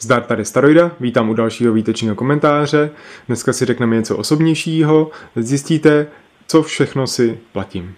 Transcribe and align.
Zdar 0.00 0.22
tady 0.22 0.44
Staroida, 0.44 0.90
vítám 1.00 1.30
u 1.30 1.34
dalšího 1.34 1.72
výtečního 1.72 2.14
komentáře. 2.14 2.90
Dneska 3.26 3.52
si 3.52 3.64
řekneme 3.64 3.96
něco 3.96 4.16
osobnějšího, 4.16 5.10
zjistíte, 5.36 6.06
co 6.46 6.62
všechno 6.62 7.06
si 7.06 7.38
platím. 7.52 7.94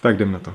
Tak 0.00 0.14
jdem 0.14 0.32
na 0.32 0.38
to. 0.38 0.54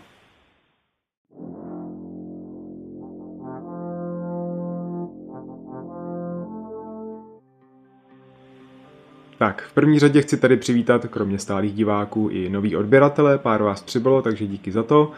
Tak, 9.38 9.62
v 9.62 9.74
první 9.74 10.00
řadě 10.00 10.22
chci 10.22 10.38
tady 10.38 10.58
přivítat, 10.58 11.06
kromě 11.06 11.40
stálých 11.40 11.74
diváků, 11.74 12.30
i 12.32 12.50
nový 12.50 12.76
odběratele, 12.76 13.38
pár 13.38 13.64
vás 13.64 13.82
přibylo, 13.82 14.22
takže 14.22 14.48
díky 14.48 14.72
za 14.72 14.84
to. 14.84 15.12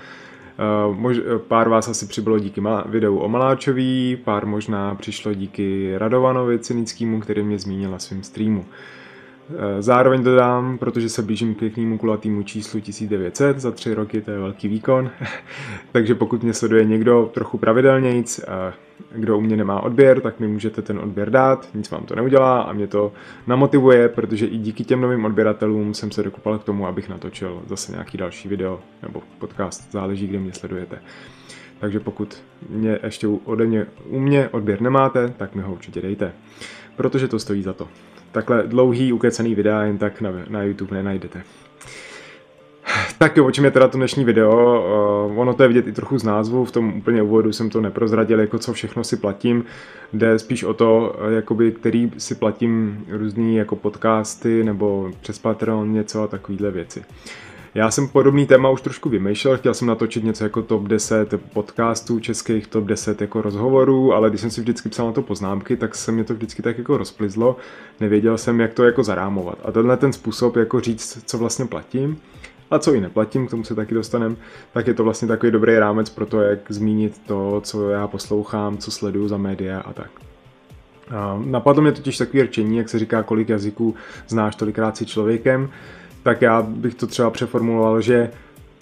Uh, 0.60 0.98
mož, 0.98 1.18
pár 1.48 1.70
vás 1.70 1.88
asi 1.88 2.06
přibylo 2.06 2.40
díky 2.40 2.62
videu 2.86 3.18
o 3.18 3.30
Maláčový, 3.30 4.18
pár 4.24 4.46
možná 4.46 4.96
přišlo 4.96 5.34
díky 5.34 5.94
Radovanovi 5.98 6.60
Cynickému, 6.60 7.20
který 7.20 7.44
mě 7.44 7.60
zmínil 7.60 7.92
na 7.92 8.00
svém 8.00 8.24
streamu. 8.24 8.66
Eh, 9.50 9.82
zároveň 9.82 10.24
dodám, 10.24 10.78
protože 10.78 11.10
se 11.10 11.22
blížím 11.22 11.56
k 11.56 11.60
pěknému 11.60 11.98
kulatýmu 11.98 12.44
číslu 12.44 12.80
1900, 12.80 13.60
za 13.60 13.72
tři 13.72 13.94
roky 13.94 14.22
to 14.22 14.32
je 14.32 14.40
velký 14.40 14.68
výkon, 14.68 15.10
takže 15.92 16.16
pokud 16.16 16.44
mě 16.44 16.54
sleduje 16.54 16.86
někdo 16.86 17.32
trochu 17.34 17.58
pravidelnějc, 17.58 18.42
kdo 19.16 19.38
u 19.38 19.42
mě 19.42 19.58
nemá 19.58 19.82
odběr, 19.82 20.22
tak 20.22 20.40
mi 20.40 20.48
můžete 20.48 20.82
ten 20.82 21.00
odběr 21.00 21.30
dát, 21.30 21.70
nic 21.74 21.92
vám 21.92 22.04
to 22.04 22.16
neudělá 22.16 22.62
a 22.62 22.74
mě 22.74 22.88
to 22.88 23.14
namotivuje, 23.48 24.10
protože 24.10 24.46
i 24.46 24.58
díky 24.58 24.84
těm 24.84 25.02
novým 25.02 25.26
odběratelům 25.26 25.94
jsem 25.94 26.12
se 26.12 26.24
dokupal 26.24 26.60
k 26.60 26.64
tomu, 26.64 26.88
abych 26.88 27.10
natočil 27.10 27.62
zase 27.68 27.92
nějaký 27.92 28.18
další 28.18 28.48
video 28.48 28.80
nebo 29.02 29.24
podcast, 29.40 29.92
záleží, 29.92 30.28
kde 30.28 30.40
mě 30.40 30.54
sledujete. 30.54 31.02
Takže 31.80 32.00
pokud 32.00 32.44
mě 32.70 33.00
ještě 33.04 33.28
ode 33.28 33.66
mě, 33.66 33.86
u 34.08 34.20
mě 34.20 34.50
odběr 34.50 34.82
nemáte, 34.82 35.34
tak 35.38 35.56
mi 35.56 35.62
ho 35.62 35.74
určitě 35.74 36.02
dejte, 36.02 36.34
protože 36.96 37.28
to 37.28 37.40
stojí 37.40 37.64
za 37.64 37.74
to. 37.74 37.88
Takhle 38.34 38.64
dlouhý 38.68 39.14
ukecený 39.14 39.56
videa 39.56 39.84
jen 39.84 39.98
tak 39.98 40.22
na, 40.22 40.30
na 40.50 40.64
YouTube 40.64 40.96
nenajdete. 40.96 41.44
Tak 43.18 43.38
jo, 43.38 43.46
o 43.46 43.52
čem 43.52 43.66
je 43.66 43.72
teda 43.72 43.88
to 43.88 43.98
dnešní 43.98 44.26
video? 44.26 44.52
Uh, 45.30 45.40
ono 45.40 45.54
to 45.54 45.64
je 45.64 45.68
vidět 45.68 45.88
i 45.88 45.92
trochu 45.92 46.18
z 46.18 46.24
názvu, 46.24 46.66
v 46.66 46.72
tom 46.72 46.94
úplně 46.98 47.22
úvodu 47.22 47.54
jsem 47.54 47.70
to 47.70 47.82
neprozradil, 47.82 48.40
jako 48.40 48.60
co 48.60 48.74
všechno 48.74 49.04
si 49.04 49.18
platím. 49.18 49.66
Jde 50.14 50.40
spíš 50.40 50.64
o 50.64 50.74
to, 50.74 51.16
eh, 51.20 51.34
jakoby, 51.34 51.72
který 51.72 52.12
si 52.18 52.36
platím 52.36 53.06
různý 53.10 53.56
jako 53.56 53.76
podcasty 53.76 54.64
nebo 54.64 55.12
přes 55.22 55.40
Patreon 55.40 55.94
něco 55.94 56.24
a 56.24 56.28
takovýhle 56.28 56.72
věci. 56.72 57.04
Já 57.76 57.92
jsem 57.92 58.08
podobný 58.08 58.46
téma 58.46 58.70
už 58.70 58.82
trošku 58.82 59.10
vymýšlel, 59.10 59.58
chtěl 59.58 59.74
jsem 59.74 59.88
natočit 59.88 60.24
něco 60.24 60.44
jako 60.44 60.62
top 60.62 60.84
10 60.84 61.34
podcastů 61.54 62.20
českých, 62.20 62.68
top 62.68 62.86
10 62.86 63.22
jako 63.22 63.42
rozhovorů, 63.42 64.14
ale 64.14 64.30
když 64.30 64.42
jsem 64.42 64.50
si 64.50 64.62
vždycky 64.62 64.90
psal 64.90 65.06
na 65.06 65.12
to 65.12 65.22
poznámky, 65.22 65.78
tak 65.78 65.96
se 65.96 66.12
mě 66.12 66.24
to 66.24 66.34
vždycky 66.34 66.62
tak 66.62 66.78
jako 66.78 66.98
rozplizlo, 66.98 67.58
nevěděl 68.00 68.38
jsem, 68.38 68.60
jak 68.60 68.74
to 68.74 68.84
jako 68.84 69.04
zarámovat. 69.04 69.58
A 69.66 69.72
tenhle 69.72 69.98
ten 69.98 70.14
způsob, 70.14 70.56
jako 70.56 70.80
říct, 70.80 71.24
co 71.26 71.38
vlastně 71.38 71.66
platím, 71.66 72.18
a 72.72 72.80
co 72.80 72.94
i 72.94 73.02
neplatím, 73.02 73.48
k 73.48 73.50
tomu 73.50 73.64
se 73.64 73.76
taky 73.76 73.96
dostanem, 73.96 74.38
tak 74.74 74.88
je 74.88 74.94
to 74.94 75.04
vlastně 75.04 75.28
takový 75.28 75.52
dobrý 75.52 75.78
rámec 75.78 76.10
pro 76.10 76.26
to, 76.26 76.42
jak 76.42 76.60
zmínit 76.70 77.22
to, 77.26 77.62
co 77.64 77.90
já 77.90 78.08
poslouchám, 78.08 78.78
co 78.78 78.92
sleduju 78.92 79.28
za 79.28 79.38
média 79.38 79.80
a 79.80 79.94
tak. 79.94 80.10
Napadlo 81.46 81.82
mě 81.82 81.92
totiž 81.92 82.18
takový 82.18 82.44
rčení, 82.44 82.78
jak 82.78 82.90
se 82.90 83.00
říká, 83.00 83.24
kolik 83.24 83.50
jazyků 83.50 83.96
znáš, 84.28 84.56
tolikrát 84.56 84.98
si 84.98 85.06
člověkem 85.06 85.70
tak 86.24 86.42
já 86.42 86.62
bych 86.62 86.96
to 86.96 87.08
třeba 87.08 87.30
přeformuloval, 87.30 88.02
že 88.02 88.32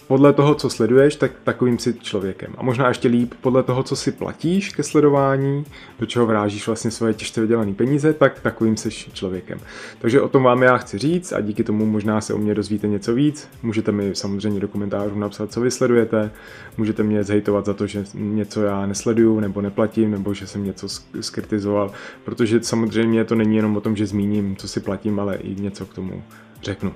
podle 0.06 0.32
toho, 0.32 0.54
co 0.54 0.70
sleduješ, 0.70 1.16
tak 1.16 1.32
takovým 1.44 1.78
si 1.78 1.94
člověkem. 1.94 2.54
A 2.58 2.62
možná 2.62 2.88
ještě 2.88 3.08
líp, 3.08 3.34
podle 3.40 3.62
toho, 3.62 3.82
co 3.82 3.96
si 3.96 4.12
platíš 4.12 4.74
ke 4.74 4.82
sledování, 4.82 5.64
do 5.98 6.06
čeho 6.06 6.26
vrážíš 6.26 6.66
vlastně 6.66 6.90
svoje 6.90 7.14
těžce 7.14 7.40
vydělané 7.40 7.74
peníze, 7.74 8.12
tak 8.12 8.40
takovým 8.40 8.76
jsi 8.76 8.90
člověkem. 8.90 9.58
Takže 9.98 10.20
o 10.20 10.28
tom 10.28 10.42
vám 10.42 10.62
já 10.62 10.76
chci 10.76 10.98
říct 10.98 11.32
a 11.32 11.40
díky 11.40 11.64
tomu 11.64 11.86
možná 11.86 12.20
se 12.20 12.34
o 12.34 12.38
mě 12.38 12.54
dozvíte 12.54 12.88
něco 12.88 13.14
víc. 13.14 13.48
Můžete 13.62 13.92
mi 13.92 14.14
samozřejmě 14.14 14.60
do 14.60 14.68
komentářů 14.68 15.18
napsat, 15.18 15.52
co 15.52 15.60
vy 15.60 15.70
sledujete, 15.70 16.30
můžete 16.76 17.02
mě 17.02 17.24
zhejtovat 17.24 17.66
za 17.66 17.74
to, 17.74 17.86
že 17.86 18.04
něco 18.14 18.62
já 18.62 18.86
nesleduju 18.86 19.40
nebo 19.40 19.60
neplatím, 19.60 20.10
nebo 20.10 20.34
že 20.34 20.46
jsem 20.46 20.64
něco 20.64 20.88
skritizoval, 21.20 21.92
protože 22.24 22.62
samozřejmě 22.62 23.24
to 23.24 23.34
není 23.34 23.56
jenom 23.56 23.76
o 23.76 23.80
tom, 23.80 23.96
že 23.96 24.06
zmíním, 24.06 24.56
co 24.56 24.68
si 24.68 24.80
platím, 24.80 25.20
ale 25.20 25.36
i 25.36 25.54
něco 25.60 25.86
k 25.86 25.94
tomu 25.94 26.22
řeknu. 26.62 26.92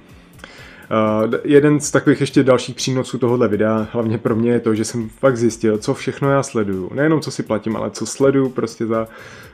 Uh, 0.91 1.35
jeden 1.45 1.81
z 1.81 1.91
takových 1.91 2.21
ještě 2.21 2.43
dalších 2.43 2.75
přínosů 2.75 3.19
tohohle 3.19 3.49
videa, 3.49 3.87
hlavně 3.93 4.19
pro 4.19 4.37
mě, 4.37 4.51
je 4.51 4.61
to, 4.61 4.75
že 4.75 4.85
jsem 4.85 5.09
fakt 5.09 5.37
zjistil, 5.37 5.79
co 5.79 5.95
všechno 5.95 6.31
já 6.31 6.43
sleduju. 6.43 6.91
Nejenom 6.95 7.21
co 7.21 7.31
si 7.31 7.43
platím, 7.43 7.77
ale 7.77 7.91
co 7.91 8.07
sleduju 8.07 8.49
prostě 8.49 8.87
za, 8.87 9.09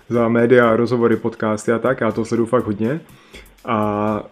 za 0.09 0.29
média, 0.29 0.77
rozhovory, 0.77 1.17
podcasty 1.17 1.73
a 1.73 1.79
tak. 1.79 2.01
Já 2.01 2.13
to 2.13 2.25
sleduju 2.25 2.47
fakt 2.47 2.67
hodně. 2.67 3.01
A 3.65 4.23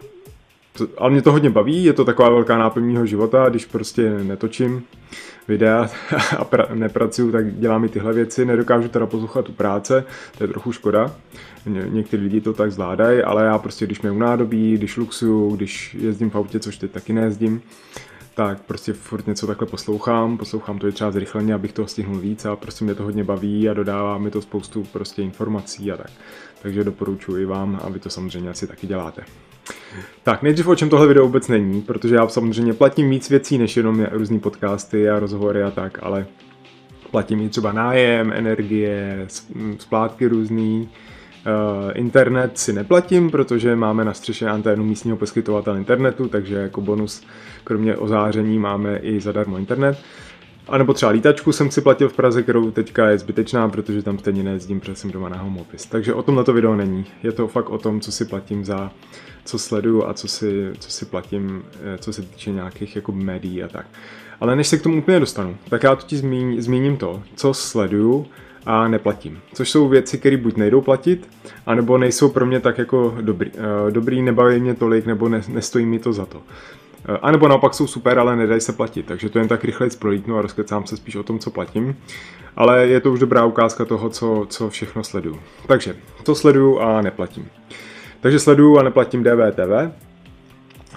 to, 0.77 0.87
ale 0.97 1.11
mě 1.11 1.21
to 1.21 1.31
hodně 1.31 1.49
baví, 1.49 1.83
je 1.83 1.93
to 1.93 2.05
taková 2.05 2.29
velká 2.29 2.57
náplň 2.57 2.93
mého 2.93 3.05
života, 3.05 3.49
když 3.49 3.65
prostě 3.65 4.09
netočím 4.09 4.83
videa 5.47 5.89
a 6.37 6.45
pra, 6.45 6.67
nepracuju, 6.73 7.31
tak 7.31 7.55
dělám 7.55 7.85
i 7.85 7.89
tyhle 7.89 8.13
věci. 8.13 8.45
Nedokážu 8.45 8.87
teda 8.87 9.05
poslouchat 9.05 9.49
u 9.49 9.51
práce, 9.51 10.05
to 10.37 10.43
je 10.43 10.47
trochu 10.47 10.71
škoda. 10.71 11.15
Ně, 11.65 11.85
někteří 11.89 12.23
lidi 12.23 12.41
to 12.41 12.53
tak 12.53 12.71
zvládají, 12.71 13.21
ale 13.21 13.45
já 13.45 13.57
prostě, 13.57 13.85
když 13.85 14.01
mě 14.01 14.11
nádobí, 14.11 14.77
když 14.77 14.97
luxuju, 14.97 15.55
když 15.55 15.93
jezdím 15.99 16.29
v 16.29 16.35
autě, 16.35 16.59
což 16.59 16.77
teď 16.77 16.91
taky 16.91 17.13
nejezdím, 17.13 17.61
tak 18.35 18.61
prostě 18.61 18.93
furt 18.93 19.27
něco 19.27 19.47
takhle 19.47 19.67
poslouchám, 19.67 20.37
poslouchám 20.37 20.79
to 20.79 20.87
i 20.87 20.91
třeba 20.91 21.11
zrychleně, 21.11 21.53
abych 21.53 21.73
toho 21.73 21.87
stihnul 21.87 22.19
víc 22.19 22.45
a 22.45 22.55
prostě 22.55 22.85
mě 22.85 22.95
to 22.95 23.03
hodně 23.03 23.23
baví 23.23 23.69
a 23.69 23.73
dodává 23.73 24.17
mi 24.17 24.31
to 24.31 24.41
spoustu 24.41 24.83
prostě 24.83 25.21
informací 25.21 25.91
a 25.91 25.97
tak. 25.97 26.11
Takže 26.61 26.83
doporučuji 26.83 27.45
vám, 27.45 27.79
aby 27.83 27.99
to 27.99 28.09
samozřejmě 28.09 28.49
asi 28.49 28.67
taky 28.67 28.87
děláte. 28.87 29.23
Tak, 30.23 30.41
nejdřív 30.41 30.67
o 30.67 30.75
čem 30.75 30.89
tohle 30.89 31.07
video 31.07 31.25
vůbec 31.25 31.47
není, 31.47 31.81
protože 31.81 32.15
já 32.15 32.27
samozřejmě 32.27 32.73
platím 32.73 33.09
víc 33.09 33.29
věcí 33.29 33.57
než 33.57 33.77
jenom 33.77 34.07
různý 34.11 34.39
podcasty 34.39 35.09
a 35.09 35.19
rozhovory 35.19 35.63
a 35.63 35.71
tak, 35.71 35.99
ale 36.01 36.25
platím 37.11 37.41
i 37.41 37.49
třeba 37.49 37.71
nájem, 37.71 38.33
energie, 38.35 39.27
splátky 39.79 40.27
různý, 40.27 40.89
Uh, 41.45 41.91
internet 41.93 42.57
si 42.57 42.73
neplatím, 42.73 43.31
protože 43.31 43.75
máme 43.75 44.05
na 44.05 44.13
střeše 44.13 44.49
anténu 44.49 44.83
místního 44.83 45.17
poskytovatele 45.17 45.77
internetu, 45.77 46.27
takže 46.27 46.55
jako 46.55 46.81
bonus 46.81 47.23
kromě 47.63 47.95
ozáření 47.95 48.59
máme 48.59 48.97
i 48.97 49.21
zadarmo 49.21 49.57
internet. 49.57 49.97
A 50.67 50.77
nebo 50.77 50.93
třeba 50.93 51.11
lítačku 51.11 51.51
jsem 51.51 51.71
si 51.71 51.81
platil 51.81 52.09
v 52.09 52.13
Praze, 52.13 52.43
kterou 52.43 52.71
teďka 52.71 53.09
je 53.09 53.17
zbytečná, 53.17 53.69
protože 53.69 54.03
tam 54.03 54.19
stejně 54.19 54.43
nejezdím, 54.43 54.79
protože 54.79 54.95
jsem 54.95 55.11
doma 55.11 55.29
na 55.29 55.37
home 55.37 55.57
office. 55.57 55.89
Takže 55.89 56.13
o 56.13 56.23
tom 56.23 56.43
to 56.45 56.53
video 56.53 56.75
není. 56.75 57.05
Je 57.23 57.31
to 57.31 57.47
fakt 57.47 57.69
o 57.69 57.77
tom, 57.77 57.99
co 57.99 58.11
si 58.11 58.25
platím 58.25 58.65
za, 58.65 58.91
co 59.45 59.59
sleduju 59.59 60.07
a 60.07 60.13
co 60.13 60.27
si, 60.27 60.71
co 60.79 60.91
si 60.91 61.05
platím, 61.05 61.63
eh, 61.83 61.97
co 61.97 62.13
se 62.13 62.21
týče 62.21 62.51
nějakých 62.51 62.95
jako 62.95 63.11
médií 63.11 63.63
a 63.63 63.67
tak. 63.67 63.85
Ale 64.39 64.55
než 64.55 64.67
se 64.67 64.77
k 64.77 64.81
tomu 64.81 64.97
úplně 64.97 65.19
dostanu, 65.19 65.57
tak 65.69 65.83
já 65.83 65.95
totiž 65.95 66.19
zmíň, 66.19 66.61
zmíním 66.61 66.97
to, 66.97 67.23
co 67.35 67.53
sleduju 67.53 68.27
a 68.65 68.87
neplatím. 68.87 69.39
Což 69.53 69.69
jsou 69.69 69.87
věci, 69.87 70.17
které 70.17 70.37
buď 70.37 70.57
nejdou 70.57 70.81
platit, 70.81 71.29
anebo 71.65 71.97
nejsou 71.97 72.29
pro 72.29 72.45
mě 72.45 72.59
tak 72.59 72.77
jako 72.77 73.17
dobrý. 73.21 73.51
Eh, 73.53 73.91
dobrý, 73.91 74.21
nebaví 74.21 74.59
mě 74.59 74.73
tolik, 74.73 75.05
nebo 75.05 75.29
ne, 75.29 75.41
nestojí 75.47 75.85
mi 75.85 75.99
to 75.99 76.13
za 76.13 76.25
to. 76.25 76.41
Eh, 77.09 77.17
a 77.21 77.31
nebo 77.31 77.47
naopak 77.47 77.73
jsou 77.73 77.87
super, 77.87 78.19
ale 78.19 78.35
nedají 78.35 78.61
se 78.61 78.73
platit, 78.73 79.05
takže 79.05 79.29
to 79.29 79.39
jen 79.39 79.47
tak 79.47 79.63
rychle 79.63 79.87
prolítnu 79.99 80.37
a 80.37 80.41
rozkecám 80.41 80.85
se 80.85 80.97
spíš 80.97 81.15
o 81.15 81.23
tom, 81.23 81.39
co 81.39 81.51
platím. 81.51 81.97
Ale 82.55 82.87
je 82.87 82.99
to 82.99 83.11
už 83.11 83.19
dobrá 83.19 83.45
ukázka 83.45 83.85
toho, 83.85 84.09
co, 84.09 84.45
co 84.49 84.69
všechno 84.69 85.03
sleduju. 85.03 85.39
Takže, 85.67 85.95
co 86.23 86.35
sleduju 86.35 86.79
a 86.79 87.01
neplatím. 87.01 87.49
Takže 88.21 88.39
sleduju 88.39 88.77
a 88.77 88.83
neplatím 88.83 89.23
DVTV, 89.23 89.91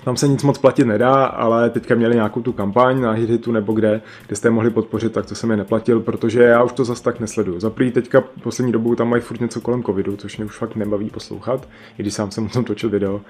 tam 0.05 0.17
se 0.17 0.29
nic 0.29 0.43
moc 0.43 0.59
platit 0.59 0.85
nedá, 0.85 1.25
ale 1.25 1.71
teďka 1.71 1.95
měli 1.95 2.15
nějakou 2.15 2.43
tu 2.43 2.53
kampaň 2.53 3.01
na 3.01 3.11
Hitu 3.11 3.53
nebo 3.53 3.73
kde, 3.73 4.01
kde 4.27 4.37
jste 4.37 4.51
mohli 4.51 4.71
podpořit, 4.71 5.13
tak 5.13 5.27
to 5.27 5.35
jsem 5.35 5.51
je 5.51 5.57
neplatil, 5.57 6.01
protože 6.01 6.43
já 6.43 6.63
už 6.63 6.73
to 6.73 6.85
zas 6.85 7.01
tak 7.01 7.21
nesleduju. 7.21 7.61
Za 7.61 7.71
prvý 7.71 7.91
teďka 7.91 8.21
poslední 8.43 8.73
dobu 8.73 8.97
tam 8.97 9.09
mají 9.09 9.23
furt 9.23 9.41
něco 9.41 9.61
kolem 9.61 9.83
covidu, 9.83 10.17
což 10.17 10.37
mě 10.37 10.47
už 10.47 10.59
fakt 10.59 10.77
nebaví 10.77 11.11
poslouchat, 11.11 11.69
i 11.99 12.03
když 12.03 12.15
sám 12.15 12.31
jsem 12.31 12.47
o 12.47 12.49
tom 12.49 12.65
točil 12.65 12.91
video. 12.91 13.21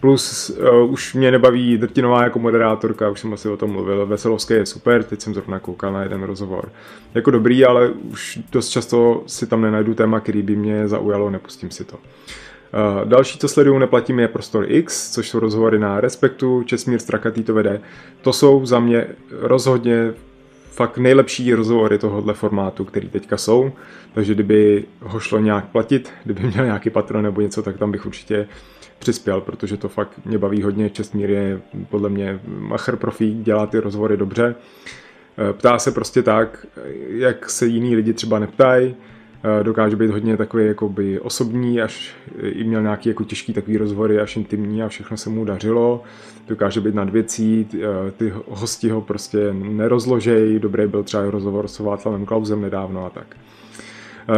Plus 0.00 0.50
uh, 0.50 0.92
už 0.92 1.14
mě 1.14 1.30
nebaví 1.30 1.78
Drtinová 1.78 2.24
jako 2.24 2.38
moderátorka, 2.38 3.10
už 3.10 3.20
jsem 3.20 3.32
asi 3.32 3.48
o 3.48 3.56
tom 3.56 3.70
mluvil. 3.70 4.06
Veselovské 4.06 4.54
je 4.54 4.66
super, 4.66 5.04
teď 5.04 5.20
jsem 5.20 5.34
zrovna 5.34 5.58
koukal 5.58 5.92
na 5.92 6.02
jeden 6.02 6.22
rozhovor. 6.22 6.72
Jako 7.14 7.30
dobrý, 7.30 7.64
ale 7.64 7.88
už 7.88 8.38
dost 8.52 8.68
často 8.68 9.22
si 9.26 9.46
tam 9.46 9.60
nenajdu 9.60 9.94
téma, 9.94 10.20
který 10.20 10.42
by 10.42 10.56
mě 10.56 10.88
zaujalo, 10.88 11.30
nepustím 11.30 11.70
si 11.70 11.84
to. 11.84 11.96
Další, 13.04 13.38
co 13.38 13.48
sleduju, 13.48 13.78
neplatím, 13.78 14.18
je 14.18 14.28
Prostor 14.28 14.64
X, 14.68 15.10
což 15.10 15.28
jsou 15.28 15.38
rozhovory 15.38 15.78
na 15.78 16.00
Respektu, 16.00 16.62
Česmír 16.62 16.98
Strakatý 16.98 17.42
to 17.42 17.54
vede. 17.54 17.80
To 18.22 18.32
jsou 18.32 18.66
za 18.66 18.80
mě 18.80 19.06
rozhodně 19.30 20.14
fakt 20.70 20.98
nejlepší 20.98 21.54
rozhovory 21.54 21.98
tohohle 21.98 22.34
formátu, 22.34 22.84
který 22.84 23.08
teďka 23.08 23.36
jsou. 23.36 23.72
Takže 24.14 24.34
kdyby 24.34 24.84
ho 25.00 25.20
šlo 25.20 25.38
nějak 25.38 25.64
platit, 25.64 26.12
kdyby 26.24 26.42
měl 26.42 26.64
nějaký 26.64 26.90
patron 26.90 27.24
nebo 27.24 27.40
něco, 27.40 27.62
tak 27.62 27.76
tam 27.76 27.92
bych 27.92 28.06
určitě 28.06 28.48
přispěl, 28.98 29.40
protože 29.40 29.76
to 29.76 29.88
fakt 29.88 30.10
mě 30.24 30.38
baví 30.38 30.62
hodně. 30.62 30.90
Čestmír 30.90 31.30
je 31.30 31.60
podle 31.88 32.08
mě 32.08 32.40
macher 32.46 32.96
profík, 32.96 33.36
dělá 33.36 33.66
ty 33.66 33.78
rozhovory 33.78 34.16
dobře. 34.16 34.54
Eh, 35.38 35.52
ptá 35.52 35.78
se 35.78 35.90
prostě 35.92 36.22
tak, 36.22 36.66
jak 37.08 37.50
se 37.50 37.66
jiní 37.66 37.96
lidi 37.96 38.12
třeba 38.12 38.38
neptají, 38.38 38.96
dokáže 39.62 39.96
být 39.96 40.10
hodně 40.10 40.36
takový 40.36 40.66
jakoby 40.66 41.20
osobní, 41.20 41.80
až 41.80 42.14
i 42.42 42.64
měl 42.64 42.82
nějaký 42.82 43.08
jako 43.08 43.24
těžký 43.24 43.52
takový 43.52 43.76
rozhovory, 43.76 44.20
až 44.20 44.36
intimní 44.36 44.82
a 44.82 44.88
všechno 44.88 45.16
se 45.16 45.30
mu 45.30 45.44
dařilo. 45.44 46.02
Dokáže 46.48 46.80
být 46.80 46.94
nad 46.94 47.10
věcí, 47.10 47.68
ty 48.16 48.32
hosti 48.48 48.88
ho 48.90 49.00
prostě 49.00 49.52
nerozložej, 49.52 50.58
dobrý 50.58 50.86
byl 50.86 51.02
třeba 51.02 51.30
rozhovor 51.30 51.68
s 51.68 51.78
Václavem 51.78 52.26
Klausem 52.26 52.60
nedávno 52.60 53.06
a 53.06 53.10
tak. 53.10 53.36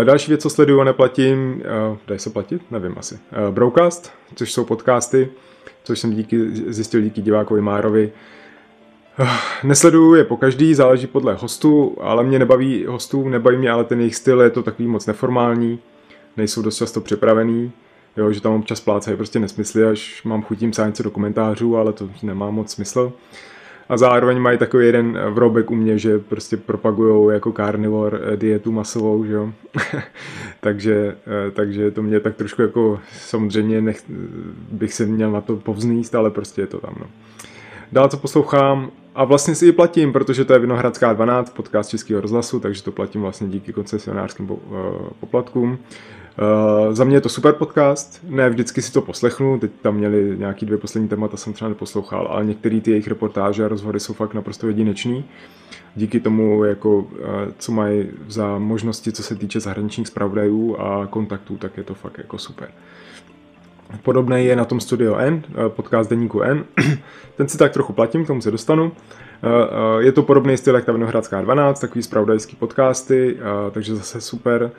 Další 0.04 0.30
věc, 0.30 0.42
co 0.42 0.50
sleduju 0.50 0.80
a 0.80 0.84
neplatím, 0.84 1.62
dají 2.06 2.20
se 2.20 2.30
platit? 2.30 2.62
Nevím 2.70 2.94
asi. 2.96 3.18
Broadcast, 3.50 4.12
což 4.34 4.52
jsou 4.52 4.64
podcasty, 4.64 5.28
což 5.84 5.98
jsem 5.98 6.12
díky, 6.12 6.50
zjistil 6.50 7.00
díky 7.00 7.22
divákovi 7.22 7.60
Márovi. 7.60 8.12
Nesleduju 9.64 10.14
je 10.14 10.24
po 10.24 10.36
každý, 10.36 10.74
záleží 10.74 11.06
podle 11.06 11.34
hostů, 11.34 11.96
ale 12.00 12.24
mě 12.24 12.38
nebaví 12.38 12.86
hostů, 12.86 13.28
nebaví 13.28 13.56
mě 13.56 13.70
ale 13.70 13.84
ten 13.84 14.00
jejich 14.00 14.16
styl, 14.16 14.40
je 14.40 14.50
to 14.50 14.62
takový 14.62 14.88
moc 14.88 15.06
neformální, 15.06 15.78
nejsou 16.36 16.62
dost 16.62 16.76
často 16.76 17.00
připravený, 17.00 17.72
jo, 18.16 18.32
že 18.32 18.40
tam 18.40 18.52
občas 18.52 18.80
plácají 18.80 19.16
prostě 19.16 19.38
nesmysly, 19.38 19.84
až 19.84 20.24
mám 20.24 20.42
chutím 20.42 20.70
psát 20.70 20.86
něco 20.86 21.02
do 21.02 21.10
komentářů, 21.10 21.76
ale 21.76 21.92
to 21.92 22.08
nemá 22.22 22.50
moc 22.50 22.72
smysl. 22.72 23.12
A 23.88 23.96
zároveň 23.96 24.38
mají 24.38 24.58
takový 24.58 24.86
jeden 24.86 25.18
vrobek 25.30 25.70
u 25.70 25.74
mě, 25.74 25.98
že 25.98 26.18
prostě 26.18 26.56
propagují 26.56 27.34
jako 27.34 27.52
carnivore 27.52 28.18
eh, 28.22 28.36
dietu 28.36 28.72
masovou, 28.72 29.24
že 29.24 29.32
jo. 29.32 29.52
takže, 30.60 31.16
eh, 31.26 31.50
takže 31.50 31.90
to 31.90 32.02
mě 32.02 32.20
tak 32.20 32.36
trošku 32.36 32.62
jako 32.62 33.00
samozřejmě 33.12 33.80
nech, 33.80 34.02
bych 34.72 34.94
se 34.94 35.06
měl 35.06 35.32
na 35.32 35.40
to 35.40 35.56
povzníst, 35.56 36.14
ale 36.14 36.30
prostě 36.30 36.60
je 36.60 36.66
to 36.66 36.78
tam, 36.80 36.94
no. 37.00 37.06
Dál, 37.92 38.08
co 38.08 38.16
poslouchám, 38.16 38.90
a 39.14 39.24
vlastně 39.24 39.54
si 39.54 39.66
ji 39.66 39.72
platím, 39.72 40.12
protože 40.12 40.44
to 40.44 40.52
je 40.52 40.58
Vinohradská 40.58 41.12
12, 41.12 41.50
podcast 41.50 41.90
Českého 41.90 42.20
rozhlasu, 42.20 42.60
takže 42.60 42.82
to 42.82 42.92
platím 42.92 43.20
vlastně 43.20 43.48
díky 43.48 43.72
koncesionářským 43.72 44.50
eh, 44.50 44.76
poplatkům. 45.20 45.78
Uh, 46.88 46.94
za 46.94 47.04
mě 47.04 47.16
je 47.16 47.20
to 47.20 47.28
super 47.28 47.52
podcast, 47.52 48.20
ne 48.28 48.50
vždycky 48.50 48.82
si 48.82 48.92
to 48.92 49.02
poslechnu, 49.02 49.58
teď 49.58 49.70
tam 49.82 49.94
měli 49.94 50.34
nějaký 50.38 50.66
dvě 50.66 50.78
poslední 50.78 51.08
témata, 51.08 51.36
jsem 51.36 51.52
třeba 51.52 51.68
neposlouchal, 51.68 52.28
ale 52.30 52.44
některé 52.44 52.80
ty 52.80 52.90
jejich 52.90 53.08
reportáže 53.08 53.64
a 53.64 53.68
rozhovory 53.68 54.00
jsou 54.00 54.12
fakt 54.12 54.34
naprosto 54.34 54.68
jedinečný. 54.68 55.24
Díky 55.94 56.20
tomu, 56.20 56.64
jako, 56.64 56.98
uh, 56.98 57.08
co 57.58 57.72
mají 57.72 58.06
za 58.28 58.58
možnosti, 58.58 59.12
co 59.12 59.22
se 59.22 59.34
týče 59.34 59.60
zahraničních 59.60 60.08
zpravodajů 60.08 60.76
a 60.76 61.06
kontaktů, 61.06 61.56
tak 61.56 61.76
je 61.76 61.82
to 61.82 61.94
fakt 61.94 62.18
jako 62.18 62.38
super. 62.38 62.68
Podobný 64.02 64.46
je 64.46 64.56
na 64.56 64.64
tom 64.64 64.80
Studio 64.80 65.16
N, 65.16 65.42
podcast 65.68 66.10
Deníku 66.10 66.40
N. 66.40 66.64
Ten 67.36 67.48
si 67.48 67.58
tak 67.58 67.72
trochu 67.72 67.92
platím, 67.92 68.24
k 68.24 68.26
tomu 68.26 68.40
se 68.40 68.50
dostanu. 68.50 68.92
Je 69.98 70.12
to 70.12 70.22
podobný 70.22 70.56
styl 70.56 70.74
jak 70.74 70.84
ta 70.84 70.92
Vinohradská 70.92 71.40
12, 71.40 71.80
takový 71.80 72.02
spravodajský 72.02 72.56
podcasty, 72.56 73.38
takže 73.70 73.96
zase 73.96 74.20
super. 74.20 74.70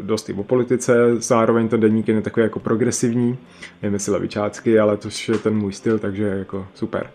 Dost 0.00 0.30
i 0.30 0.32
o 0.32 0.42
politice, 0.42 0.94
zároveň 1.16 1.68
ten 1.68 1.80
deník 1.80 2.08
je 2.08 2.22
takový 2.22 2.44
jako 2.44 2.60
progresivní, 2.60 3.38
nevím 3.82 3.94
jestli 3.94 4.12
levičácky, 4.12 4.78
ale 4.78 4.96
to 4.96 5.08
je 5.28 5.38
ten 5.38 5.54
můj 5.54 5.72
styl, 5.72 5.98
takže 5.98 6.24
jako 6.24 6.66
super. 6.74 7.10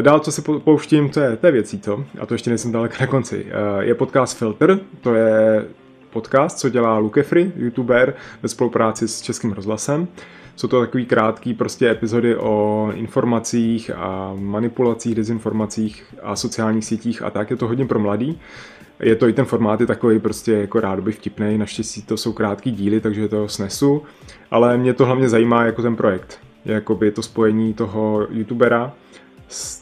Dál, 0.00 0.20
co 0.20 0.32
si 0.32 0.42
pouštím, 0.42 1.08
to 1.08 1.20
je, 1.20 1.38
je 1.42 1.52
věcí, 1.52 1.80
co? 1.80 2.04
A 2.20 2.26
to 2.26 2.34
ještě 2.34 2.50
nejsem 2.50 2.72
daleko 2.72 2.94
na 3.00 3.06
konci. 3.06 3.46
Je 3.80 3.94
podcast 3.94 4.38
Filter, 4.38 4.78
to 5.00 5.14
je 5.14 5.64
podcast, 6.12 6.58
co 6.58 6.68
dělá 6.68 6.98
Lukefry, 6.98 7.52
youtuber, 7.56 8.14
ve 8.42 8.48
spolupráci 8.48 9.08
s 9.08 9.20
Českým 9.20 9.52
rozhlasem. 9.52 10.08
Jsou 10.56 10.68
to 10.68 10.80
takový 10.80 11.06
krátký 11.06 11.54
prostě 11.54 11.90
epizody 11.90 12.36
o 12.36 12.88
informacích 12.94 13.90
a 13.96 14.32
manipulacích, 14.38 15.14
dezinformacích 15.14 16.04
a 16.22 16.36
sociálních 16.36 16.84
sítích 16.84 17.22
a 17.22 17.30
tak. 17.30 17.50
Je 17.50 17.56
to 17.56 17.68
hodně 17.68 17.86
pro 17.86 17.98
mladý. 17.98 18.40
Je 19.00 19.16
to 19.16 19.28
i 19.28 19.32
ten 19.32 19.44
formát 19.44 19.80
je 19.80 19.86
takový 19.86 20.18
prostě 20.18 20.52
jako 20.52 20.80
rádoby 20.80 21.12
vtipný, 21.12 21.58
naštěstí 21.58 22.02
to 22.02 22.16
jsou 22.16 22.32
krátký 22.32 22.70
díly, 22.70 23.00
takže 23.00 23.28
to 23.28 23.48
snesu, 23.48 24.02
ale 24.50 24.78
mě 24.78 24.94
to 24.94 25.06
hlavně 25.06 25.28
zajímá 25.28 25.64
jako 25.64 25.82
ten 25.82 25.96
projekt. 25.96 26.38
Jakoby 26.64 27.10
to 27.10 27.22
spojení 27.22 27.74
toho 27.74 28.26
youtubera 28.30 28.92
s 29.48 29.81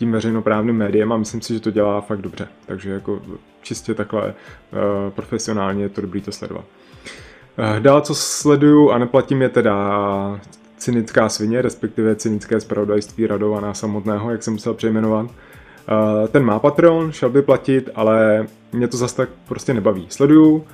tím 0.00 0.12
veřejnoprávným 0.12 0.76
médiem 0.76 1.12
a 1.12 1.16
myslím 1.16 1.40
si, 1.40 1.54
že 1.54 1.60
to 1.60 1.70
dělá 1.70 2.00
fakt 2.00 2.20
dobře. 2.20 2.48
Takže 2.66 2.90
jako 2.90 3.20
čistě 3.62 3.94
takhle 3.94 4.22
uh, 4.24 4.30
profesionálně 5.10 5.82
je 5.82 5.88
to 5.88 6.00
dobrý 6.00 6.20
to 6.20 6.32
sledovat. 6.32 6.64
Uh, 7.58 7.80
dál, 7.80 8.00
co 8.00 8.14
sleduju 8.14 8.90
a 8.90 8.98
neplatím, 8.98 9.42
je 9.42 9.48
teda 9.48 10.40
cynická 10.76 11.28
svině, 11.28 11.62
respektive 11.62 12.16
cynické 12.16 12.60
zpravodajství 12.60 13.26
Radovana 13.26 13.74
samotného, 13.74 14.30
jak 14.30 14.42
jsem 14.42 14.52
musel 14.52 14.74
přejmenovat. 14.74 15.26
Uh, 15.26 16.28
ten 16.28 16.44
má 16.44 16.58
Patreon, 16.58 17.12
šel 17.12 17.30
by 17.30 17.42
platit, 17.42 17.90
ale 17.94 18.46
mě 18.72 18.88
to 18.88 18.96
zase 18.96 19.16
tak 19.16 19.28
prostě 19.48 19.74
nebaví. 19.74 20.06
Sleduju, 20.08 20.64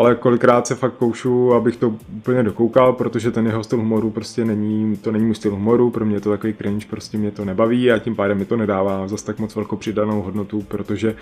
ale 0.00 0.14
kolikrát 0.14 0.66
se 0.66 0.74
fakt 0.74 0.94
koušu, 0.94 1.54
abych 1.54 1.76
to 1.76 1.94
úplně 2.16 2.42
dokoukal, 2.42 2.92
protože 2.92 3.30
ten 3.30 3.46
jeho 3.46 3.64
styl 3.64 3.78
humoru 3.78 4.10
prostě 4.10 4.44
není, 4.44 4.96
to 4.96 5.12
není 5.12 5.24
můj 5.24 5.34
styl 5.34 5.50
humoru, 5.50 5.90
pro 5.90 6.06
mě 6.06 6.16
je 6.16 6.20
to 6.20 6.30
takový 6.30 6.54
cringe, 6.54 6.86
prostě 6.90 7.18
mě 7.18 7.30
to 7.30 7.44
nebaví 7.44 7.92
a 7.92 7.98
tím 7.98 8.16
pádem 8.16 8.38
mi 8.38 8.44
to 8.44 8.56
nedává 8.56 9.08
zase 9.08 9.24
tak 9.24 9.38
moc 9.38 9.56
velkou 9.56 9.76
přidanou 9.76 10.22
hodnotu, 10.22 10.62
protože 10.62 11.14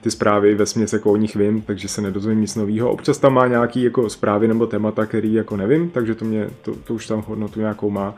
ty 0.00 0.10
zprávy 0.10 0.54
ve 0.54 0.66
směs 0.66 0.92
jako 0.92 1.12
o 1.12 1.16
nich 1.16 1.36
vím, 1.36 1.62
takže 1.62 1.88
se 1.88 2.02
nedozvím 2.02 2.40
nic 2.40 2.56
nového. 2.56 2.90
Občas 2.90 3.18
tam 3.18 3.34
má 3.34 3.46
nějaký 3.46 3.82
jako 3.82 4.10
zprávy 4.10 4.48
nebo 4.48 4.66
témata, 4.66 5.06
který 5.06 5.34
jako 5.34 5.56
nevím, 5.56 5.90
takže 5.90 6.14
to 6.14 6.24
mě, 6.24 6.50
to, 6.62 6.74
to 6.74 6.94
už 6.94 7.06
tam 7.06 7.24
hodnotu 7.26 7.60
nějakou 7.60 7.90
má. 7.90 8.14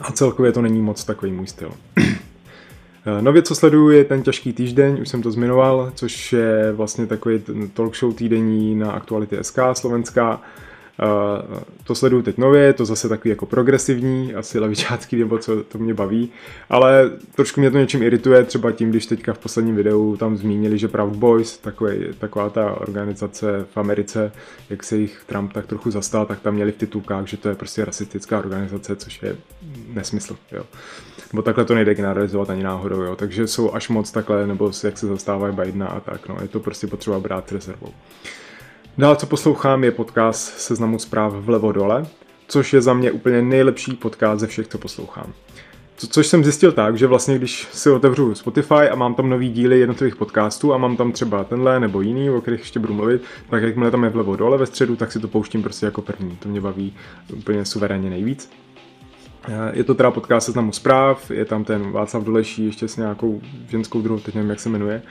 A 0.00 0.12
celkově 0.12 0.52
to 0.52 0.62
není 0.62 0.82
moc 0.82 1.04
takový 1.04 1.32
můj 1.32 1.46
styl. 1.46 1.70
Eh, 3.08 3.22
nově, 3.22 3.42
co 3.42 3.54
sleduju, 3.54 3.90
je 3.90 4.04
ten 4.04 4.22
těžký 4.22 4.52
týždeň, 4.52 5.00
už 5.00 5.08
jsem 5.08 5.22
to 5.22 5.30
zmiňoval, 5.30 5.92
což 5.94 6.32
je 6.32 6.72
vlastně 6.72 7.06
takový 7.06 7.42
talk 7.74 7.96
show 7.96 8.14
týdenní 8.14 8.74
na 8.74 8.92
Aktuality 8.92 9.36
SK 9.40 9.58
slovenská. 9.72 10.40
Uh, 11.02 11.58
to 11.84 11.94
sleduju 11.94 12.22
teď 12.22 12.38
nově, 12.38 12.62
je 12.62 12.72
to 12.72 12.84
zase 12.84 13.08
takový 13.08 13.30
jako 13.30 13.46
progresivní, 13.46 14.34
asi 14.34 14.58
levičácký, 14.58 15.16
nebo 15.16 15.38
co 15.38 15.64
to 15.64 15.78
mě 15.78 15.94
baví, 15.94 16.30
ale 16.70 17.10
trošku 17.34 17.60
mě 17.60 17.70
to 17.70 17.78
něčím 17.78 18.02
irituje, 18.02 18.44
třeba 18.44 18.72
tím, 18.72 18.90
když 18.90 19.06
teďka 19.06 19.32
v 19.32 19.38
posledním 19.38 19.76
videu 19.76 20.16
tam 20.16 20.36
zmínili, 20.36 20.78
že 20.78 20.88
Proud 20.88 21.16
Boys, 21.16 21.58
takový, 21.58 21.96
taková 22.18 22.50
ta 22.50 22.80
organizace 22.80 23.66
v 23.74 23.76
Americe, 23.76 24.32
jak 24.70 24.84
se 24.84 24.96
jich 24.96 25.22
Trump 25.26 25.52
tak 25.52 25.66
trochu 25.66 25.90
zastal, 25.90 26.26
tak 26.26 26.40
tam 26.40 26.54
měli 26.54 26.72
v 26.72 26.76
titulkách, 26.76 27.26
že 27.26 27.36
to 27.36 27.48
je 27.48 27.54
prostě 27.54 27.84
rasistická 27.84 28.38
organizace, 28.38 28.96
což 28.96 29.22
je 29.22 29.36
nesmysl, 29.94 30.36
jo. 30.52 30.64
Nebo 31.32 31.42
takhle 31.42 31.64
to 31.64 31.74
nejde 31.74 31.94
generalizovat 31.94 32.50
ani 32.50 32.62
náhodou, 32.62 33.02
jo. 33.02 33.16
Takže 33.16 33.46
jsou 33.46 33.74
až 33.74 33.88
moc 33.88 34.10
takhle, 34.10 34.46
nebo 34.46 34.70
jak 34.84 34.98
se 34.98 35.06
zastávají 35.06 35.56
Bidena 35.56 35.86
a 35.86 36.00
tak, 36.00 36.28
no. 36.28 36.36
Je 36.42 36.48
to 36.48 36.60
prostě 36.60 36.86
potřeba 36.86 37.20
brát 37.20 37.52
rezervou. 37.52 37.92
Dál, 38.98 39.16
co 39.16 39.26
poslouchám, 39.26 39.84
je 39.84 39.90
podcast 39.90 40.58
Seznamu 40.58 40.98
zpráv 40.98 41.32
vlevo 41.32 41.72
dole, 41.72 42.06
což 42.48 42.72
je 42.72 42.82
za 42.82 42.94
mě 42.94 43.12
úplně 43.12 43.42
nejlepší 43.42 43.92
podcast 43.96 44.40
ze 44.40 44.46
všech, 44.46 44.68
co 44.68 44.78
poslouchám. 44.78 45.32
Co, 45.96 46.06
což 46.06 46.26
jsem 46.26 46.44
zjistil 46.44 46.72
tak, 46.72 46.98
že 46.98 47.06
vlastně 47.06 47.38
když 47.38 47.68
si 47.72 47.90
otevřu 47.90 48.34
Spotify 48.34 48.74
a 48.74 48.94
mám 48.94 49.14
tam 49.14 49.28
nový 49.28 49.48
díly 49.48 49.80
jednotlivých 49.80 50.16
podcastů 50.16 50.74
a 50.74 50.78
mám 50.78 50.96
tam 50.96 51.12
třeba 51.12 51.44
tenhle 51.44 51.80
nebo 51.80 52.00
jiný, 52.00 52.30
o 52.30 52.40
kterých 52.40 52.60
ještě 52.60 52.78
budu 52.78 52.94
mluvit, 52.94 53.22
tak 53.50 53.62
jakmile 53.62 53.90
tam 53.90 54.04
je 54.04 54.10
vlevo 54.10 54.36
dole 54.36 54.58
ve 54.58 54.66
středu, 54.66 54.96
tak 54.96 55.12
si 55.12 55.20
to 55.20 55.28
pouštím 55.28 55.62
prostě 55.62 55.86
jako 55.86 56.02
první. 56.02 56.36
To 56.36 56.48
mě 56.48 56.60
baví 56.60 56.94
úplně 57.36 57.64
suverénně 57.64 58.10
nejvíc. 58.10 58.50
Je 59.72 59.84
to 59.84 59.94
teda 59.94 60.10
podcast 60.10 60.46
seznamu 60.46 60.72
zpráv, 60.72 61.30
je 61.30 61.44
tam 61.44 61.64
ten 61.64 61.90
Václav 61.90 62.24
Doleší 62.24 62.66
ještě 62.66 62.88
s 62.88 62.96
nějakou 62.96 63.40
ženskou 63.68 64.02
druhou, 64.02 64.20
teď 64.20 64.34
nevím, 64.34 64.50
jak 64.50 64.60
se 64.60 64.68
jmenuje. 64.68 65.02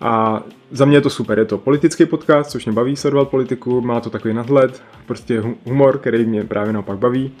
A 0.00 0.42
za 0.70 0.84
mě 0.84 0.96
je 0.96 1.00
to 1.00 1.10
super, 1.10 1.38
je 1.38 1.44
to 1.44 1.58
politický 1.58 2.06
podcast, 2.06 2.50
což 2.50 2.64
mě 2.66 2.74
baví 2.74 2.96
sledovat 2.96 3.28
politiku, 3.28 3.80
má 3.80 4.00
to 4.00 4.10
takový 4.10 4.34
nadhled, 4.34 4.82
prostě 5.06 5.42
humor, 5.64 5.98
který 5.98 6.24
mě 6.24 6.44
právě 6.44 6.72
naopak 6.72 6.98
baví 6.98 7.32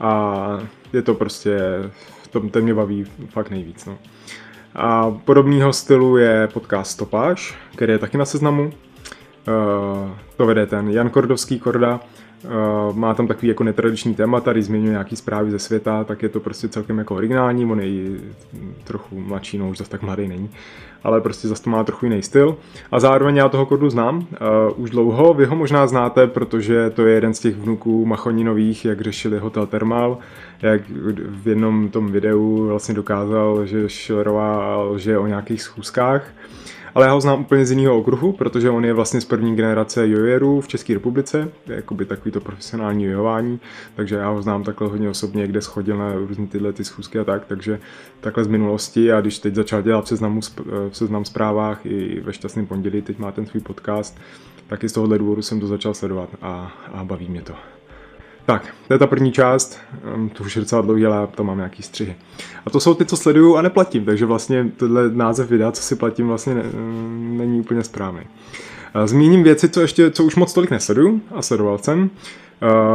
a 0.00 0.60
je 0.92 1.02
to 1.02 1.14
prostě, 1.14 1.58
to, 2.30 2.40
ten 2.40 2.64
mě 2.64 2.74
baví 2.74 3.04
fakt 3.28 3.50
nejvíc. 3.50 3.86
No. 3.86 3.98
A 4.74 5.10
podobného 5.10 5.72
stylu 5.72 6.16
je 6.16 6.48
podcast 6.52 6.90
Stopáž, 6.90 7.58
který 7.76 7.92
je 7.92 7.98
taky 7.98 8.18
na 8.18 8.24
seznamu. 8.24 8.64
Uh, 8.64 10.10
to 10.36 10.46
vede 10.46 10.66
ten 10.66 10.90
Jan 10.90 11.10
Kordovský 11.10 11.58
Korda, 11.58 12.00
má 12.92 13.14
tam 13.14 13.26
takový 13.26 13.48
jako 13.48 13.64
netradiční 13.64 14.14
téma, 14.14 14.40
tady 14.40 14.62
zmiňuje 14.62 14.90
nějaký 14.90 15.16
zprávy 15.16 15.50
ze 15.50 15.58
světa, 15.58 16.04
tak 16.04 16.22
je 16.22 16.28
to 16.28 16.40
prostě 16.40 16.68
celkem 16.68 16.98
jako 16.98 17.14
originální, 17.14 17.66
on 17.66 17.80
je 17.80 18.10
trochu 18.84 19.20
mladší, 19.20 19.58
no 19.58 19.68
už 19.68 19.78
zase 19.78 19.90
tak 19.90 20.02
mladý 20.02 20.28
není, 20.28 20.50
ale 21.04 21.20
prostě 21.20 21.48
zase 21.48 21.62
to 21.62 21.70
má 21.70 21.84
trochu 21.84 22.06
jiný 22.06 22.22
styl. 22.22 22.56
A 22.92 23.00
zároveň 23.00 23.36
já 23.36 23.48
toho 23.48 23.66
Kordu 23.66 23.90
znám 23.90 24.16
uh, 24.16 24.24
už 24.76 24.90
dlouho, 24.90 25.34
vy 25.34 25.44
ho 25.44 25.56
možná 25.56 25.86
znáte, 25.86 26.26
protože 26.26 26.90
to 26.90 27.06
je 27.06 27.14
jeden 27.14 27.34
z 27.34 27.40
těch 27.40 27.56
vnuků 27.56 28.06
Machoninových, 28.06 28.84
jak 28.84 29.00
řešili 29.00 29.38
Hotel 29.38 29.66
Thermal, 29.66 30.18
jak 30.62 30.82
v 31.18 31.48
jednom 31.48 31.88
tom 31.88 32.12
videu 32.12 32.66
vlastně 32.66 32.94
dokázal, 32.94 33.66
že 33.66 33.88
Schillerová 33.88 34.76
lže 34.76 35.18
o 35.18 35.26
nějakých 35.26 35.62
schůzkách 35.62 36.30
ale 36.96 37.06
já 37.06 37.12
ho 37.12 37.20
znám 37.20 37.40
úplně 37.40 37.66
z 37.66 37.70
jiného 37.70 37.98
okruhu, 37.98 38.32
protože 38.32 38.70
on 38.70 38.84
je 38.84 38.92
vlastně 38.92 39.20
z 39.20 39.24
první 39.24 39.56
generace 39.56 40.08
jojerů 40.08 40.60
v 40.60 40.68
České 40.68 40.94
republice, 40.94 41.48
jakoby 41.66 42.04
takový 42.04 42.30
to 42.30 42.40
profesionální 42.40 43.04
jojování, 43.04 43.60
takže 43.96 44.16
já 44.16 44.28
ho 44.28 44.42
znám 44.42 44.64
takhle 44.64 44.88
hodně 44.88 45.08
osobně, 45.08 45.46
kde 45.46 45.62
schodil 45.62 45.96
na 45.96 46.12
různé 46.14 46.46
tyhle 46.46 46.72
ty 46.72 46.84
schůzky 46.84 47.18
a 47.18 47.24
tak, 47.24 47.44
takže 47.44 47.80
takhle 48.20 48.44
z 48.44 48.46
minulosti 48.46 49.12
a 49.12 49.20
když 49.20 49.38
teď 49.38 49.54
začal 49.54 49.82
dělat 49.82 50.04
v 50.04 50.08
seznamu, 50.08 50.40
v 50.90 50.96
seznam 50.96 51.24
zprávách 51.24 51.86
i 51.86 52.20
ve 52.20 52.32
šťastném 52.32 52.66
pondělí, 52.66 53.02
teď 53.02 53.18
má 53.18 53.32
ten 53.32 53.46
svůj 53.46 53.60
podcast, 53.60 54.18
taky 54.66 54.88
z 54.88 54.92
tohohle 54.92 55.18
důvodu 55.18 55.42
jsem 55.42 55.60
to 55.60 55.66
začal 55.66 55.94
sledovat 55.94 56.28
a, 56.42 56.72
a 56.92 57.04
baví 57.04 57.28
mě 57.28 57.42
to. 57.42 57.75
Tak, 58.46 58.74
to 58.88 58.94
je 58.94 58.98
ta 58.98 59.06
první 59.06 59.32
část, 59.32 59.78
ehm, 60.14 60.28
to 60.28 60.44
už 60.44 60.56
je 60.56 60.60
docela 60.60 60.82
dlouhý, 60.82 61.06
ale 61.06 61.26
to 61.34 61.44
mám 61.44 61.56
nějaký 61.56 61.82
střihy. 61.82 62.16
A 62.66 62.70
to 62.70 62.80
jsou 62.80 62.94
ty, 62.94 63.04
co 63.04 63.16
sleduju 63.16 63.56
a 63.56 63.62
neplatím, 63.62 64.04
takže 64.04 64.26
vlastně 64.26 64.70
tenhle 64.76 65.10
název 65.10 65.50
videa, 65.50 65.72
co 65.72 65.82
si 65.82 65.96
platím, 65.96 66.26
vlastně 66.26 66.54
ne, 66.54 66.62
ehm, 66.62 67.38
není 67.38 67.60
úplně 67.60 67.82
správný. 67.82 68.20
Zmíním 69.04 69.42
věci, 69.42 69.68
co 69.68 69.80
ještě, 69.80 70.10
co 70.10 70.24
už 70.24 70.36
moc 70.36 70.52
tolik 70.52 70.70
nesleduju 70.70 71.20
a 71.34 71.42
sledoval 71.42 71.78
jsem. 71.78 72.10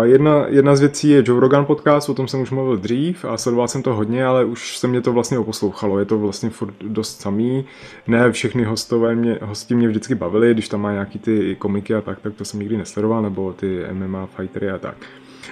Jedna, 0.03 0.45
jedna 0.47 0.75
z 0.75 0.79
věcí 0.79 1.09
je 1.09 1.23
Joe 1.25 1.39
Rogan 1.39 1.65
podcast, 1.65 2.09
o 2.09 2.13
tom 2.13 2.27
jsem 2.27 2.41
už 2.41 2.51
mluvil 2.51 2.77
dřív 2.77 3.25
a 3.25 3.37
sledoval 3.37 3.67
jsem 3.67 3.83
to 3.83 3.93
hodně, 3.93 4.25
ale 4.25 4.45
už 4.45 4.77
se 4.77 4.87
mě 4.87 5.01
to 5.01 5.13
vlastně 5.13 5.39
oposlouchalo, 5.39 5.99
je 5.99 6.05
to 6.05 6.19
vlastně 6.19 6.49
furt 6.49 6.73
dost 6.81 7.21
samý. 7.21 7.65
Ne 8.07 8.31
všechny 8.31 8.63
hostové 8.63 9.15
mě, 9.15 9.37
hosti 9.41 9.75
mě 9.75 9.87
vždycky 9.87 10.15
bavili, 10.15 10.53
když 10.53 10.69
tam 10.69 10.81
má 10.81 10.91
nějaký 10.91 11.19
ty 11.19 11.55
komiky 11.59 11.95
a 11.95 12.01
tak, 12.01 12.19
tak 12.19 12.33
to 12.33 12.45
jsem 12.45 12.59
nikdy 12.59 12.77
nesledoval, 12.77 13.21
nebo 13.21 13.53
ty 13.53 13.83
MMA 13.91 14.25
fightery 14.25 14.69
a 14.69 14.77
tak. 14.77 14.95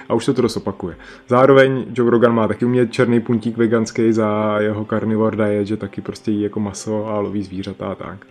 A 0.08 0.14
už 0.14 0.24
se 0.24 0.34
to 0.34 0.42
dost 0.42 0.56
opakuje. 0.56 0.96
Zároveň 1.28 1.86
Joe 1.94 2.10
Rogan 2.10 2.34
má 2.34 2.48
taky 2.48 2.64
umět 2.64 2.92
černý 2.92 3.20
puntík 3.20 3.56
veganský 3.56 4.12
za 4.12 4.56
jeho 4.58 4.84
carnivore 4.84 5.36
diet, 5.36 5.66
že 5.66 5.76
taky 5.76 6.00
prostě 6.00 6.30
jí 6.30 6.42
jako 6.42 6.60
maso 6.60 7.06
a 7.06 7.20
loví 7.20 7.42
zvířata 7.42 7.92
a 7.92 7.94
tak. 7.94 8.26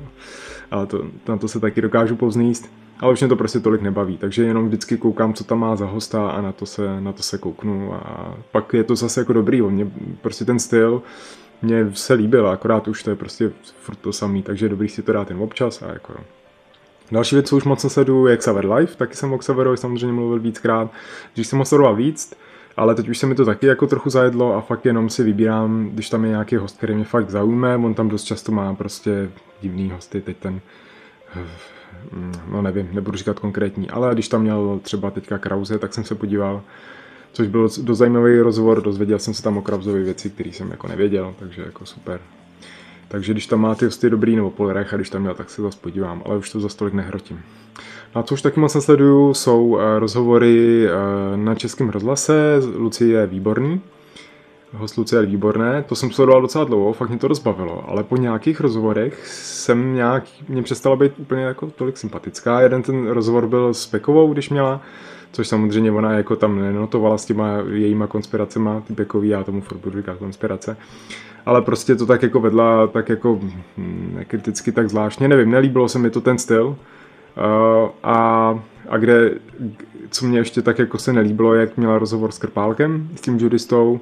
Ale 0.71 0.85
to, 0.85 1.05
na 1.27 1.37
to 1.37 1.47
se 1.47 1.59
taky 1.59 1.81
dokážu 1.81 2.15
povzníst 2.15 2.71
ale 2.99 3.13
už 3.13 3.19
mě 3.19 3.27
to 3.29 3.35
prostě 3.35 3.59
tolik 3.59 3.81
nebaví, 3.81 4.17
takže 4.17 4.43
jenom 4.43 4.67
vždycky 4.67 4.97
koukám, 4.97 5.33
co 5.33 5.43
tam 5.43 5.59
má 5.59 5.75
za 5.75 5.85
hosta 5.85 6.29
a 6.29 6.41
na 6.41 6.51
to 6.51 6.65
se, 6.65 7.01
na 7.01 7.11
to 7.11 7.23
se 7.23 7.37
kouknu 7.37 7.93
a 7.93 8.33
pak 8.51 8.73
je 8.73 8.83
to 8.83 8.95
zase 8.95 9.21
jako 9.21 9.33
dobrý, 9.33 9.61
mě 9.61 9.91
prostě 10.21 10.45
ten 10.45 10.59
styl 10.59 11.01
mě 11.61 11.91
se 11.93 12.13
líbil, 12.13 12.47
akorát 12.47 12.87
už 12.87 13.03
to 13.03 13.09
je 13.09 13.15
prostě 13.15 13.51
furt 13.81 13.95
to 13.95 14.13
samý, 14.13 14.43
takže 14.43 14.65
je 14.65 14.69
dobrý 14.69 14.89
si 14.89 15.01
to 15.01 15.13
dát 15.13 15.29
jen 15.29 15.39
občas 15.39 15.81
a 15.81 15.93
jako 15.93 16.13
Další 17.11 17.35
věc, 17.35 17.49
co 17.49 17.57
už 17.57 17.63
moc 17.63 17.83
nesleduju, 17.83 18.27
je 18.27 18.37
Xaver 18.37 18.71
Life, 18.71 18.95
taky 18.95 19.15
jsem 19.15 19.33
o 19.33 19.37
Xaverovi 19.37 19.77
samozřejmě 19.77 20.13
mluvil 20.13 20.39
víckrát, 20.39 20.91
když 21.33 21.47
jsem 21.47 21.59
ho 21.59 21.65
sledoval 21.65 21.95
víc, 21.95 22.33
ale 22.77 22.95
teď 22.95 23.09
už 23.09 23.17
se 23.17 23.27
mi 23.27 23.35
to 23.35 23.45
taky 23.45 23.65
jako 23.65 23.87
trochu 23.87 24.09
zajedlo 24.09 24.55
a 24.55 24.61
fakt 24.61 24.85
jenom 24.85 25.09
si 25.09 25.23
vybírám, 25.23 25.89
když 25.89 26.09
tam 26.09 26.23
je 26.23 26.29
nějaký 26.29 26.55
host, 26.55 26.77
který 26.77 26.95
mě 26.95 27.05
fakt 27.05 27.29
zaujme, 27.29 27.75
on 27.75 27.93
tam 27.93 28.09
dost 28.09 28.23
často 28.23 28.51
má 28.51 28.75
prostě 28.75 29.29
divný 29.61 29.89
hosty, 29.89 30.21
teď 30.21 30.37
ten 30.37 30.61
Mm, 32.11 32.33
no 32.51 32.61
nevím, 32.61 32.89
nebudu 32.91 33.17
říkat 33.17 33.39
konkrétní, 33.39 33.89
ale 33.89 34.13
když 34.13 34.27
tam 34.27 34.41
měl 34.41 34.79
třeba 34.83 35.11
teďka 35.11 35.37
Krause, 35.37 35.79
tak 35.79 35.93
jsem 35.93 36.03
se 36.03 36.15
podíval, 36.15 36.61
což 37.31 37.47
byl 37.47 37.69
dost 37.81 37.97
zajímavý 37.97 38.39
rozhovor, 38.39 38.81
dozvěděl 38.81 39.19
jsem 39.19 39.33
se 39.33 39.43
tam 39.43 39.57
o 39.57 39.61
Krausovi 39.61 40.03
věci, 40.03 40.29
které 40.29 40.49
jsem 40.49 40.71
jako 40.71 40.87
nevěděl, 40.87 41.35
takže 41.39 41.61
jako 41.61 41.85
super. 41.85 42.19
Takže 43.09 43.33
když 43.33 43.47
tam 43.47 43.61
má 43.61 43.75
ty 43.75 43.85
hosty 43.85 44.09
dobrý 44.09 44.35
nebo 44.35 44.51
polerech 44.51 44.93
a 44.93 44.95
když 44.95 45.09
tam 45.09 45.21
měl, 45.21 45.33
tak 45.33 45.49
se 45.49 45.61
zase 45.61 45.77
podívám, 45.81 46.21
ale 46.25 46.37
už 46.37 46.51
to 46.51 46.59
za 46.59 46.69
stolik 46.69 46.93
nehrotím. 46.93 47.41
A 48.13 48.23
co 48.23 48.33
už 48.33 48.41
taky 48.41 48.59
moc 48.59 48.75
nesleduju, 48.75 49.33
jsou 49.33 49.79
eh, 49.79 49.99
rozhovory 49.99 50.87
eh, 50.87 50.91
na 51.37 51.55
českém 51.55 51.89
rozhlase, 51.89 52.61
Lucie 52.75 53.19
je 53.19 53.27
výborný, 53.27 53.81
host 54.73 54.97
Lucie 54.97 55.25
výborné, 55.25 55.83
to 55.83 55.95
jsem 55.95 56.11
sledoval 56.11 56.41
docela 56.41 56.63
dlouho, 56.63 56.93
fakt 56.93 57.09
mě 57.09 57.17
to 57.17 57.27
rozbavilo, 57.27 57.89
ale 57.89 58.03
po 58.03 58.17
nějakých 58.17 58.61
rozhovorech 58.61 59.27
jsem 59.27 59.95
nějak, 59.95 60.23
mě 60.47 60.63
přestala 60.63 60.95
být 60.95 61.19
úplně 61.19 61.41
jako 61.43 61.67
tolik 61.67 61.97
sympatická. 61.97 62.61
Jeden 62.61 62.83
ten 62.83 63.07
rozhovor 63.07 63.47
byl 63.47 63.73
s 63.73 63.87
Pekovou, 63.87 64.33
když 64.33 64.49
měla, 64.49 64.81
což 65.31 65.47
samozřejmě 65.47 65.91
ona 65.91 66.13
jako 66.13 66.35
tam 66.35 66.59
nenotovala 66.59 67.17
s 67.17 67.25
těma 67.25 67.57
jejíma 67.71 68.07
konspiracema, 68.07 68.81
ty 68.81 68.93
Pekový, 68.93 69.29
já 69.29 69.43
tomu 69.43 69.61
furt 69.61 69.77
budu 69.77 69.97
říkat 69.97 70.17
konspirace. 70.17 70.77
Ale 71.49 71.61
prostě 71.61 71.95
to 71.95 72.05
tak 72.05 72.23
jako 72.23 72.39
vedla, 72.39 72.87
tak 72.87 73.09
jako 73.09 73.39
hm, 73.77 74.11
nekriticky, 74.15 74.71
tak 74.71 74.89
zvláštně, 74.89 75.27
nevím, 75.27 75.51
nelíbilo 75.51 75.89
se 75.89 75.99
mi 75.99 76.09
to 76.09 76.21
ten 76.21 76.37
styl. 76.37 76.67
Uh, 76.67 77.89
a, 78.03 78.59
a 78.89 78.97
kde, 78.97 79.31
co 80.09 80.25
mě 80.25 80.39
ještě 80.39 80.61
tak 80.61 80.79
jako 80.79 80.97
se 80.97 81.13
nelíbilo, 81.13 81.55
jak 81.55 81.77
měla 81.77 81.99
rozhovor 81.99 82.31
s 82.31 82.37
Krpálkem, 82.37 83.09
s 83.15 83.21
tím 83.21 83.37
judistou, 83.37 83.99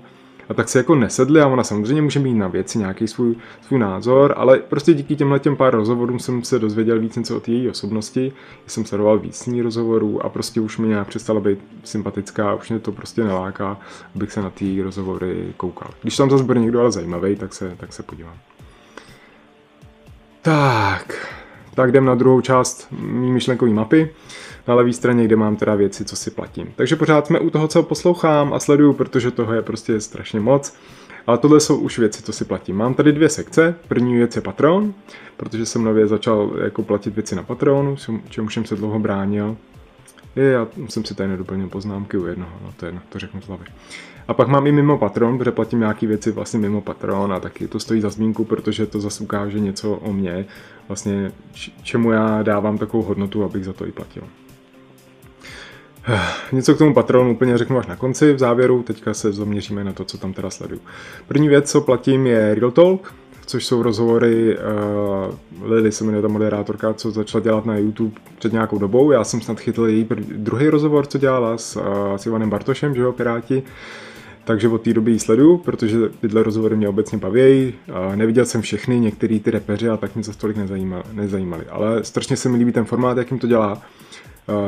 a 0.49 0.53
tak 0.53 0.69
se 0.69 0.79
jako 0.79 0.95
nesedli 0.95 1.41
a 1.41 1.47
ona 1.47 1.63
samozřejmě 1.63 2.01
může 2.01 2.19
mít 2.19 2.33
na 2.33 2.47
věci 2.47 2.77
nějaký 2.77 3.07
svůj, 3.07 3.35
svůj 3.61 3.79
názor, 3.79 4.33
ale 4.37 4.57
prostě 4.57 4.93
díky 4.93 5.15
těmhle 5.15 5.39
těm 5.39 5.55
pár 5.55 5.75
rozhovorům 5.75 6.19
jsem 6.19 6.43
se 6.43 6.59
dozvěděl 6.59 6.99
víc 6.99 7.15
něco 7.15 7.37
o 7.37 7.39
té 7.39 7.51
její 7.51 7.69
osobnosti, 7.69 8.33
jsem 8.67 8.85
sledoval 8.85 9.19
víc 9.19 9.45
ní 9.45 9.61
rozhovorů 9.61 10.25
a 10.25 10.29
prostě 10.29 10.61
už 10.61 10.77
mi 10.77 10.87
nějak 10.87 11.07
přestala 11.07 11.39
být 11.39 11.59
sympatická, 11.83 12.55
už 12.55 12.69
mě 12.69 12.79
to 12.79 12.91
prostě 12.91 13.23
neláká, 13.23 13.77
abych 14.15 14.31
se 14.31 14.41
na 14.41 14.49
ty 14.49 14.81
rozhovory 14.81 15.53
koukal. 15.57 15.91
Když 16.01 16.17
tam 16.17 16.29
zase 16.29 16.43
bude 16.43 16.59
někdo 16.59 16.81
ale 16.81 16.91
zajímavý, 16.91 17.35
tak 17.35 17.53
se, 17.53 17.75
tak 17.77 17.93
se 17.93 18.03
podívám. 18.03 18.37
Tak, 20.41 21.33
tak 21.75 21.89
jdem 21.89 22.05
na 22.05 22.15
druhou 22.15 22.41
část 22.41 22.87
mý 22.91 23.31
myšlenkové 23.31 23.71
mapy 23.71 24.09
na 24.67 24.73
levé 24.73 24.93
straně, 24.93 25.25
kde 25.25 25.35
mám 25.35 25.55
teda 25.55 25.75
věci, 25.75 26.05
co 26.05 26.15
si 26.15 26.31
platím. 26.31 26.73
Takže 26.75 26.95
pořád 26.95 27.27
jsme 27.27 27.39
u 27.39 27.49
toho, 27.49 27.67
co 27.67 27.83
poslouchám 27.83 28.53
a 28.53 28.59
sleduju, 28.59 28.93
protože 28.93 29.31
toho 29.31 29.53
je 29.53 29.61
prostě 29.61 30.01
strašně 30.01 30.39
moc. 30.39 30.73
Ale 31.27 31.37
tohle 31.37 31.59
jsou 31.59 31.77
už 31.77 31.99
věci, 31.99 32.23
co 32.23 32.33
si 32.33 32.45
platím. 32.45 32.75
Mám 32.75 32.93
tady 32.93 33.11
dvě 33.11 33.29
sekce. 33.29 33.75
První 33.87 34.15
věc 34.15 34.35
je 34.35 34.41
Patreon, 34.41 34.93
protože 35.37 35.65
jsem 35.65 35.83
nově 35.83 36.07
začal 36.07 36.51
jako 36.63 36.83
platit 36.83 37.15
věci 37.15 37.35
na 37.35 37.43
Patreonu, 37.43 37.95
čemu 38.29 38.49
jsem 38.49 38.65
se 38.65 38.75
dlouho 38.75 38.99
bránil. 38.99 39.57
Je, 40.35 40.43
já 40.43 40.67
jsem 40.89 41.05
si 41.05 41.15
tady 41.15 41.29
nedoplnil 41.29 41.67
poznámky 41.67 42.17
u 42.17 42.25
jednoho, 42.25 42.51
no 42.63 42.73
to 42.77 42.85
je 42.85 42.87
jedno, 42.87 43.01
to 43.09 43.19
řeknu 43.19 43.41
z 43.41 43.47
hlavy. 43.47 43.65
A 44.27 44.33
pak 44.33 44.47
mám 44.47 44.67
i 44.67 44.71
mimo 44.71 44.97
Patron, 44.97 45.37
protože 45.37 45.51
platím 45.51 45.79
nějaké 45.79 46.07
věci 46.07 46.31
vlastně 46.31 46.59
mimo 46.59 46.81
Patron 46.81 47.33
a 47.33 47.39
taky 47.39 47.67
to 47.67 47.79
stojí 47.79 48.01
za 48.01 48.09
zmínku, 48.09 48.45
protože 48.45 48.85
to 48.85 48.99
zase 48.99 49.23
ukáže 49.23 49.59
něco 49.59 49.93
o 49.95 50.13
mně, 50.13 50.45
vlastně 50.87 51.31
čemu 51.83 52.11
já 52.11 52.43
dávám 52.43 52.77
takovou 52.77 53.03
hodnotu, 53.03 53.43
abych 53.43 53.65
za 53.65 53.73
to 53.73 53.87
i 53.87 53.91
platil. 53.91 54.23
Něco 56.51 56.75
k 56.75 56.77
tomu 56.77 56.93
patronu 56.93 57.31
úplně 57.31 57.57
řeknu 57.57 57.77
až 57.77 57.87
na 57.87 57.95
konci, 57.95 58.33
v 58.33 58.39
závěru, 58.39 58.83
teďka 58.83 59.13
se 59.13 59.31
zaměříme 59.31 59.83
na 59.83 59.93
to, 59.93 60.03
co 60.03 60.17
tam 60.17 60.33
teda 60.33 60.49
sleduju. 60.49 60.81
První 61.27 61.47
věc, 61.47 61.71
co 61.71 61.81
platím, 61.81 62.27
je 62.27 62.55
Real 62.55 62.71
Talk, 62.71 63.13
což 63.45 63.65
jsou 63.65 63.83
rozhovory, 63.83 64.57
uh, 64.57 65.71
Lily 65.71 65.91
se 65.91 66.03
jmenuje 66.03 66.21
ta 66.21 66.27
moderátorka, 66.27 66.93
co 66.93 67.11
začala 67.11 67.43
dělat 67.43 67.65
na 67.65 67.77
YouTube 67.77 68.15
před 68.39 68.53
nějakou 68.53 68.77
dobou. 68.77 69.11
Já 69.11 69.23
jsem 69.23 69.41
snad 69.41 69.59
chytl 69.59 69.87
její 69.87 70.07
druhý 70.21 70.67
rozhovor, 70.67 71.05
co 71.05 71.17
dělala 71.17 71.57
s, 71.57 71.75
uh, 71.75 71.83
s 72.15 72.25
Ivanem 72.25 72.49
Bartošem, 72.49 72.95
že 72.95 73.01
jo, 73.01 73.11
Piráti. 73.11 73.63
Takže 74.43 74.67
od 74.67 74.81
té 74.81 74.93
doby 74.93 75.11
ji 75.11 75.19
sleduju, 75.19 75.57
protože 75.57 75.97
tyhle 76.21 76.43
rozhovory 76.43 76.75
mě 76.75 76.89
obecně 76.89 77.17
baví. 77.17 77.73
Neviděl 78.15 78.45
jsem 78.45 78.61
všechny, 78.61 78.99
některý 78.99 79.39
ty 79.39 79.51
repeři 79.51 79.89
a 79.89 79.97
tak 79.97 80.15
mě 80.15 80.23
to 80.23 80.33
tolik 80.33 80.57
nezajímali. 81.13 81.65
Ale 81.69 82.03
strašně 82.03 82.37
se 82.37 82.49
mi 82.49 82.57
líbí 82.57 82.71
ten 82.71 82.85
formát, 82.85 83.17
jakým 83.17 83.39
to 83.39 83.47
dělá. 83.47 83.81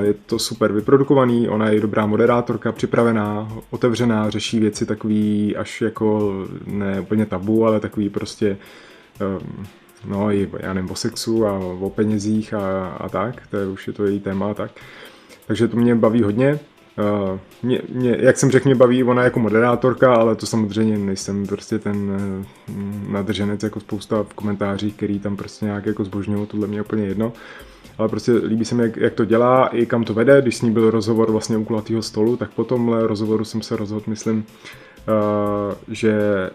Je 0.02 0.14
to 0.14 0.40
super 0.40 0.74
vyprodukovaný, 0.74 1.50
ona 1.50 1.70
je 1.70 1.82
dobrá 1.82 2.06
moderátorka, 2.06 2.72
připravená, 2.72 3.52
otevřená, 3.70 4.30
řeší 4.30 4.60
věci 4.60 4.86
takový 4.86 5.56
až 5.56 5.82
jako 5.82 6.34
ne 6.66 7.02
úplně 7.02 7.26
tabu, 7.26 7.66
ale 7.66 7.80
takový 7.80 8.10
prostě 8.10 8.58
um, 9.42 9.68
no 10.06 10.32
i 10.32 10.50
já 10.60 10.74
nevím, 10.74 10.92
o 10.92 10.96
sexu 10.96 11.48
a 11.48 11.60
o 11.60 11.90
penězích 11.90 12.54
a, 12.54 12.88
a 12.88 13.10
tak, 13.10 13.48
to 13.48 13.58
je 13.58 13.68
už 13.68 13.88
je 13.88 13.94
to 13.94 14.06
její 14.06 14.20
téma 14.20 14.52
a 14.52 14.54
tak. 14.54 14.72
Takže 15.48 15.68
to 15.68 15.78
mě 15.78 15.96
baví 15.96 16.24
hodně. 16.24 16.60
Uh, 17.32 17.40
mě, 17.64 17.82
mě, 17.90 18.18
jak 18.20 18.38
jsem 18.38 18.52
řekl, 18.52 18.70
mě 18.70 18.76
baví 18.76 19.04
ona 19.04 19.24
jako 19.24 19.40
moderátorka, 19.40 20.14
ale 20.14 20.36
to 20.36 20.46
samozřejmě 20.46 20.98
nejsem 20.98 21.48
prostě 21.48 21.80
ten 21.80 22.20
nadrženec 23.10 23.64
jako 23.64 23.80
spousta 23.80 24.24
v 24.24 24.34
komentářích, 24.34 24.96
který 24.96 25.20
tam 25.20 25.38
prostě 25.38 25.66
nějak 25.66 25.86
jako 25.86 26.04
zbožňují, 26.04 26.48
tohle 26.48 26.68
mě 26.68 26.82
úplně 26.82 27.06
jedno. 27.06 27.34
Uh, 28.00 28.04
ale 28.04 28.10
prostě 28.10 28.32
líbí 28.32 28.66
se 28.66 28.76
mi, 28.76 28.84
jak, 28.84 28.98
jak 28.98 29.14
to 29.14 29.26
dělá 29.26 29.68
i 29.68 29.86
kam 29.86 30.04
to 30.04 30.14
vede. 30.14 30.42
Když 30.42 30.56
s 30.56 30.62
ní 30.62 30.72
byl 30.72 30.92
rozhovor 30.92 31.32
vlastně 31.32 31.58
u 31.58 31.64
kulatého 31.64 32.02
stolu, 32.02 32.38
tak 32.38 32.52
po 32.52 32.64
tomhle 32.64 33.08
rozhovoru 33.08 33.46
jsem 33.46 33.62
se 33.62 33.76
rozhodl, 33.76 34.04
myslím, 34.08 34.38
uh, 34.38 35.74
že 35.88 36.50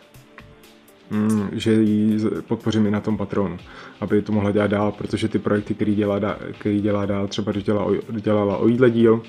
mm, 1.11 1.49
že 1.53 1.73
ji 1.73 2.19
podpořím 2.49 2.87
i 2.87 2.91
na 2.91 3.01
tom 3.01 3.17
patronu, 3.17 3.59
aby 4.01 4.23
to 4.23 4.33
mohla 4.33 4.51
dělat 4.51 4.71
dál, 4.71 4.93
protože 4.93 5.29
ty 5.29 5.39
projekty, 5.39 5.75
který 5.75 5.95
dělá, 5.95 6.21
který 6.59 6.81
dělá 6.81 7.07
dál, 7.07 7.29
třeba 7.29 7.53
když 7.53 7.65
dělala, 7.65 7.93
dělala 8.11 8.57
o 8.57 8.69
jídle 8.69 8.91
díl, 8.91 9.23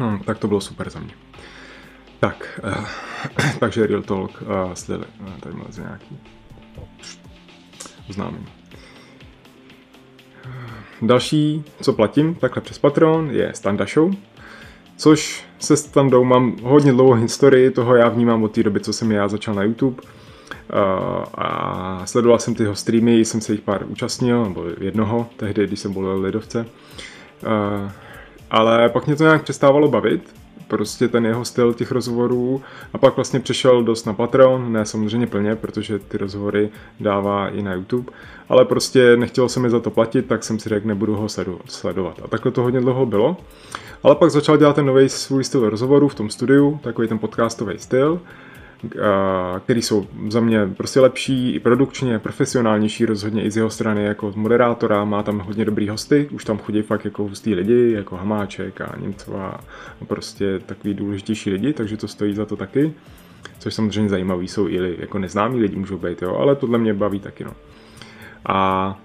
hm, 0.00 0.18
tak 0.24 0.38
to 0.38 0.48
bylo 0.48 0.60
super 0.60 0.90
za 0.90 1.00
mě. 1.00 1.14
Tak, 2.20 2.60
uh, 2.64 2.84
takže 3.60 3.86
Real 3.86 4.02
Talk 4.02 4.42
uh, 4.42 4.72
s 4.74 4.88
Lily. 4.88 5.06
Tady 5.40 5.54
mám 5.54 5.66
nějaký 5.78 6.18
oznámení. 8.10 8.61
Další, 11.02 11.64
co 11.82 11.92
platím 11.92 12.34
takhle 12.34 12.62
přes 12.62 12.78
Patreon, 12.78 13.30
je 13.30 13.50
Standa 13.54 13.86
Show, 13.94 14.14
což 14.96 15.44
se 15.58 15.76
Standou 15.76 16.24
mám 16.24 16.56
hodně 16.62 16.92
dlouhou 16.92 17.12
historii, 17.12 17.70
toho 17.70 17.94
já 17.96 18.08
vnímám 18.08 18.42
od 18.42 18.52
té 18.52 18.62
doby, 18.62 18.80
co 18.80 18.92
jsem 18.92 19.12
já 19.12 19.28
začal 19.28 19.54
na 19.54 19.62
YouTube. 19.62 20.02
Uh, 20.02 21.24
a 21.34 22.02
sledoval 22.04 22.38
jsem 22.38 22.54
tyho 22.54 22.74
streamy, 22.74 23.20
jsem 23.20 23.40
se 23.40 23.52
jich 23.52 23.60
pár 23.60 23.84
účastnil, 23.86 24.44
nebo 24.44 24.64
jednoho, 24.80 25.26
tehdy, 25.36 25.66
když 25.66 25.80
jsem 25.80 25.92
byl 25.92 26.20
lidovce. 26.20 26.60
Uh, 26.60 27.90
ale 28.50 28.88
pak 28.88 29.06
mě 29.06 29.16
to 29.16 29.24
nějak 29.24 29.42
přestávalo 29.42 29.88
bavit, 29.88 30.34
prostě 30.72 31.08
ten 31.08 31.26
jeho 31.26 31.44
styl 31.44 31.74
těch 31.74 31.92
rozhovorů 31.92 32.62
a 32.92 32.98
pak 32.98 33.16
vlastně 33.16 33.40
přešel 33.40 33.82
dost 33.82 34.06
na 34.06 34.12
Patreon, 34.12 34.72
ne 34.72 34.84
samozřejmě 34.84 35.26
plně, 35.26 35.56
protože 35.56 35.98
ty 35.98 36.18
rozhovory 36.18 36.70
dává 37.00 37.48
i 37.48 37.62
na 37.62 37.74
YouTube, 37.74 38.12
ale 38.48 38.64
prostě 38.64 39.16
nechtělo 39.16 39.48
se 39.48 39.60
mi 39.60 39.70
za 39.70 39.80
to 39.80 39.90
platit, 39.90 40.26
tak 40.26 40.44
jsem 40.44 40.58
si 40.58 40.68
řekl, 40.68 40.88
nebudu 40.88 41.16
ho 41.16 41.28
sledovat. 41.66 42.20
A 42.24 42.28
takhle 42.28 42.52
to 42.52 42.62
hodně 42.62 42.80
dlouho 42.80 43.06
bylo. 43.06 43.36
Ale 44.02 44.14
pak 44.14 44.30
začal 44.30 44.56
dělat 44.56 44.76
ten 44.76 44.86
nový 44.86 45.08
svůj 45.08 45.44
styl 45.44 45.70
rozhovoru 45.70 46.08
v 46.08 46.14
tom 46.14 46.30
studiu, 46.30 46.80
takový 46.82 47.08
ten 47.08 47.18
podcastový 47.18 47.78
styl, 47.78 48.20
který 49.60 49.82
jsou 49.82 50.06
za 50.28 50.40
mě 50.40 50.66
prostě 50.76 51.00
lepší 51.00 51.54
i 51.54 51.60
produkčně, 51.60 52.18
profesionálnější 52.18 53.06
rozhodně 53.06 53.42
i 53.42 53.50
z 53.50 53.56
jeho 53.56 53.70
strany 53.70 54.04
jako 54.04 54.32
moderátora, 54.36 55.04
má 55.04 55.22
tam 55.22 55.38
hodně 55.38 55.64
dobrý 55.64 55.88
hosty, 55.88 56.28
už 56.32 56.44
tam 56.44 56.58
chodí 56.58 56.82
fakt 56.82 57.04
jako 57.04 57.22
hustý 57.22 57.54
lidi, 57.54 57.92
jako 57.92 58.16
Hamáček 58.16 58.80
a 58.80 58.94
Němcová 59.00 59.60
prostě 60.08 60.58
takový 60.66 60.94
důležitější 60.94 61.50
lidi, 61.50 61.72
takže 61.72 61.96
to 61.96 62.08
stojí 62.08 62.34
za 62.34 62.46
to 62.46 62.56
taky, 62.56 62.92
což 63.58 63.74
samozřejmě 63.74 64.08
zajímavý 64.08 64.48
jsou 64.48 64.68
i 64.68 64.96
jako 64.98 65.18
neznámí 65.18 65.60
lidi 65.60 65.76
můžou 65.76 65.98
být, 65.98 66.22
jo, 66.22 66.36
ale 66.36 66.56
tohle 66.56 66.78
mě 66.78 66.94
baví 66.94 67.20
taky, 67.20 67.44
no. 67.44 67.52
A 68.46 69.00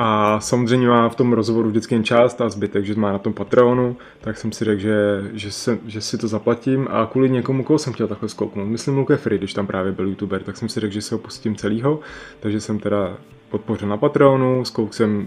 a 0.00 0.40
samozřejmě 0.40 0.88
má 0.88 1.08
v 1.08 1.14
tom 1.14 1.32
rozhovoru 1.32 1.68
vždycky 1.68 1.94
jen 1.94 2.04
část 2.04 2.40
a 2.40 2.48
zbytek, 2.48 2.84
že 2.84 2.94
má 2.94 3.12
na 3.12 3.18
tom 3.18 3.32
Patreonu, 3.32 3.96
tak 4.20 4.38
jsem 4.38 4.52
si 4.52 4.64
řekl, 4.64 4.80
že, 4.80 5.30
že, 5.32 5.52
se, 5.52 5.78
že 5.86 6.00
si 6.00 6.18
to 6.18 6.28
zaplatím 6.28 6.88
a 6.90 7.06
kvůli 7.06 7.30
někomu, 7.30 7.64
koho 7.64 7.78
jsem 7.78 7.92
chtěl 7.92 8.08
takhle 8.08 8.28
zkouknout. 8.28 8.68
Myslím 8.68 8.96
Luke 8.96 9.16
Free, 9.16 9.38
když 9.38 9.54
tam 9.54 9.66
právě 9.66 9.92
byl 9.92 10.06
youtuber, 10.06 10.42
tak 10.42 10.56
jsem 10.56 10.68
si 10.68 10.80
řekl, 10.80 10.92
že 10.92 11.02
se 11.02 11.14
ho 11.14 11.18
pustím 11.18 11.56
celýho, 11.56 12.00
takže 12.40 12.60
jsem 12.60 12.78
teda 12.78 13.16
podpořil 13.50 13.88
na 13.88 13.96
Patreonu, 13.96 14.64
zkouk 14.64 14.94
jsem 14.94 15.26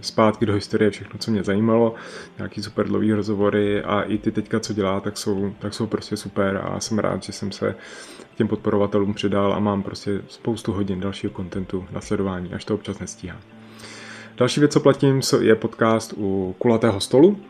zpátky 0.00 0.46
do 0.46 0.52
historie 0.52 0.90
všechno, 0.90 1.18
co 1.18 1.30
mě 1.30 1.42
zajímalo, 1.42 1.94
nějaký 2.38 2.62
super 2.62 2.86
dlouhý 2.86 3.12
rozhovory 3.12 3.82
a 3.82 4.02
i 4.02 4.18
ty 4.18 4.32
teďka, 4.32 4.60
co 4.60 4.72
dělá, 4.72 5.00
tak 5.00 5.18
jsou, 5.18 5.52
tak 5.58 5.74
jsou 5.74 5.86
prostě 5.86 6.16
super 6.16 6.60
a 6.64 6.80
jsem 6.80 6.98
rád, 6.98 7.22
že 7.22 7.32
jsem 7.32 7.52
se 7.52 7.74
těm 8.36 8.48
podporovatelům 8.48 9.14
přidal 9.14 9.52
a 9.52 9.58
mám 9.58 9.82
prostě 9.82 10.20
spoustu 10.28 10.72
hodin 10.72 11.00
dalšího 11.00 11.32
kontentu 11.32 11.84
na 11.92 12.00
sledování, 12.00 12.52
až 12.52 12.64
to 12.64 12.74
občas 12.74 12.98
nestíhám. 12.98 13.57
Další 14.38 14.60
věc, 14.60 14.72
co 14.72 14.80
platím, 14.80 15.20
je 15.40 15.54
podcast 15.54 16.14
u 16.16 16.54
kulatého 16.58 17.00
stolu, 17.00 17.40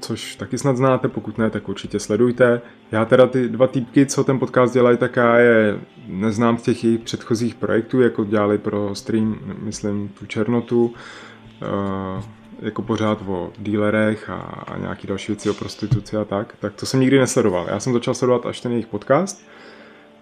což 0.00 0.36
taky 0.36 0.58
snad 0.58 0.76
znáte, 0.76 1.08
pokud 1.08 1.38
ne, 1.38 1.50
tak 1.50 1.68
určitě 1.68 2.00
sledujte. 2.00 2.60
Já 2.92 3.04
teda 3.04 3.26
ty 3.26 3.48
dva 3.48 3.66
týpky, 3.66 4.06
co 4.06 4.24
ten 4.24 4.38
podcast 4.38 4.74
dělají, 4.74 4.96
tak 4.96 5.16
já 5.16 5.38
je 5.38 5.78
neznám 6.06 6.58
z 6.58 6.62
těch 6.62 6.84
jejich 6.84 7.00
předchozích 7.00 7.54
projektů, 7.54 8.00
jako 8.00 8.24
dělali 8.24 8.58
pro 8.58 8.94
stream, 8.94 9.38
myslím, 9.62 10.08
tu 10.08 10.26
Černotu, 10.26 10.84
uh, 10.86 12.22
jako 12.62 12.82
pořád 12.82 13.18
o 13.26 13.52
dílerech 13.58 14.30
a, 14.30 14.36
a 14.66 14.78
nějaký 14.78 15.06
další 15.06 15.32
věci 15.32 15.50
o 15.50 15.54
prostituci 15.54 16.16
a 16.16 16.24
tak, 16.24 16.56
tak 16.60 16.74
to 16.74 16.86
jsem 16.86 17.00
nikdy 17.00 17.18
nesledoval. 17.18 17.66
Já 17.68 17.80
jsem 17.80 17.92
začal 17.92 18.14
sledovat 18.14 18.46
až 18.46 18.60
ten 18.60 18.72
jejich 18.72 18.86
podcast, 18.86 19.46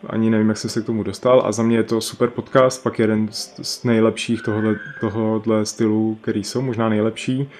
ani 0.06 0.30
nevím, 0.30 0.48
jak 0.48 0.58
jsem 0.58 0.70
se 0.70 0.82
k 0.82 0.86
tomu 0.86 1.02
dostal. 1.02 1.42
A 1.44 1.52
za 1.52 1.62
mě 1.62 1.76
je 1.76 1.82
to 1.82 2.00
super 2.00 2.30
podcast, 2.30 2.82
pak 2.82 2.98
jeden 2.98 3.28
z, 3.30 3.54
z 3.62 3.84
nejlepších 3.84 4.42
tohohle, 4.42 4.76
tohohle 5.00 5.66
stylu, 5.66 6.18
který 6.20 6.44
jsou, 6.44 6.62
možná 6.62 6.88
nejlepší, 6.88 7.50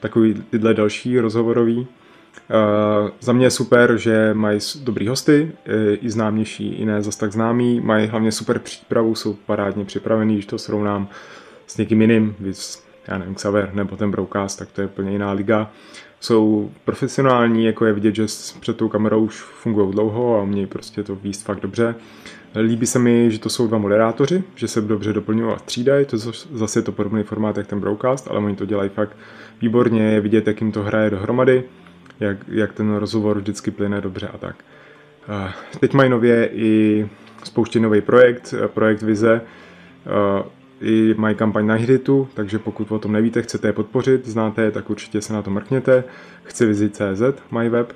takový 0.00 0.42
tyhle 0.50 0.74
další 0.74 1.18
rozhovorový. 1.18 1.78
Uh, 1.78 3.10
za 3.20 3.32
mě 3.32 3.46
je 3.46 3.50
super, 3.50 3.96
že 3.96 4.34
mají 4.34 4.60
dobrý 4.82 5.08
hosty, 5.08 5.52
i 6.00 6.10
známější, 6.10 6.74
i 6.74 6.84
ne 6.84 7.02
zas 7.02 7.16
tak 7.16 7.32
známý, 7.32 7.80
mají 7.80 8.06
hlavně 8.06 8.32
super 8.32 8.58
přípravu, 8.58 9.14
jsou 9.14 9.34
parádně 9.34 9.84
připravený, 9.84 10.34
když 10.34 10.46
to 10.46 10.58
srovnám 10.58 11.08
s 11.66 11.76
někým 11.76 12.00
jiným, 12.00 12.36
víc, 12.40 12.84
já 13.08 13.18
nevím, 13.18 13.34
Xaver 13.34 13.70
nebo 13.74 13.96
ten 13.96 14.10
Broadcast, 14.10 14.58
tak 14.58 14.72
to 14.72 14.80
je 14.80 14.88
plně 14.88 15.12
jiná 15.12 15.32
liga 15.32 15.70
jsou 16.20 16.70
profesionální, 16.84 17.64
jako 17.64 17.84
je 17.84 17.92
vidět, 17.92 18.14
že 18.14 18.26
před 18.60 18.76
tou 18.76 18.88
kamerou 18.88 19.24
už 19.24 19.40
fungují 19.40 19.92
dlouho 19.92 20.38
a 20.38 20.42
umějí 20.42 20.66
prostě 20.66 21.02
to 21.02 21.14
výst 21.14 21.44
fakt 21.44 21.60
dobře. 21.60 21.94
Líbí 22.62 22.86
se 22.86 22.98
mi, 22.98 23.30
že 23.30 23.38
to 23.38 23.48
jsou 23.48 23.66
dva 23.66 23.78
moderátoři, 23.78 24.42
že 24.54 24.68
se 24.68 24.80
dobře 24.80 25.12
doplňují 25.12 25.52
a 25.52 25.58
střídají, 25.58 26.04
to 26.04 26.18
zase 26.52 26.78
je 26.78 26.82
to 26.82 26.92
podobný 26.92 27.22
formát 27.22 27.56
jak 27.56 27.66
ten 27.66 27.80
broadcast, 27.80 28.28
ale 28.30 28.38
oni 28.38 28.56
to 28.56 28.66
dělají 28.66 28.90
fakt 28.90 29.16
výborně, 29.60 30.02
je 30.02 30.20
vidět, 30.20 30.46
jak 30.46 30.60
jim 30.60 30.72
to 30.72 30.82
hraje 30.82 31.10
dohromady, 31.10 31.64
jak, 32.20 32.38
jak 32.48 32.72
ten 32.72 32.96
rozhovor 32.96 33.38
vždycky 33.38 33.70
plyne 33.70 34.00
dobře 34.00 34.28
a 34.28 34.38
tak. 34.38 34.56
Teď 35.80 35.94
mají 35.94 36.10
nově 36.10 36.50
i 36.52 37.08
spouštěný 37.44 37.82
nový 37.82 38.00
projekt, 38.00 38.54
projekt 38.74 39.02
Vize, 39.02 39.40
i 40.80 41.14
mají 41.18 41.36
kampaň 41.36 41.66
na 41.66 41.74
Hritu, 41.74 42.28
takže 42.34 42.58
pokud 42.58 42.92
o 42.92 42.98
tom 42.98 43.12
nevíte, 43.12 43.42
chcete 43.42 43.68
je 43.68 43.72
podpořit, 43.72 44.28
znáte 44.28 44.62
je, 44.62 44.70
tak 44.70 44.90
určitě 44.90 45.22
se 45.22 45.32
na 45.32 45.42
to 45.42 45.50
mrkněte. 45.50 46.04
Chci 46.42 46.66
vizit.cz, 46.66 47.22
mají 47.50 47.68
web, 47.68 47.92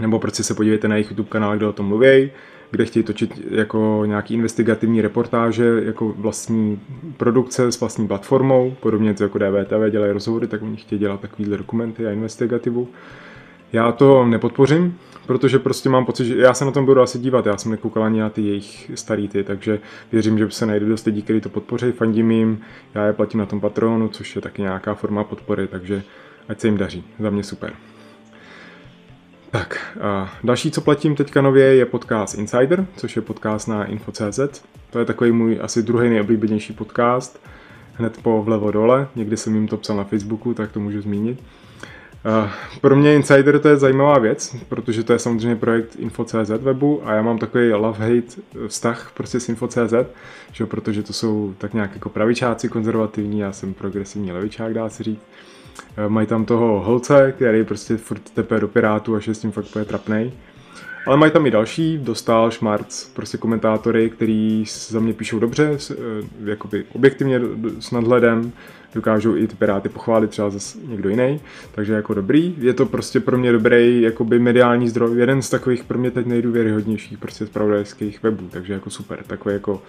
nebo 0.00 0.18
prostě 0.18 0.42
se 0.42 0.54
podívejte 0.54 0.88
na 0.88 0.94
jejich 0.94 1.10
YouTube 1.10 1.28
kanál, 1.28 1.56
kde 1.56 1.66
o 1.66 1.72
tom 1.72 1.86
mluví, 1.86 2.30
kde 2.70 2.84
chtějí 2.84 3.02
točit 3.02 3.40
jako 3.50 4.02
nějaký 4.06 4.34
investigativní 4.34 5.02
reportáže, 5.02 5.82
jako 5.84 6.14
vlastní 6.16 6.80
produkce 7.16 7.72
s 7.72 7.80
vlastní 7.80 8.08
platformou, 8.08 8.76
podobně 8.80 9.14
jako 9.20 9.38
DVTV 9.38 9.90
dělají 9.90 10.12
rozhovory, 10.12 10.46
tak 10.46 10.62
oni 10.62 10.76
chtějí 10.76 10.98
dělat 10.98 11.20
takovýhle 11.20 11.56
dokumenty 11.56 12.06
a 12.06 12.10
investigativu. 12.10 12.88
Já 13.72 13.92
to 13.92 14.26
nepodpořím, 14.26 14.98
protože 15.26 15.58
prostě 15.58 15.88
mám 15.88 16.04
pocit, 16.04 16.24
že 16.24 16.36
já 16.36 16.54
se 16.54 16.64
na 16.64 16.70
tom 16.70 16.84
budu 16.84 17.00
asi 17.00 17.18
dívat, 17.18 17.46
já 17.46 17.56
jsem 17.56 17.70
nekoukal 17.70 18.04
ani 18.04 18.20
na 18.20 18.30
ty 18.30 18.42
jejich 18.42 18.90
starý 18.94 19.28
ty, 19.28 19.44
takže 19.44 19.80
věřím, 20.12 20.38
že 20.38 20.50
se 20.50 20.66
najde 20.66 20.86
dost 20.86 21.06
lidí, 21.06 21.22
kteří 21.22 21.40
to 21.40 21.48
podpoří, 21.48 21.92
fandím 21.92 22.30
jim, 22.30 22.60
já 22.94 23.06
je 23.06 23.12
platím 23.12 23.40
na 23.40 23.46
tom 23.46 23.60
patronu, 23.60 24.08
což 24.08 24.36
je 24.36 24.42
taky 24.42 24.62
nějaká 24.62 24.94
forma 24.94 25.24
podpory, 25.24 25.66
takže 25.66 26.02
ať 26.48 26.60
se 26.60 26.66
jim 26.66 26.76
daří, 26.76 27.04
za 27.18 27.30
mě 27.30 27.44
super. 27.44 27.72
Tak, 29.50 29.96
a 30.00 30.32
další, 30.44 30.70
co 30.70 30.80
platím 30.80 31.16
teďka 31.16 31.42
nově, 31.42 31.64
je 31.64 31.86
podcast 31.86 32.38
Insider, 32.38 32.86
což 32.96 33.16
je 33.16 33.22
podcast 33.22 33.68
na 33.68 33.84
Info.cz. 33.84 34.62
To 34.90 34.98
je 34.98 35.04
takový 35.04 35.32
můj 35.32 35.58
asi 35.62 35.82
druhý 35.82 36.08
nejoblíbenější 36.08 36.72
podcast, 36.72 37.40
hned 37.94 38.22
po 38.22 38.42
vlevo 38.42 38.70
dole, 38.70 39.08
někdy 39.16 39.36
jsem 39.36 39.54
jim 39.54 39.68
to 39.68 39.76
psal 39.76 39.96
na 39.96 40.04
Facebooku, 40.04 40.54
tak 40.54 40.72
to 40.72 40.80
můžu 40.80 41.00
zmínit. 41.00 41.42
Pro 42.80 42.96
mě 42.96 43.14
Insider 43.14 43.58
to 43.58 43.68
je 43.68 43.76
zajímavá 43.76 44.18
věc, 44.18 44.56
protože 44.68 45.04
to 45.04 45.12
je 45.12 45.18
samozřejmě 45.18 45.56
projekt 45.56 45.96
Info.cz 45.98 46.50
webu 46.60 47.00
a 47.04 47.14
já 47.14 47.22
mám 47.22 47.38
takový 47.38 47.70
love-hate 47.70 48.40
vztah 48.66 49.10
prostě 49.14 49.40
s 49.40 49.48
Info.cz, 49.48 49.94
že 50.52 50.66
protože 50.66 51.02
to 51.02 51.12
jsou 51.12 51.54
tak 51.58 51.74
nějak 51.74 51.94
jako 51.94 52.08
pravičáci 52.08 52.68
konzervativní, 52.68 53.40
já 53.40 53.52
jsem 53.52 53.74
progresivní 53.74 54.32
levičák, 54.32 54.74
dá 54.74 54.88
se 54.88 55.02
říct. 55.02 55.22
Mají 56.08 56.26
tam 56.26 56.44
toho 56.44 56.80
holce, 56.80 57.32
který 57.36 57.64
prostě 57.64 57.96
furt 57.96 58.30
tepe 58.30 58.60
do 58.60 58.68
Pirátu 58.68 59.16
a 59.16 59.20
je 59.26 59.34
s 59.34 59.38
tím 59.38 59.52
fakt 59.52 59.76
je 59.76 59.84
trapnej. 59.84 60.32
Ale 61.08 61.16
mají 61.16 61.32
tam 61.32 61.46
i 61.46 61.50
další, 61.50 61.98
Dostal, 61.98 62.50
Šmarc, 62.50 63.04
prostě 63.04 63.38
komentátory, 63.38 64.10
který 64.10 64.64
za 64.88 65.00
mě 65.00 65.12
píšou 65.12 65.38
dobře, 65.38 65.78
eh, 65.90 65.94
jakoby 66.44 66.84
objektivně 66.92 67.40
s 67.80 67.90
nadhledem, 67.90 68.52
dokážou 68.94 69.36
i 69.36 69.46
ty 69.46 69.56
Piráty 69.56 69.88
pochválit 69.88 70.30
třeba 70.30 70.50
zase 70.50 70.78
někdo 70.84 71.08
jiný, 71.08 71.40
takže 71.74 71.92
jako 71.92 72.14
dobrý. 72.14 72.54
Je 72.58 72.74
to 72.74 72.86
prostě 72.86 73.20
pro 73.20 73.38
mě 73.38 73.52
dobrý 73.52 74.02
jakoby 74.02 74.38
mediální 74.38 74.88
zdroj, 74.88 75.18
jeden 75.18 75.42
z 75.42 75.50
takových 75.50 75.84
pro 75.84 75.98
mě 75.98 76.10
teď 76.10 76.26
nejdůvěryhodnějších 76.26 77.18
prostě 77.18 77.46
zpravodajských 77.46 78.22
webů, 78.22 78.48
takže 78.50 78.72
jako 78.72 78.90
super, 78.90 79.22
takový 79.26 79.52
jako 79.54 79.82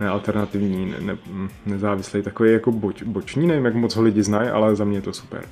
nealternativní, 0.00 0.86
ne, 0.86 0.96
ne, 1.00 1.18
nezávislý, 1.66 2.22
takový 2.22 2.52
jako 2.52 2.72
boč, 2.72 3.02
boční, 3.02 3.46
nevím, 3.46 3.64
jak 3.64 3.74
moc 3.74 3.96
ho 3.96 4.02
lidi 4.02 4.22
znají, 4.22 4.48
ale 4.48 4.76
za 4.76 4.84
mě 4.84 4.98
je 4.98 5.02
to 5.02 5.12
super. 5.12 5.44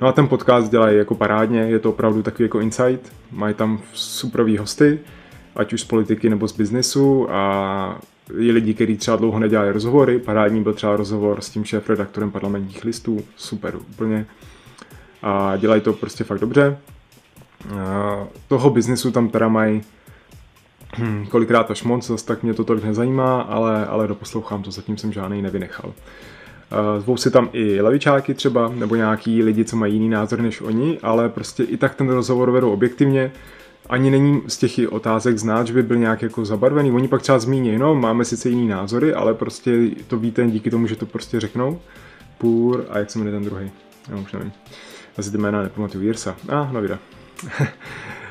No 0.00 0.08
a 0.08 0.12
ten 0.12 0.28
podcast 0.28 0.70
dělají 0.70 0.98
jako 0.98 1.14
parádně, 1.14 1.60
je 1.60 1.78
to 1.78 1.90
opravdu 1.90 2.22
takový 2.22 2.44
jako 2.44 2.60
insight, 2.60 3.12
mají 3.30 3.54
tam 3.54 3.80
superový 3.92 4.58
hosty, 4.58 4.98
ať 5.56 5.72
už 5.72 5.80
z 5.80 5.84
politiky 5.84 6.30
nebo 6.30 6.48
z 6.48 6.52
biznesu 6.52 7.30
a 7.30 8.00
je 8.38 8.52
lidi, 8.52 8.74
kteří 8.74 8.96
třeba 8.96 9.16
dlouho 9.16 9.38
nedělali 9.38 9.72
rozhovory, 9.72 10.18
parádní 10.18 10.62
byl 10.62 10.72
třeba 10.72 10.96
rozhovor 10.96 11.40
s 11.40 11.50
tím 11.50 11.64
šéf-redaktorem 11.64 12.30
parlamentních 12.30 12.84
listů, 12.84 13.24
super 13.36 13.76
úplně. 13.76 14.26
A 15.22 15.56
dělají 15.56 15.80
to 15.80 15.92
prostě 15.92 16.24
fakt 16.24 16.38
dobře. 16.40 16.78
A 17.78 18.26
toho 18.48 18.70
biznesu 18.70 19.10
tam 19.10 19.28
teda 19.28 19.48
mají 19.48 19.82
hm, 20.98 21.26
kolikrát 21.26 21.70
až 21.70 21.82
moc, 21.82 22.06
zase 22.06 22.26
tak 22.26 22.42
mě 22.42 22.54
to 22.54 22.64
tolik 22.64 22.84
nezajímá, 22.84 23.40
ale, 23.40 23.86
ale 23.86 24.08
doposlouchám 24.08 24.62
to, 24.62 24.70
zatím 24.70 24.96
jsem 24.96 25.12
žádný 25.12 25.42
nevynechal. 25.42 25.92
Zvou 26.98 27.16
si 27.16 27.30
tam 27.30 27.48
i 27.52 27.80
levičáky 27.80 28.34
třeba, 28.34 28.68
nebo 28.68 28.96
nějaký 28.96 29.42
lidi, 29.42 29.64
co 29.64 29.76
mají 29.76 29.92
jiný 29.92 30.08
názor 30.08 30.40
než 30.40 30.60
oni, 30.60 30.98
ale 31.02 31.28
prostě 31.28 31.62
i 31.62 31.76
tak 31.76 31.94
ten 31.94 32.08
rozhovor 32.08 32.50
vedou 32.50 32.72
objektivně, 32.72 33.32
ani 33.88 34.10
není 34.10 34.42
z 34.46 34.56
těch 34.58 34.92
otázek 34.92 35.38
znát, 35.38 35.66
že 35.66 35.72
by 35.72 35.82
byl 35.82 35.96
nějak 35.96 36.22
jako 36.22 36.44
zabarvený. 36.44 36.92
Oni 36.92 37.08
pak 37.08 37.22
třeba 37.22 37.38
zmíní, 37.38 37.78
no, 37.78 37.94
máme 37.94 38.24
sice 38.24 38.48
jiný 38.48 38.68
názory, 38.68 39.14
ale 39.14 39.34
prostě 39.34 39.90
to 40.08 40.18
víte 40.18 40.46
díky 40.46 40.70
tomu, 40.70 40.86
že 40.86 40.96
to 40.96 41.06
prostě 41.06 41.40
řeknou. 41.40 41.80
Půr 42.38 42.84
a 42.90 42.98
jak 42.98 43.10
se 43.10 43.18
jmenuje 43.18 43.36
ten 43.36 43.44
druhý? 43.44 43.70
Já 44.08 44.16
už 44.16 44.32
nevím. 44.32 44.52
Já 45.16 45.22
si 45.24 45.30
ty 45.30 45.38
jména 45.38 45.62
nepamatuju. 45.62 46.04
Jirsa. 46.04 46.36
A, 46.48 46.60
ah, 46.60 46.72
no. 46.72 46.80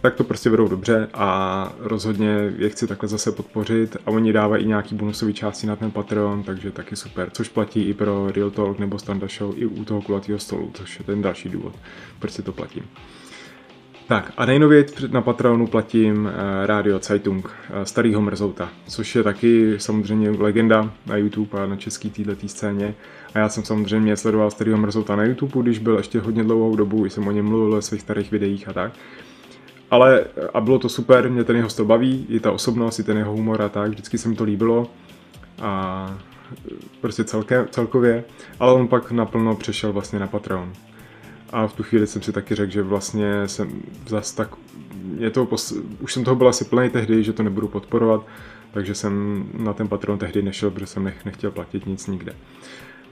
tak 0.00 0.14
to 0.14 0.24
prostě 0.24 0.50
vedou 0.50 0.68
dobře 0.68 1.08
a 1.14 1.72
rozhodně 1.78 2.52
je 2.56 2.68
chci 2.68 2.86
takhle 2.86 3.08
zase 3.08 3.32
podpořit 3.32 3.96
a 4.06 4.10
oni 4.10 4.32
dávají 4.32 4.64
i 4.64 4.68
nějaký 4.68 4.94
bonusový 4.94 5.34
části 5.34 5.66
na 5.66 5.76
ten 5.76 5.90
Patreon, 5.90 6.42
takže 6.42 6.70
taky 6.70 6.96
super, 6.96 7.30
což 7.30 7.48
platí 7.48 7.82
i 7.82 7.94
pro 7.94 8.30
Real 8.30 8.50
Talk 8.50 8.78
nebo 8.78 8.98
Standa 8.98 9.26
Show 9.38 9.54
i 9.56 9.66
u 9.66 9.84
toho 9.84 10.02
kulatého 10.02 10.38
stolu, 10.38 10.70
což 10.74 10.98
je 10.98 11.04
ten 11.04 11.22
další 11.22 11.48
důvod, 11.48 11.74
proč 12.18 12.32
si 12.32 12.42
to 12.42 12.52
platím. 12.52 12.82
Tak 14.10 14.32
a 14.36 14.46
nejnověji 14.46 14.86
na 15.10 15.20
Patreonu 15.20 15.66
platím 15.66 16.30
Radio 16.64 16.98
Zeitung 16.98 17.46
uh, 17.46 17.82
starýho 17.82 18.20
Mrzouta, 18.20 18.68
což 18.88 19.14
je 19.14 19.22
taky 19.22 19.74
samozřejmě 19.78 20.30
legenda 20.30 20.90
na 21.06 21.16
YouTube 21.16 21.62
a 21.62 21.66
na 21.66 21.76
český 21.76 22.10
této 22.10 22.48
scéně. 22.48 22.94
A 23.34 23.38
já 23.38 23.48
jsem 23.48 23.64
samozřejmě 23.64 24.16
sledoval 24.16 24.50
starýho 24.50 24.78
Mrzouta 24.78 25.16
na 25.16 25.24
YouTube, 25.24 25.62
když 25.62 25.78
byl 25.78 25.96
ještě 25.96 26.20
hodně 26.20 26.44
dlouhou 26.44 26.76
dobu, 26.76 27.04
jsem 27.04 27.28
o 27.28 27.30
něm 27.30 27.46
mluvil 27.46 27.74
ve 27.74 27.82
svých 27.82 28.00
starých 28.00 28.30
videích 28.30 28.68
a 28.68 28.72
tak. 28.72 28.92
Ale 29.90 30.24
a 30.54 30.60
bylo 30.60 30.78
to 30.78 30.88
super, 30.88 31.30
mě 31.30 31.44
ten 31.44 31.56
jeho 31.56 31.70
styl 31.70 31.84
baví, 31.84 32.26
i 32.28 32.40
ta 32.40 32.52
osobnost, 32.52 32.98
i 32.98 33.02
ten 33.02 33.16
jeho 33.16 33.32
humor 33.32 33.62
a 33.62 33.68
tak, 33.68 33.90
vždycky 33.90 34.18
se 34.18 34.28
mi 34.28 34.36
to 34.36 34.44
líbilo. 34.44 34.90
A 35.62 36.18
prostě 37.00 37.24
celké, 37.24 37.66
celkově, 37.70 38.24
ale 38.60 38.72
on 38.72 38.88
pak 38.88 39.12
naplno 39.12 39.56
přešel 39.56 39.92
vlastně 39.92 40.18
na 40.18 40.26
Patreon. 40.26 40.72
A 41.52 41.66
v 41.66 41.72
tu 41.72 41.82
chvíli 41.82 42.06
jsem 42.06 42.22
si 42.22 42.32
taky 42.32 42.54
řekl, 42.54 42.72
že 42.72 42.82
vlastně 42.82 43.48
jsem 43.48 43.82
zas 44.06 44.32
tak, 44.32 44.48
je 45.18 45.30
to, 45.30 45.48
už 46.00 46.12
jsem 46.12 46.24
toho 46.24 46.34
byl 46.34 46.48
asi 46.48 46.64
plný 46.64 46.90
tehdy, 46.90 47.24
že 47.24 47.32
to 47.32 47.42
nebudu 47.42 47.68
podporovat, 47.68 48.26
takže 48.72 48.94
jsem 48.94 49.44
na 49.58 49.72
ten 49.72 49.88
Patreon 49.88 50.18
tehdy 50.18 50.42
nešel, 50.42 50.70
protože 50.70 50.86
jsem 50.86 51.04
nech, 51.04 51.24
nechtěl 51.24 51.50
platit 51.50 51.86
nic 51.86 52.06
nikde. 52.06 52.32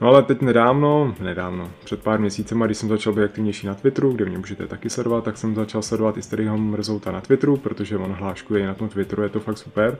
No 0.01 0.07
ale 0.07 0.23
teď 0.23 0.41
nedávno, 0.41 1.15
nedávno, 1.19 1.71
před 1.83 2.03
pár 2.03 2.19
měsícema, 2.19 2.65
když 2.65 2.77
jsem 2.77 2.89
začal 2.89 3.13
být 3.13 3.23
aktivnější 3.23 3.67
na 3.67 3.73
Twitteru, 3.73 4.11
kde 4.11 4.25
mě 4.25 4.37
můžete 4.37 4.67
taky 4.67 4.89
sledovat, 4.89 5.23
tak 5.23 5.37
jsem 5.37 5.55
začal 5.55 5.81
sledovat 5.81 6.17
i 6.17 6.21
starého 6.21 6.57
Mrzouta 6.57 7.11
na 7.11 7.21
Twitteru, 7.21 7.57
protože 7.57 7.97
on 7.97 8.11
hláškuje 8.11 8.67
na 8.67 8.73
tom 8.73 8.89
Twitteru, 8.89 9.23
je 9.23 9.29
to 9.29 9.39
fakt 9.39 9.57
super. 9.57 9.97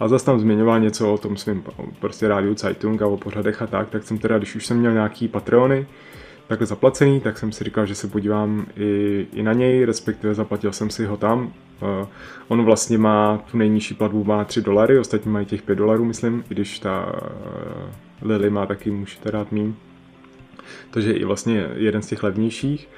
A 0.00 0.08
zase 0.08 0.24
tam 0.24 0.40
zmiňoval 0.40 0.80
něco 0.80 1.14
o 1.14 1.18
tom 1.18 1.36
svým 1.36 1.64
prostě 2.00 2.28
rádiu 2.28 2.54
Zeitung 2.56 3.02
a 3.02 3.06
o 3.06 3.16
pořadech 3.16 3.62
a 3.62 3.66
tak, 3.66 3.90
tak 3.90 4.02
jsem 4.02 4.18
teda, 4.18 4.38
když 4.38 4.56
už 4.56 4.66
jsem 4.66 4.78
měl 4.78 4.92
nějaký 4.92 5.28
Patreony, 5.28 5.86
takhle 6.48 6.66
zaplacený, 6.66 7.20
tak 7.20 7.38
jsem 7.38 7.52
si 7.52 7.64
říkal, 7.64 7.86
že 7.86 7.94
se 7.94 8.08
podívám 8.08 8.66
i, 8.76 9.26
i 9.32 9.42
na 9.42 9.52
něj, 9.52 9.84
respektive 9.84 10.34
zaplatil 10.34 10.72
jsem 10.72 10.90
si 10.90 11.06
ho 11.06 11.16
tam. 11.16 11.52
Uh, 11.82 12.08
on 12.48 12.64
vlastně 12.64 12.98
má 12.98 13.38
tu 13.50 13.58
nejnižší 13.58 13.94
platbu, 13.94 14.24
má 14.24 14.44
3 14.44 14.62
dolary, 14.62 14.98
ostatní 14.98 15.32
mají 15.32 15.46
těch 15.46 15.62
5 15.62 15.76
dolarů, 15.76 16.04
myslím, 16.04 16.44
i 16.50 16.54
když 16.54 16.78
ta 16.78 17.06
uh, 17.06 18.28
Lily 18.28 18.50
má 18.50 18.66
taky, 18.66 18.90
můžete 18.90 19.30
rád 19.30 19.52
mým. 19.52 19.76
Takže 20.90 21.12
i 21.12 21.24
vlastně 21.24 21.68
jeden 21.74 22.02
z 22.02 22.06
těch 22.06 22.22
levnějších. 22.22 22.88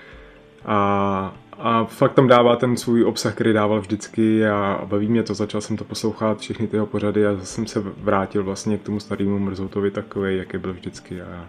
A, 0.65 1.37
a 1.59 1.85
fakt 1.85 2.13
tam 2.13 2.29
dává 2.29 2.57
ten 2.57 2.77
svůj 2.77 3.05
obsah, 3.05 3.35
který 3.35 3.53
dával 3.53 3.81
vždycky 3.81 4.47
a 4.47 4.81
baví 4.85 5.09
mě 5.09 5.23
to, 5.23 5.35
začal 5.35 5.61
jsem 5.61 5.77
to 5.77 5.85
poslouchat, 5.85 6.39
všechny 6.39 6.67
ty 6.67 6.77
jeho 6.77 6.87
pořady 6.87 7.27
a 7.27 7.35
zase 7.35 7.47
jsem 7.47 7.67
se 7.67 7.81
vrátil 7.81 8.45
vlastně 8.45 8.79
k 8.79 8.83
tomu 8.83 9.01
starému 9.01 9.39
Mrzoutovi 9.39 9.91
takový, 9.91 10.37
jaký 10.37 10.59
byl 10.59 10.73
vždycky 10.73 11.23
a 11.23 11.49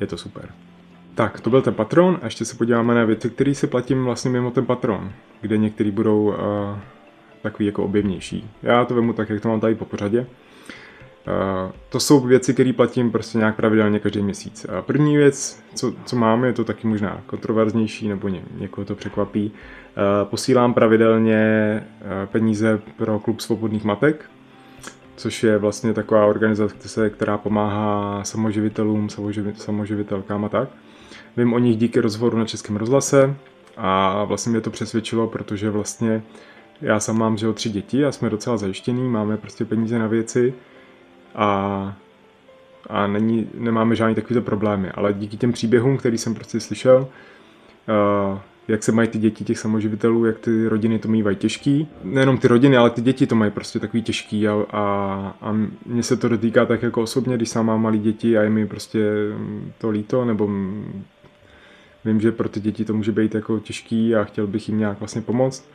je 0.00 0.06
to 0.06 0.16
super. 0.16 0.65
Tak, 1.16 1.40
to 1.40 1.50
byl 1.50 1.62
ten 1.62 1.74
patron 1.74 2.18
a 2.22 2.24
ještě 2.24 2.44
se 2.44 2.56
podíváme 2.56 2.94
na 2.94 3.04
věci, 3.04 3.30
které 3.30 3.54
si 3.54 3.66
platím 3.66 4.04
vlastně 4.04 4.30
mimo 4.30 4.50
ten 4.50 4.66
patron, 4.66 5.12
kde 5.40 5.56
některý 5.56 5.90
budou 5.90 6.22
uh, 6.22 6.34
takový 7.42 7.66
jako 7.66 7.84
objevnější. 7.84 8.50
Já 8.62 8.84
to 8.84 8.94
vemu 8.94 9.12
tak, 9.12 9.30
jak 9.30 9.42
to 9.42 9.48
mám 9.48 9.60
tady 9.60 9.74
po 9.74 9.84
pořadě. 9.84 10.20
Uh, 10.20 11.72
to 11.88 12.00
jsou 12.00 12.20
věci, 12.20 12.54
které 12.54 12.72
platím 12.72 13.10
prostě 13.10 13.38
nějak 13.38 13.56
pravidelně 13.56 13.98
každý 13.98 14.22
měsíc. 14.22 14.66
Uh, 14.68 14.80
první 14.80 15.16
věc, 15.16 15.62
co, 15.74 15.92
co 16.04 16.16
mám, 16.16 16.44
je 16.44 16.52
to 16.52 16.64
taky 16.64 16.86
možná 16.86 17.20
kontroverznější, 17.26 18.08
nebo 18.08 18.28
ně, 18.28 18.42
někoho 18.58 18.84
to 18.84 18.94
překvapí. 18.94 19.52
Uh, 19.52 20.28
posílám 20.28 20.74
pravidelně 20.74 21.82
uh, 22.00 22.26
peníze 22.26 22.80
pro 22.96 23.18
klub 23.18 23.40
svobodných 23.40 23.84
matek, 23.84 24.30
což 25.16 25.42
je 25.42 25.58
vlastně 25.58 25.92
taková 25.92 26.26
organizace, 26.26 27.10
která 27.10 27.38
pomáhá 27.38 28.24
samoživitelům, 28.24 29.08
samoživitelkám 29.54 30.44
a 30.44 30.48
tak. 30.48 30.68
Vím 31.36 31.52
o 31.52 31.58
nich 31.58 31.76
díky 31.76 32.00
rozhovoru 32.00 32.38
na 32.38 32.44
Českém 32.44 32.76
rozhlase 32.76 33.36
a 33.76 34.24
vlastně 34.24 34.50
mě 34.50 34.60
to 34.60 34.70
přesvědčilo, 34.70 35.26
protože 35.26 35.70
vlastně 35.70 36.22
já 36.80 37.00
sám 37.00 37.18
mám 37.18 37.36
že 37.36 37.52
tři 37.52 37.70
děti 37.70 38.04
a 38.04 38.12
jsme 38.12 38.30
docela 38.30 38.56
zajištění, 38.56 39.08
máme 39.08 39.36
prostě 39.36 39.64
peníze 39.64 39.98
na 39.98 40.06
věci 40.06 40.54
a, 41.34 41.96
a 42.90 43.06
není, 43.06 43.48
nemáme 43.54 43.96
žádný 43.96 44.14
takovýto 44.14 44.42
problémy, 44.42 44.90
ale 44.90 45.12
díky 45.12 45.36
těm 45.36 45.52
příběhům, 45.52 45.96
který 45.96 46.18
jsem 46.18 46.34
prostě 46.34 46.60
slyšel, 46.60 47.08
uh, 48.32 48.38
jak 48.68 48.82
se 48.82 48.92
mají 48.92 49.08
ty 49.08 49.18
děti 49.18 49.44
těch 49.44 49.58
samoživitelů, 49.58 50.24
jak 50.24 50.38
ty 50.38 50.68
rodiny 50.68 50.98
to 50.98 51.08
mývají 51.08 51.36
těžký. 51.36 51.88
Nejenom 52.04 52.38
ty 52.38 52.48
rodiny, 52.48 52.76
ale 52.76 52.90
ty 52.90 53.02
děti 53.02 53.26
to 53.26 53.34
mají 53.34 53.50
prostě 53.50 53.78
takový 53.78 54.02
těžký 54.02 54.48
a, 54.48 54.66
a, 54.70 54.82
a 55.40 55.56
mně 55.86 56.02
se 56.02 56.16
to 56.16 56.28
dotýká 56.28 56.66
tak 56.66 56.82
jako 56.82 57.02
osobně, 57.02 57.36
když 57.36 57.48
sám 57.48 57.66
mám 57.66 57.82
malý 57.82 57.98
děti 57.98 58.38
a 58.38 58.42
je 58.42 58.50
mi 58.50 58.66
prostě 58.66 59.00
to 59.78 59.90
líto, 59.90 60.24
nebo 60.24 60.50
Vím, 62.06 62.20
že 62.20 62.32
pro 62.32 62.48
ty 62.48 62.60
děti 62.60 62.84
to 62.84 62.94
může 62.94 63.12
být 63.12 63.34
jako 63.34 63.58
těžký 63.58 64.14
a 64.14 64.24
chtěl 64.24 64.46
bych 64.46 64.68
jim 64.68 64.78
nějak 64.78 65.00
vlastně 65.00 65.20
pomoct. 65.20 65.68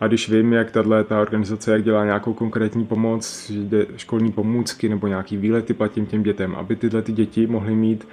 A 0.00 0.06
když 0.06 0.28
vím, 0.28 0.52
jak 0.52 0.70
tahle 0.70 1.04
ta 1.04 1.20
organizace 1.20 1.72
jak 1.72 1.84
dělá 1.84 2.04
nějakou 2.04 2.34
konkrétní 2.34 2.86
pomoc, 2.86 3.50
jde 3.54 3.86
školní 3.96 4.32
pomůcky 4.32 4.88
nebo 4.88 5.06
nějaký 5.06 5.36
výlety 5.36 5.74
platím 5.74 6.06
těm 6.06 6.22
dětem, 6.22 6.54
aby 6.54 6.76
tyhle 6.76 7.02
ty 7.02 7.12
děti 7.12 7.46
mohly 7.46 7.74
mít 7.74 8.08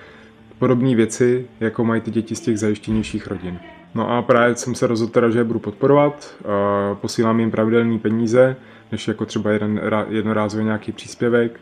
podobné 0.60 0.96
věci, 0.96 1.48
jako 1.60 1.86
mají 1.86 2.02
ty 2.02 2.12
děti 2.12 2.36
z 2.36 2.42
těch 2.42 2.60
zajištěnějších 2.60 3.28
rodin. 3.28 3.60
No 3.96 4.10
a 4.10 4.22
právě 4.22 4.56
jsem 4.56 4.76
se 4.76 4.88
rozhodl 4.88 5.12
teda, 5.12 5.30
že 5.30 5.40
je 5.40 5.44
budu 5.44 5.60
podporovat, 5.60 6.36
posílám 6.94 7.40
jim 7.40 7.52
pravidelné 7.52 8.00
peníze, 8.00 8.56
než 8.92 9.08
jako 9.08 9.26
třeba 9.26 9.52
jeden, 9.52 9.82
jednorázový 10.10 10.64
nějaký 10.64 10.92
příspěvek, 10.92 11.60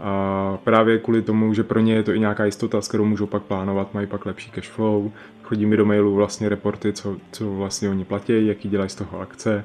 a 0.00 0.58
právě 0.64 0.98
kvůli 0.98 1.22
tomu, 1.22 1.54
že 1.54 1.62
pro 1.62 1.80
ně 1.80 1.94
je 1.94 2.02
to 2.02 2.12
i 2.12 2.20
nějaká 2.20 2.44
jistota, 2.44 2.80
s 2.80 2.88
kterou 2.88 3.04
můžou 3.04 3.26
pak 3.26 3.42
plánovat, 3.42 3.94
mají 3.94 4.06
pak 4.06 4.26
lepší 4.26 4.50
cash 4.50 4.68
flow, 4.68 5.10
chodí 5.42 5.66
mi 5.66 5.76
do 5.76 5.84
mailu 5.84 6.14
vlastně 6.14 6.48
reporty, 6.48 6.92
co, 6.92 7.16
co 7.32 7.54
vlastně 7.54 7.88
oni 7.88 8.04
platí, 8.04 8.46
jaký 8.46 8.68
dělají 8.68 8.90
z 8.90 8.94
toho 8.94 9.20
akce 9.20 9.64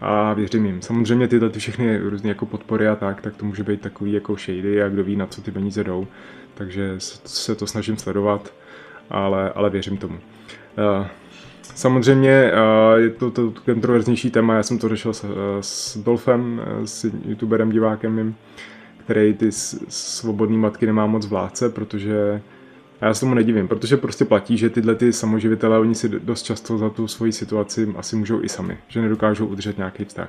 a 0.00 0.32
věřím 0.32 0.66
jim. 0.66 0.82
Samozřejmě 0.82 1.28
tyhle 1.28 1.50
ty 1.50 1.58
všechny 1.58 1.98
různé 1.98 2.28
jako 2.28 2.46
podpory 2.46 2.88
a 2.88 2.96
tak, 2.96 3.20
tak 3.20 3.36
to 3.36 3.44
může 3.44 3.62
být 3.62 3.80
takový 3.80 4.12
jako 4.12 4.36
shady 4.36 4.82
a 4.82 4.88
kdo 4.88 5.04
ví, 5.04 5.16
na 5.16 5.26
co 5.26 5.42
ty 5.42 5.50
peníze 5.50 5.84
jdou, 5.84 6.06
takže 6.54 6.94
se 6.98 7.54
to 7.54 7.66
snažím 7.66 7.96
sledovat, 7.96 8.52
ale, 9.10 9.50
ale 9.50 9.70
věřím 9.70 9.96
tomu. 9.96 10.14
Uh, 10.14 11.06
Samozřejmě 11.74 12.52
je 12.96 13.10
to, 13.10 13.30
to 13.30 13.52
kontroverznější 13.64 14.30
téma, 14.30 14.54
já 14.54 14.62
jsem 14.62 14.78
to 14.78 14.88
řešil 14.88 15.12
s, 15.14 15.24
s 15.60 15.98
Dolfem, 15.98 16.60
s 16.84 17.10
youtuberem, 17.24 17.70
divákem 17.70 18.14
mým, 18.14 18.34
který 19.04 19.34
ty 19.34 19.52
svobodné 19.88 20.56
matky 20.56 20.86
nemá 20.86 21.06
moc 21.06 21.26
vládce, 21.26 21.68
protože 21.68 22.40
a 23.00 23.06
já 23.06 23.14
se 23.14 23.20
tomu 23.20 23.34
nedivím, 23.34 23.68
protože 23.68 23.96
prostě 23.96 24.24
platí, 24.24 24.56
že 24.56 24.70
tyhle 24.70 24.94
ty 24.94 25.12
samoživitelé, 25.12 25.78
oni 25.78 25.94
si 25.94 26.08
dost 26.08 26.42
často 26.42 26.78
za 26.78 26.90
tu 26.90 27.08
svoji 27.08 27.32
situaci 27.32 27.94
asi 27.96 28.16
můžou 28.16 28.42
i 28.42 28.48
sami, 28.48 28.78
že 28.88 29.02
nedokážou 29.02 29.46
udržet 29.46 29.78
nějaký 29.78 30.04
vztah. 30.04 30.28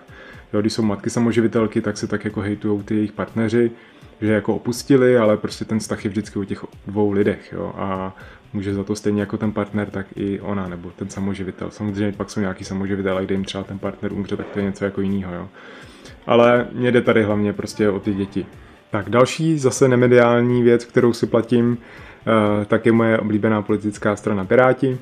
Jo, 0.53 0.62
když 0.62 0.73
jsou 0.73 0.84
matky 0.84 1.10
samoživitelky, 1.10 1.81
tak 1.81 1.97
se 1.97 2.07
tak 2.07 2.25
jako 2.25 2.41
hejtujou 2.41 2.84
ty 2.84 2.95
jejich 2.95 3.12
partneři, 3.12 3.71
že 4.21 4.31
jako 4.31 4.55
opustili, 4.55 5.17
ale 5.17 5.38
prostě 5.38 5.65
ten 5.65 5.79
vztah 5.79 6.05
je 6.05 6.10
vždycky 6.10 6.39
u 6.39 6.43
těch 6.43 6.65
dvou 6.88 7.12
lidech, 7.12 7.53
jo, 7.53 7.73
a 7.75 8.15
může 8.53 8.73
za 8.73 8.84
to 8.84 8.95
stejně 8.95 9.21
jako 9.21 9.38
ten 9.38 9.51
partner, 9.51 9.89
tak 9.89 10.05
i 10.15 10.39
ona, 10.39 10.67
nebo 10.67 10.91
ten 10.95 11.10
samoživitel. 11.10 11.71
Samozřejmě 11.71 12.12
pak 12.12 12.29
jsou 12.29 12.39
nějaký 12.39 12.63
samoživitelé, 12.63 13.25
kde 13.25 13.36
jim 13.36 13.45
třeba 13.45 13.63
ten 13.63 13.79
partner 13.79 14.13
umře, 14.13 14.38
tak 14.38 14.47
to 14.47 14.60
je 14.60 14.65
něco 14.65 14.86
jako 14.86 15.01
jiného, 15.01 15.34
jo. 15.34 15.49
Ale 16.27 16.67
mě 16.71 16.91
jde 16.91 17.01
tady 17.01 17.23
hlavně 17.23 17.53
prostě 17.53 17.89
o 17.89 17.99
ty 17.99 18.13
děti. 18.13 18.45
Tak 18.91 19.10
další 19.10 19.57
zase 19.57 19.88
nemediální 19.88 20.63
věc, 20.63 20.86
kterou 20.86 21.13
si 21.13 21.27
platím, 21.27 21.77
eh, 22.62 22.65
tak 22.65 22.86
je 22.86 22.91
moje 22.91 23.17
oblíbená 23.17 23.62
politická 23.62 24.15
strana 24.15 24.45
Piráti. 24.45 24.97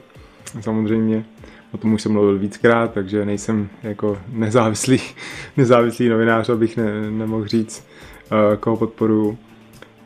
Samozřejmě, 0.62 1.26
o 1.72 1.78
tom 1.78 1.94
už 1.94 2.02
jsem 2.02 2.12
mluvil 2.12 2.38
víckrát, 2.38 2.94
takže 2.94 3.26
nejsem 3.26 3.70
jako 3.84 4.18
nezávislý, 4.32 5.02
nezávislý 5.58 6.10
novinář, 6.10 6.50
abych 6.50 6.78
ne, 6.78 7.12
nemohl 7.12 7.48
říct, 7.48 7.88
eh, 8.26 8.58
koho 8.58 8.78
podporuju. 8.78 9.38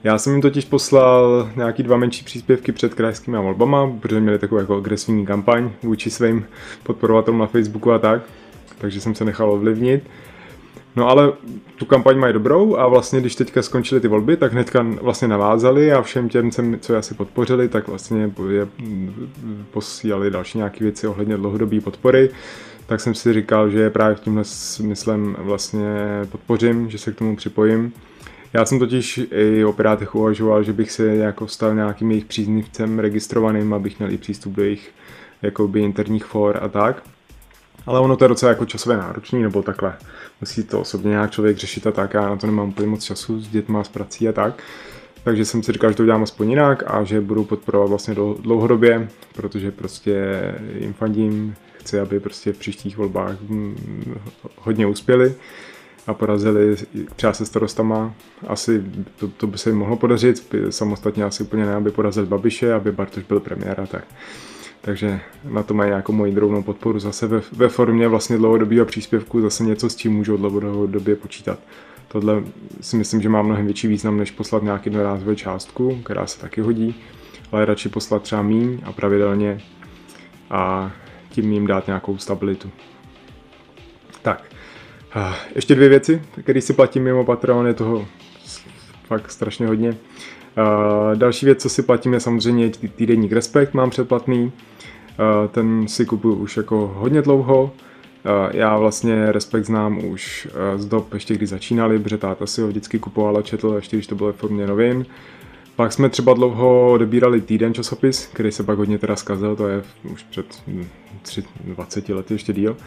Já 0.03 0.17
jsem 0.17 0.33
jim 0.33 0.41
totiž 0.41 0.65
poslal 0.65 1.49
nějaký 1.55 1.83
dva 1.83 1.97
menší 1.97 2.25
příspěvky 2.25 2.71
před 2.71 2.93
krajskými 2.93 3.37
volbama, 3.37 3.91
protože 3.99 4.19
měli 4.19 4.39
takovou 4.39 4.59
jako 4.59 4.77
agresivní 4.77 5.25
kampaň 5.25 5.71
vůči 5.83 6.09
svým 6.09 6.45
podporovatelům 6.83 7.39
na 7.39 7.47
Facebooku 7.47 7.91
a 7.91 7.99
tak, 7.99 8.21
takže 8.77 9.01
jsem 9.01 9.15
se 9.15 9.25
nechal 9.25 9.51
ovlivnit. 9.51 10.03
No 10.95 11.09
ale 11.09 11.31
tu 11.75 11.85
kampaň 11.85 12.17
mají 12.17 12.33
dobrou 12.33 12.77
a 12.77 12.87
vlastně 12.87 13.21
když 13.21 13.35
teďka 13.35 13.61
skončily 13.61 14.01
ty 14.01 14.07
volby, 14.07 14.37
tak 14.37 14.53
hnedka 14.53 14.85
vlastně 15.01 15.27
navázali 15.27 15.93
a 15.93 16.01
všem 16.01 16.29
těm, 16.29 16.51
co 16.79 16.93
je 16.93 16.99
asi 16.99 17.13
podpořili, 17.13 17.69
tak 17.69 17.87
vlastně 17.87 18.31
je 18.49 18.67
posílali 19.71 20.31
další 20.31 20.57
nějaké 20.57 20.83
věci 20.83 21.07
ohledně 21.07 21.37
dlouhodobé 21.37 21.81
podpory. 21.81 22.29
Tak 22.85 23.01
jsem 23.01 23.15
si 23.15 23.33
říkal, 23.33 23.69
že 23.69 23.89
právě 23.89 24.15
v 24.15 24.19
tímhle 24.19 24.43
smyslem 24.43 25.35
vlastně 25.39 25.95
podpořím, 26.31 26.89
že 26.89 26.97
se 26.97 27.11
k 27.11 27.15
tomu 27.15 27.35
připojím. 27.35 27.93
Já 28.53 28.65
jsem 28.65 28.79
totiž 28.79 29.21
i 29.31 29.65
o 29.65 29.73
Pirátech 29.73 30.15
uvažoval, 30.15 30.63
že 30.63 30.73
bych 30.73 30.91
se 30.91 31.15
jako 31.15 31.47
stal 31.47 31.75
nějakým 31.75 32.11
jejich 32.11 32.25
příznivcem 32.25 32.99
registrovaným, 32.99 33.73
abych 33.73 33.99
měl 33.99 34.11
i 34.11 34.17
přístup 34.17 34.53
do 34.53 34.63
jejich 34.63 34.91
jakoby 35.41 35.81
interních 35.81 36.25
for 36.25 36.59
a 36.61 36.67
tak 36.67 37.03
Ale 37.85 37.99
ono 37.99 38.15
to 38.15 38.25
je 38.25 38.29
docela 38.29 38.49
jako 38.49 38.65
časově 38.65 38.97
náročný, 38.97 39.41
nebo 39.41 39.61
takhle. 39.61 39.93
Musí 40.41 40.63
to 40.63 40.81
osobně 40.81 41.09
nějak 41.09 41.31
člověk 41.31 41.57
řešit 41.57 41.87
a 41.87 41.91
tak, 41.91 42.13
já 42.13 42.29
na 42.29 42.35
to 42.35 42.47
nemám 42.47 42.69
úplně 42.69 42.87
moc 42.87 43.03
času 43.03 43.41
s 43.41 43.47
dětma, 43.47 43.83
s 43.83 43.89
prací 43.89 44.29
a 44.29 44.31
tak. 44.31 44.63
Takže 45.23 45.45
jsem 45.45 45.63
si 45.63 45.71
říkal, 45.71 45.89
že 45.89 45.95
to 45.95 46.03
udělám 46.03 46.23
aspoň 46.23 46.49
jinak 46.49 46.83
a 46.87 47.03
že 47.03 47.21
budu 47.21 47.43
podporovat 47.43 47.89
vlastně 47.89 48.15
dlouhodobě, 48.39 49.09
protože 49.33 49.71
prostě 49.71 50.41
jim 50.79 50.93
fandím, 50.93 51.55
chci, 51.83 51.99
aby 51.99 52.19
prostě 52.19 52.53
v 52.53 52.57
příštích 52.57 52.97
volbách 52.97 53.35
hm, 53.41 53.75
hodně 54.57 54.87
uspěli 54.87 55.35
a 56.07 56.13
porazili 56.13 56.75
třeba 57.15 57.33
se 57.33 57.45
starostama. 57.45 58.13
Asi 58.47 58.83
to, 59.15 59.27
to 59.27 59.47
by 59.47 59.57
se 59.57 59.69
jim 59.69 59.77
mohlo 59.77 59.95
podařit, 59.95 60.55
samostatně 60.69 61.23
asi 61.23 61.43
úplně 61.43 61.65
ne, 61.65 61.75
aby 61.75 61.91
porazili 61.91 62.27
Babiše, 62.27 62.73
aby 62.73 62.91
Bartoš 62.91 63.23
byl 63.23 63.39
premiér 63.39 63.79
a 63.81 63.85
tak. 63.87 64.03
Takže 64.85 65.19
na 65.43 65.63
to 65.63 65.73
mají 65.73 65.89
nějakou 65.89 66.13
moji 66.13 66.31
drobnou 66.31 66.63
podporu 66.63 66.99
zase 66.99 67.27
ve, 67.27 67.41
ve 67.51 67.69
formě 67.69 68.07
vlastně 68.07 68.37
dlouhodobého 68.37 68.85
příspěvku, 68.85 69.41
zase 69.41 69.63
něco, 69.63 69.89
s 69.89 69.95
čím 69.95 70.13
můžu 70.13 70.37
dlouhodobě 70.37 71.15
počítat. 71.15 71.59
Tohle 72.07 72.43
si 72.81 72.95
myslím, 72.95 73.21
že 73.21 73.29
má 73.29 73.41
mnohem 73.41 73.65
větší 73.65 73.87
význam, 73.87 74.17
než 74.17 74.31
poslat 74.31 74.63
nějaký 74.63 74.89
jednorázovou 74.89 75.35
částku, 75.35 76.01
která 76.05 76.27
se 76.27 76.39
taky 76.39 76.61
hodí, 76.61 76.95
ale 77.51 77.65
radši 77.65 77.89
poslat 77.89 78.23
třeba 78.23 78.41
míň 78.41 78.81
a 78.83 78.91
pravidelně 78.91 79.61
a 80.49 80.91
tím 81.29 81.53
jim 81.53 81.67
dát 81.67 81.87
nějakou 81.87 82.17
stabilitu. 82.17 82.71
Tak, 84.21 84.43
ještě 85.55 85.75
dvě 85.75 85.89
věci, 85.89 86.21
které 86.41 86.61
si 86.61 86.73
platím 86.73 87.03
mimo 87.03 87.25
Patreon, 87.25 87.67
je 87.67 87.73
toho 87.73 88.07
fakt 89.03 89.31
strašně 89.31 89.67
hodně. 89.67 89.97
Další 91.15 91.45
věc, 91.45 91.61
co 91.61 91.69
si 91.69 91.83
platím, 91.83 92.13
je 92.13 92.19
samozřejmě 92.19 92.69
týdenník 92.95 93.31
Respekt, 93.31 93.73
mám 93.73 93.89
předplatný. 93.89 94.51
Ten 95.51 95.87
si 95.87 96.05
kupuju 96.05 96.35
už 96.35 96.57
jako 96.57 96.93
hodně 96.95 97.21
dlouho. 97.21 97.71
Já 98.51 98.77
vlastně 98.77 99.31
Respekt 99.31 99.65
znám 99.65 100.05
už 100.05 100.47
z 100.75 100.85
dob, 100.85 101.13
ještě 101.13 101.33
když 101.33 101.49
začínali, 101.49 101.99
protože 101.99 102.17
táta 102.17 102.45
si 102.47 102.61
ho 102.61 102.67
vždycky 102.67 102.99
kupoval 102.99 103.37
a 103.37 103.41
četl, 103.41 103.73
ještě 103.75 103.97
když 103.97 104.07
to 104.07 104.15
bylo 104.15 104.33
v 104.33 104.35
formě 104.35 104.67
novin. 104.67 105.05
Pak 105.75 105.93
jsme 105.93 106.09
třeba 106.09 106.33
dlouho 106.33 106.91
odebírali 106.91 107.41
týden 107.41 107.73
časopis, 107.73 108.25
který 108.33 108.51
se 108.51 108.63
pak 108.63 108.77
hodně 108.77 108.99
teda 108.99 109.15
zkazil, 109.15 109.55
to 109.55 109.67
je 109.67 109.83
už 110.11 110.23
před 110.23 111.45
20 111.65 112.09
lety 112.09 112.33
ještě 112.33 112.53
díl. 112.53 112.77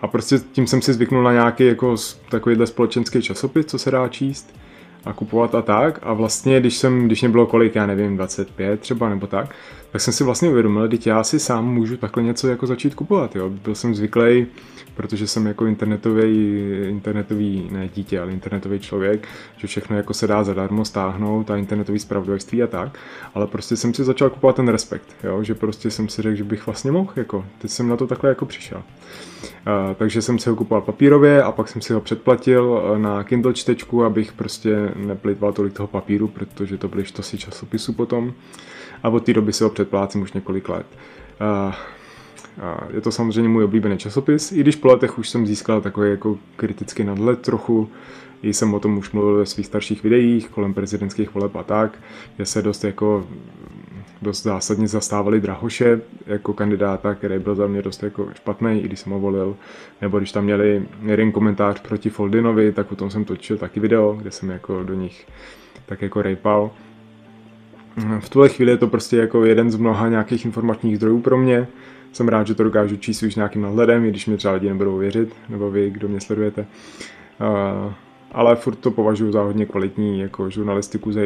A 0.00 0.06
prostě 0.06 0.38
tím 0.52 0.66
jsem 0.66 0.82
si 0.82 0.92
zvyknul 0.92 1.22
na 1.22 1.32
nějaký 1.32 1.66
jako 1.66 1.96
takovýhle 2.30 2.66
společenský 2.66 3.22
časopis, 3.22 3.66
co 3.66 3.78
se 3.78 3.90
dá 3.90 4.08
číst 4.08 4.58
a 5.08 5.12
kupovat 5.12 5.54
a 5.54 5.62
tak. 5.62 5.98
A 6.02 6.12
vlastně, 6.12 6.60
když 6.60 6.76
jsem, 6.76 7.06
když 7.06 7.22
mě 7.22 7.28
bylo 7.28 7.46
kolik, 7.46 7.74
já 7.74 7.86
nevím, 7.86 8.16
25 8.16 8.80
třeba 8.80 9.08
nebo 9.08 9.26
tak, 9.26 9.54
tak 9.92 10.00
jsem 10.00 10.14
si 10.14 10.24
vlastně 10.24 10.48
uvědomil, 10.48 10.88
že 11.00 11.10
já 11.10 11.24
si 11.24 11.38
sám 11.38 11.74
můžu 11.74 11.96
takhle 11.96 12.22
něco 12.22 12.48
jako 12.48 12.66
začít 12.66 12.94
kupovat. 12.94 13.36
Jo. 13.36 13.50
Byl 13.50 13.74
jsem 13.74 13.94
zvyklý, 13.94 14.46
protože 14.94 15.26
jsem 15.26 15.46
jako 15.46 15.66
internetový, 15.66 16.58
internetový, 16.88 17.68
ne 17.72 17.88
dítě, 17.94 18.20
ale 18.20 18.32
internetový 18.32 18.78
člověk, 18.78 19.28
že 19.56 19.66
všechno 19.66 19.96
jako 19.96 20.14
se 20.14 20.26
dá 20.26 20.44
zadarmo 20.44 20.84
stáhnout 20.84 21.50
a 21.50 21.56
internetový 21.56 21.98
spravodajství 21.98 22.62
a 22.62 22.66
tak. 22.66 22.98
Ale 23.34 23.46
prostě 23.46 23.76
jsem 23.76 23.94
si 23.94 24.04
začal 24.04 24.30
kupovat 24.30 24.56
ten 24.56 24.68
respekt, 24.68 25.16
jo. 25.24 25.42
že 25.42 25.54
prostě 25.54 25.90
jsem 25.90 26.08
si 26.08 26.22
řekl, 26.22 26.36
že 26.36 26.44
bych 26.44 26.66
vlastně 26.66 26.92
mohl, 26.92 27.12
jako, 27.16 27.44
teď 27.58 27.70
jsem 27.70 27.88
na 27.88 27.96
to 27.96 28.06
takhle 28.06 28.30
jako 28.30 28.46
přišel. 28.46 28.78
Uh, 28.78 29.94
takže 29.94 30.22
jsem 30.22 30.38
si 30.38 30.50
ho 30.50 30.56
kupoval 30.56 30.82
papírově 30.82 31.42
a 31.42 31.52
pak 31.52 31.68
jsem 31.68 31.82
si 31.82 31.92
ho 31.92 32.00
předplatil 32.00 32.94
na 32.98 33.24
Kindle 33.24 33.54
čtečku, 33.54 34.04
abych 34.04 34.32
prostě 34.32 34.92
neplitval 35.06 35.52
tolik 35.52 35.72
toho 35.72 35.86
papíru, 35.86 36.28
protože 36.28 36.78
to 36.78 36.88
byly 36.88 37.04
štosy 37.04 37.38
časopisu 37.38 37.92
potom 37.92 38.32
a 39.02 39.08
od 39.08 39.24
té 39.24 39.32
doby 39.32 39.52
si 39.52 39.64
ho 39.64 39.70
předplácím 39.70 40.22
už 40.22 40.32
několik 40.32 40.68
let. 40.68 40.86
Uh, 41.68 41.74
je 42.94 43.00
to 43.00 43.12
samozřejmě 43.12 43.48
můj 43.48 43.64
oblíbený 43.64 43.98
časopis, 43.98 44.52
i 44.52 44.60
když 44.60 44.76
po 44.76 44.88
letech 44.88 45.18
už 45.18 45.28
jsem 45.28 45.46
získal 45.46 45.80
takový 45.80 46.10
jako 46.10 46.38
kritický 46.56 47.04
nadhled 47.04 47.40
trochu, 47.40 47.90
i 48.42 48.54
jsem 48.54 48.74
o 48.74 48.80
tom 48.80 48.98
už 48.98 49.10
mluvil 49.10 49.36
ve 49.36 49.46
svých 49.46 49.66
starších 49.66 50.02
videích 50.02 50.48
kolem 50.48 50.74
prezidentských 50.74 51.34
voleb 51.34 51.56
a 51.56 51.62
tak, 51.62 51.98
kde 52.36 52.46
se 52.46 52.62
dost 52.62 52.84
jako 52.84 53.26
dost 54.22 54.42
zásadně 54.42 54.88
zastávali 54.88 55.40
Drahoše 55.40 56.00
jako 56.26 56.52
kandidáta, 56.52 57.14
který 57.14 57.38
byl 57.38 57.54
za 57.54 57.66
mě 57.66 57.82
dost 57.82 58.02
jako 58.02 58.28
špatný, 58.34 58.80
i 58.80 58.84
když 58.84 59.00
jsem 59.00 59.12
ho 59.12 59.20
volil. 59.20 59.56
Nebo 60.00 60.18
když 60.18 60.32
tam 60.32 60.44
měli 60.44 60.82
jeden 61.06 61.32
komentář 61.32 61.80
proti 61.80 62.10
Foldinovi, 62.10 62.72
tak 62.72 62.92
o 62.92 62.96
tom 62.96 63.10
jsem 63.10 63.24
točil 63.24 63.56
taky 63.56 63.80
video, 63.80 64.12
kde 64.12 64.30
jsem 64.30 64.50
jako 64.50 64.82
do 64.82 64.94
nich 64.94 65.26
tak 65.86 66.02
jako 66.02 66.22
rejpal. 66.22 66.70
V 68.20 68.28
tuhle 68.28 68.48
chvíli 68.48 68.70
je 68.70 68.76
to 68.76 68.88
prostě 68.88 69.16
jako 69.16 69.44
jeden 69.44 69.70
z 69.70 69.76
mnoha 69.76 70.08
nějakých 70.08 70.44
informačních 70.44 70.96
zdrojů 70.96 71.20
pro 71.20 71.38
mě. 71.38 71.68
Jsem 72.12 72.28
rád, 72.28 72.46
že 72.46 72.54
to 72.54 72.64
dokážu 72.64 72.96
číst 72.96 73.22
už 73.22 73.34
nějakým 73.34 73.62
nadhledem, 73.62 74.04
i 74.04 74.10
když 74.10 74.26
mě 74.26 74.36
třeba 74.36 74.54
lidi 74.54 74.68
nebudou 74.68 74.98
věřit, 74.98 75.34
nebo 75.48 75.70
vy, 75.70 75.90
kdo 75.90 76.08
mě 76.08 76.20
sledujete. 76.20 76.66
Uh, 77.40 77.92
ale 78.32 78.56
furt 78.56 78.74
to 78.74 78.90
považuji 78.90 79.32
za 79.32 79.42
hodně 79.42 79.66
kvalitní 79.66 80.20
jako 80.20 80.50
žurnalistiku 80.50 81.10
uh, 81.10 81.16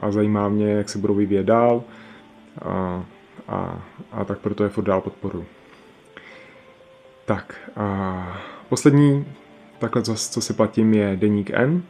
a 0.00 0.10
zajímá 0.10 0.48
mě, 0.48 0.72
jak 0.72 0.88
se 0.88 0.98
budou 0.98 1.14
vyvíjet 1.14 1.46
dál. 1.46 1.82
Uh, 2.66 3.02
a, 3.48 3.82
a 4.12 4.24
tak 4.24 4.38
proto 4.38 4.64
je 4.64 4.70
furt 4.70 4.84
dál 4.84 5.00
podporu. 5.00 5.44
Tak, 7.24 7.70
a 7.76 8.40
poslední, 8.68 9.26
takhle 9.78 10.02
co, 10.02 10.14
co 10.14 10.40
si 10.40 10.52
platím, 10.52 10.94
je 10.94 11.16
Deník 11.16 11.50
N, 11.50 11.82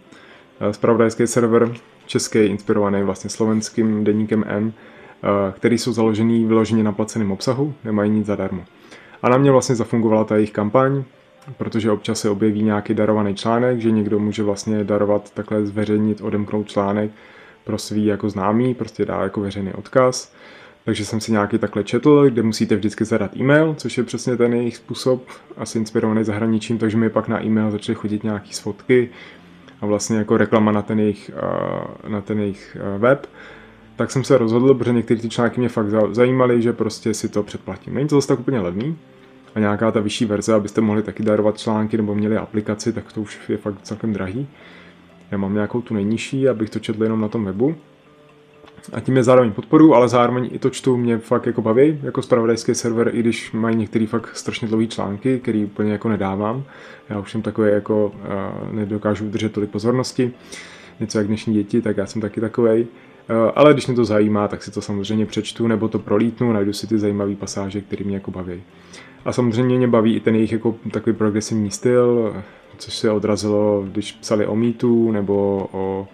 spravodajský 0.71 1.27
server, 1.27 1.73
český, 2.07 2.39
inspirovaný 2.39 3.03
vlastně 3.03 3.31
slovenským 3.31 4.05
deníkem 4.05 4.45
N, 4.47 4.73
eh, 4.73 5.53
který 5.53 5.79
jsou 5.79 5.93
založený 5.93 6.45
vyloženě 6.45 6.83
na 6.83 6.93
placeném 6.93 7.33
obsahu, 7.33 7.75
nemají 7.85 8.11
nic 8.11 8.27
zadarmo. 8.27 8.65
A 9.23 9.29
na 9.29 9.37
mě 9.37 9.51
vlastně 9.51 9.75
zafungovala 9.75 10.25
ta 10.25 10.35
jejich 10.35 10.53
kampaň, 10.53 11.05
protože 11.57 11.91
občas 11.91 12.21
se 12.21 12.31
objeví 12.31 12.63
nějaký 12.63 12.95
darovaný 12.95 13.35
článek, 13.35 13.81
že 13.81 13.91
někdo 13.91 14.19
může 14.19 14.43
vlastně 14.43 14.85
darovat 14.85 15.31
takhle 15.31 15.67
zveřejnit, 15.67 16.21
odemknout 16.21 16.69
článek 16.69 17.11
pro 17.65 17.79
svý 17.79 18.05
jako 18.05 18.31
známý, 18.31 18.75
prostě 18.75 19.05
dá 19.05 19.23
jako 19.23 19.41
veřejný 19.41 19.73
odkaz. 19.73 20.33
Takže 20.85 21.05
jsem 21.05 21.21
si 21.21 21.33
nějaký 21.33 21.59
takhle 21.59 21.85
četl, 21.85 22.31
kde 22.31 22.43
musíte 22.43 22.77
vždycky 22.77 23.05
zadat 23.05 23.37
e-mail, 23.37 23.75
což 23.79 23.99
je 23.99 24.05
přesně 24.05 24.37
ten 24.37 24.55
jejich 24.55 24.77
způsob, 24.77 25.29
asi 25.57 25.79
inspirovaný 25.79 26.25
zahraničím, 26.25 26.79
takže 26.79 26.97
mi 26.97 27.11
pak 27.11 27.29
na 27.29 27.45
e-mail 27.45 27.71
začaly 27.71 27.97
chodit 27.97 28.25
nějaký 28.25 28.53
fotky, 28.53 29.11
a 29.81 29.87
vlastně 29.87 30.19
jako 30.19 30.37
reklama 30.37 30.73
na 30.73 30.83
ten 30.83 31.01
jejich, 31.01 31.31
na 32.09 32.21
ten 32.21 32.41
jejich 32.41 32.77
web, 32.99 33.27
tak 33.97 34.11
jsem 34.11 34.25
se 34.25 34.39
rozhodl, 34.39 34.75
protože 34.75 34.93
některé 34.93 35.21
ty 35.21 35.29
články 35.29 35.61
mě 35.61 35.69
fakt 35.69 35.91
zajímaly, 36.13 36.63
že 36.63 36.73
prostě 36.73 37.15
si 37.15 37.29
to 37.29 37.43
předplatím. 37.43 37.95
Není 37.95 38.09
to 38.09 38.15
zase 38.15 38.29
tak 38.29 38.41
úplně 38.41 38.61
levný 38.61 38.97
a 39.55 39.61
nějaká 39.61 39.91
ta 39.91 40.01
vyšší 40.01 40.25
verze, 40.25 40.55
abyste 40.55 40.81
mohli 40.81 41.03
taky 41.03 41.23
darovat 41.23 41.59
články 41.59 41.97
nebo 41.97 42.15
měli 42.15 42.37
aplikaci, 42.37 42.93
tak 42.93 43.13
to 43.13 43.21
už 43.21 43.39
je 43.49 43.57
fakt 43.57 43.83
celkem 43.83 44.13
drahý. 44.13 44.49
Já 45.31 45.39
mám 45.39 45.55
nějakou 45.55 45.81
tu 45.81 45.95
nejnižší, 45.95 46.49
abych 46.49 46.71
to 46.71 46.79
četl 46.79 47.03
jenom 47.03 47.21
na 47.21 47.29
tom 47.29 47.45
webu 47.45 47.77
a 48.93 49.01
tím 49.01 49.17
je 49.17 49.25
zároveň 49.25 49.53
podporu, 49.53 49.95
ale 49.95 50.09
zároveň 50.09 50.49
i 50.53 50.59
to 50.59 50.71
čtu 50.71 50.97
mě 50.97 51.19
fakt 51.19 51.47
jako 51.47 51.63
baví, 51.63 52.01
jako 52.03 52.23
spravodajský 52.23 52.75
server, 52.75 53.11
i 53.15 53.21
když 53.21 53.53
mají 53.53 53.77
některý 53.77 54.07
fakt 54.07 54.37
strašně 54.37 54.69
dlouhý 54.69 54.89
články, 54.89 55.39
který 55.39 55.65
úplně 55.65 55.93
jako 55.93 56.09
nedávám. 56.09 56.65
Já 57.09 57.19
už 57.19 57.31
jsem 57.31 57.43
takový 57.43 57.71
jako 57.71 58.07
uh, 58.07 58.75
nedokážu 58.75 59.27
udržet 59.27 59.53
tolik 59.53 59.71
pozornosti, 59.71 60.33
něco 61.01 61.19
jak 61.19 61.27
dnešní 61.27 61.55
děti, 61.55 61.83
tak 61.83 61.97
já 61.97 62.07
jsem 62.07 62.23
taky 62.23 62.41
takový. 62.41 62.83
Uh, 62.83 62.87
ale 63.55 63.73
když 63.73 63.87
mě 63.87 63.97
to 63.97 64.05
zajímá, 64.05 64.49
tak 64.49 64.63
si 64.63 64.71
to 64.71 64.81
samozřejmě 64.81 65.27
přečtu 65.27 65.67
nebo 65.67 65.89
to 65.89 65.99
prolítnu, 65.99 66.53
najdu 66.53 66.73
si 66.73 66.87
ty 66.87 66.99
zajímavé 66.99 67.35
pasáže, 67.35 67.81
které 67.81 68.05
mě 68.05 68.17
jako 68.17 68.31
baví. 68.31 68.63
A 69.25 69.33
samozřejmě 69.33 69.77
mě 69.77 69.89
baví 69.89 70.17
i 70.17 70.21
ten 70.21 70.35
jejich 70.35 70.53
jako 70.53 70.75
takový 70.91 71.17
progresivní 71.17 71.71
styl, 71.71 72.37
což 72.79 72.95
se 72.95 73.11
odrazilo, 73.11 73.85
když 73.87 74.13
psali 74.13 74.47
o 74.47 74.57
mýtu 74.57 75.13
nebo 75.13 75.69
o 75.73 76.09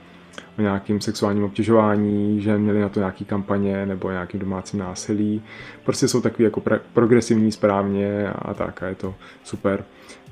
o 0.59 0.63
nějakým 0.63 1.01
sexuálním 1.01 1.45
obtěžování, 1.45 2.41
že 2.41 2.59
měli 2.59 2.81
na 2.81 2.89
to 2.89 3.01
nějaký 3.01 3.25
kampaně 3.25 3.87
nebo 3.87 4.11
nějakým 4.11 4.41
domácím 4.41 4.79
násilí. 4.79 5.43
Prostě 5.85 6.09
jsou 6.09 6.21
takový 6.21 6.45
jako 6.45 6.63
progresivní 6.93 7.53
správně 7.53 8.29
a 8.29 8.55
tak 8.55 8.83
a 8.83 8.87
je 8.87 8.95
to 8.95 9.15
super. 9.45 9.85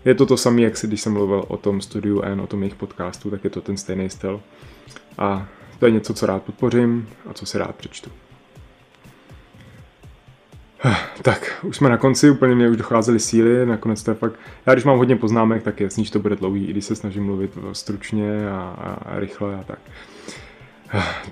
Je 0.05 0.15
to 0.15 0.27
to 0.27 0.37
samé, 0.37 0.61
jak 0.61 0.77
si, 0.77 0.87
když 0.87 1.01
jsem 1.01 1.13
mluvil 1.13 1.45
o 1.49 1.57
tom 1.57 1.81
studiu 1.81 2.23
N, 2.23 2.41
o 2.41 2.47
tom 2.47 2.63
jejich 2.63 2.75
podcastu, 2.75 3.31
tak 3.31 3.45
je 3.45 3.51
to 3.51 3.61
ten 3.61 3.77
stejný 3.77 4.11
styl. 4.11 4.41
A 5.19 5.49
to 5.79 5.87
je 5.87 5.93
něco, 5.93 6.15
co 6.15 6.27
rád 6.27 6.43
podpořím 6.43 7.09
a 7.31 7.33
co 7.33 7.47
si 7.47 7.59
rád 7.59 7.77
přečtu. 7.77 8.11
Tak, 11.23 11.59
už 11.63 11.77
jsme 11.77 11.89
na 11.89 11.97
konci, 11.97 12.31
úplně 12.31 12.55
mě 12.55 12.69
už 12.69 12.77
docházely 12.77 13.21
síly, 13.21 13.67
nakonec 13.67 14.03
to 14.03 14.11
je 14.11 14.15
fakt, 14.15 14.35
já 14.67 14.73
když 14.73 14.85
mám 14.85 14.99
hodně 14.99 15.17
poznámek, 15.17 15.63
tak 15.63 15.81
jasný, 15.81 16.05
že 16.05 16.13
to 16.13 16.19
bude 16.19 16.37
dlouhý, 16.37 16.67
i 16.67 16.71
když 16.71 16.85
se 16.85 16.97
snažím 16.97 17.25
mluvit 17.25 17.59
stručně 17.73 18.51
a, 18.51 18.75
a, 19.05 19.19
rychle 19.21 19.55
a 19.55 19.65
tak. 19.65 19.79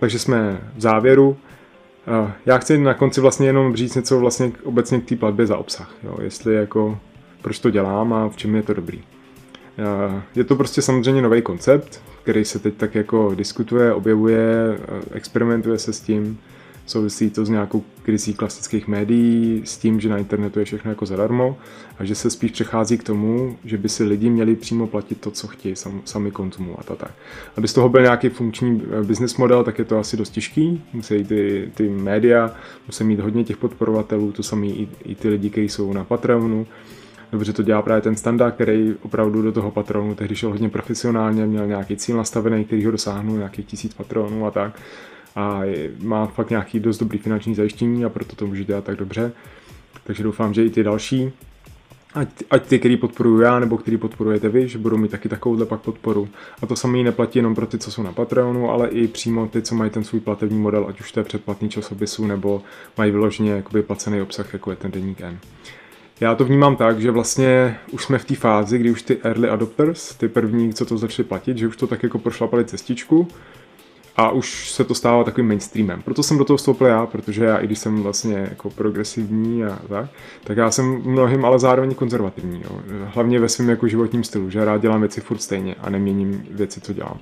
Takže 0.01 0.19
jsme 0.19 0.61
v 0.77 0.81
závěru. 0.81 1.37
Já 2.47 2.59
chci 2.59 2.79
na 2.79 2.95
konci 2.95 3.21
vlastně 3.21 3.47
jenom 3.47 3.77
říct 3.77 3.95
něco 3.95 4.21
vlastně 4.21 4.53
obecně 4.65 5.01
k 5.01 5.09
té 5.09 5.17
platbě 5.17 5.47
za 5.47 5.57
obsah, 5.57 5.95
jo, 6.03 6.17
jestli 6.23 6.55
jako, 6.55 6.99
proč 7.43 7.59
to 7.59 7.71
dělám 7.71 8.13
a 8.13 8.29
v 8.29 8.37
čem 8.37 8.57
je 8.57 8.63
to 8.63 8.75
dobrý. 8.75 9.03
Je 10.35 10.45
to 10.45 10.57
prostě 10.57 10.83
samozřejmě 10.83 11.23
nový 11.23 11.43
koncept, 11.43 12.03
který 12.23 12.45
se 12.45 12.59
teď 12.59 12.75
tak 12.75 12.95
jako 12.95 13.35
diskutuje, 13.35 13.93
objevuje, 13.93 14.79
experimentuje 15.13 15.79
se 15.79 15.93
s 15.93 16.01
tím, 16.01 16.39
souvisí 16.87 17.31
to 17.31 17.45
s 17.45 17.49
nějakou 17.49 17.85
krizí 18.03 18.35
klasických 18.35 18.89
médií, 18.89 19.63
s 19.65 19.79
tím, 19.79 20.01
že 20.01 20.09
na 20.09 20.19
internetu 20.19 20.59
je 20.59 20.65
všechno 20.65 20.91
jako 20.91 21.07
zadarmo 21.07 21.59
a 21.99 22.05
že 22.05 22.15
se 22.15 22.31
spíš 22.31 22.51
přechází 22.51 22.99
k 22.99 23.03
tomu, 23.03 23.57
že 23.65 23.79
by 23.79 23.89
si 23.89 24.05
lidi 24.05 24.31
měli 24.31 24.57
přímo 24.57 24.87
platit 24.87 25.21
to, 25.21 25.31
co 25.31 25.47
chtějí 25.47 25.77
sam, 25.77 26.03
sami 26.05 26.31
konzumovat 26.31 26.91
a 26.91 26.97
tak. 26.97 27.11
Aby 27.57 27.69
z 27.69 27.73
toho 27.73 27.89
byl 27.89 28.03
nějaký 28.03 28.29
funkční 28.29 28.83
eh, 28.91 29.03
business 29.03 29.37
model, 29.37 29.65
tak 29.65 29.79
je 29.79 29.85
to 29.85 29.99
asi 29.99 30.17
dost 30.17 30.31
těžký. 30.31 30.85
Musí 30.93 31.25
ty, 31.25 31.71
ty 31.75 31.89
média, 31.89 32.55
musí 32.87 33.05
mít 33.05 33.21
hodně 33.21 33.45
těch 33.45 33.57
podporovatelů, 33.57 34.33
to 34.33 34.43
samý 34.43 34.81
i, 34.81 34.89
i 35.05 35.15
ty 35.15 35.29
lidi, 35.29 35.51
kteří 35.51 35.69
jsou 35.69 35.93
na 35.93 36.05
Patreonu, 36.05 36.67
dobře 37.33 37.53
to 37.53 37.63
dělá 37.63 37.83
právě 37.83 38.03
ten 38.03 38.17
standard, 38.17 38.55
který 38.55 38.95
opravdu 39.03 39.43
do 39.43 39.53
toho 39.53 39.71
patronu 39.71 40.15
tehdy 40.15 40.37
šel 40.37 40.51
hodně 40.51 40.69
profesionálně, 40.69 41.47
měl 41.47 41.67
nějaký 41.67 41.97
cíl 41.97 42.17
nastavený, 42.17 42.65
který 42.65 42.85
ho 42.85 42.91
dosáhnul, 42.91 43.37
nějakých 43.37 43.67
tisíc 43.67 43.95
patronů 43.95 44.47
a 44.47 44.51
tak. 44.51 44.81
A 45.37 45.61
má 46.03 46.27
fakt 46.27 46.51
nějaký 46.51 46.81
dost 46.81 46.99
dobrý 46.99 47.19
finanční 47.19 47.55
zajištění 47.55 48.05
a 48.05 48.09
proto 48.09 48.37
to 48.37 48.47
může 48.47 48.65
dělat 48.65 48.85
tak 48.85 48.97
dobře. 48.97 49.33
Takže 50.05 50.23
doufám, 50.23 50.55
že 50.55 50.65
i 50.65 50.71
ty 50.71 50.83
další, 50.83 51.33
ať, 52.15 52.29
ať 52.51 52.67
ty, 52.67 52.79
který 52.79 52.97
podporuju 52.97 53.41
já, 53.41 53.59
nebo 53.59 53.79
který 53.79 53.97
podporujete 53.97 54.49
vy, 54.49 54.69
že 54.69 54.79
budou 54.79 54.97
mít 54.97 55.11
taky 55.11 55.29
takovouhle 55.29 55.67
pak 55.67 55.81
podporu. 55.81 56.29
A 56.63 56.67
to 56.67 56.77
samé 56.77 56.99
neplatí 56.99 57.39
jenom 57.39 57.55
pro 57.55 57.67
ty, 57.67 57.79
co 57.79 57.91
jsou 57.91 58.03
na 58.03 58.13
Patreonu, 58.13 58.71
ale 58.71 58.89
i 58.89 59.09
přímo 59.09 59.47
ty, 59.47 59.63
co 59.63 59.75
mají 59.75 59.91
ten 59.91 60.05
svůj 60.05 60.21
platební 60.21 60.59
model, 60.59 60.87
ať 60.89 61.01
už 61.01 61.13
to 61.13 61.21
je 61.21 61.25
předplatný 61.25 61.69
časopisu, 61.69 62.27
nebo 62.27 62.63
mají 62.99 63.11
vyloženě 63.11 63.51
jakoby 63.51 63.83
placený 63.83 64.21
obsah, 64.23 64.53
jako 64.53 64.71
je 64.71 64.77
ten 64.77 64.91
deník 64.91 65.21
N. 65.21 65.39
Já 66.21 66.35
to 66.35 66.45
vnímám 66.45 66.77
tak, 66.77 67.01
že 67.01 67.11
vlastně 67.11 67.79
už 67.93 68.05
jsme 68.05 68.19
v 68.19 68.25
té 68.25 68.35
fázi, 68.35 68.79
kdy 68.79 68.91
už 68.91 69.03
ty 69.03 69.19
early 69.23 69.49
adopters, 69.49 70.15
ty 70.15 70.29
první, 70.29 70.75
co 70.75 70.87
to 70.87 70.99
začali 70.99 71.29
platit, 71.29 71.59
že 71.59 71.69
už 71.69 71.77
to 71.77 71.87
tak 71.87 72.03
jako 72.03 72.19
prošlapali 72.19 72.65
cestičku 72.65 73.29
a 74.17 74.31
už 74.31 74.71
se 74.71 74.85
to 74.85 74.95
stává 74.95 75.25
takovým 75.25 75.49
mainstreamem. 75.49 76.03
Proto 76.03 76.23
jsem 76.23 76.39
do 76.39 76.45
toho 76.45 76.57
vstoupil 76.57 76.87
já, 76.87 77.07
protože 77.07 77.45
já, 77.45 77.57
i 77.57 77.67
když 77.67 77.79
jsem 77.79 78.03
vlastně 78.03 78.47
jako 78.51 78.71
progresivní 78.71 79.65
a 79.65 79.79
tak, 79.89 80.09
tak 80.45 80.57
já 80.57 80.71
jsem 80.71 81.03
mnohým 81.05 81.45
ale 81.45 81.59
zároveň 81.59 81.95
konzervativní. 81.95 82.63
Jo. 82.65 82.81
Hlavně 83.15 83.41
ve 83.41 83.49
svém 83.49 83.69
jako 83.69 83.89
životním 83.89 84.25
stylu, 84.25 84.51
že 84.51 84.65
rád 84.65 84.83
dělám 84.83 85.01
věci 85.01 85.21
furt 85.21 85.39
stejně 85.39 85.75
a 85.75 85.91
neměním 85.91 86.47
věci, 86.51 86.81
co 86.81 86.93
dělám. 86.93 87.19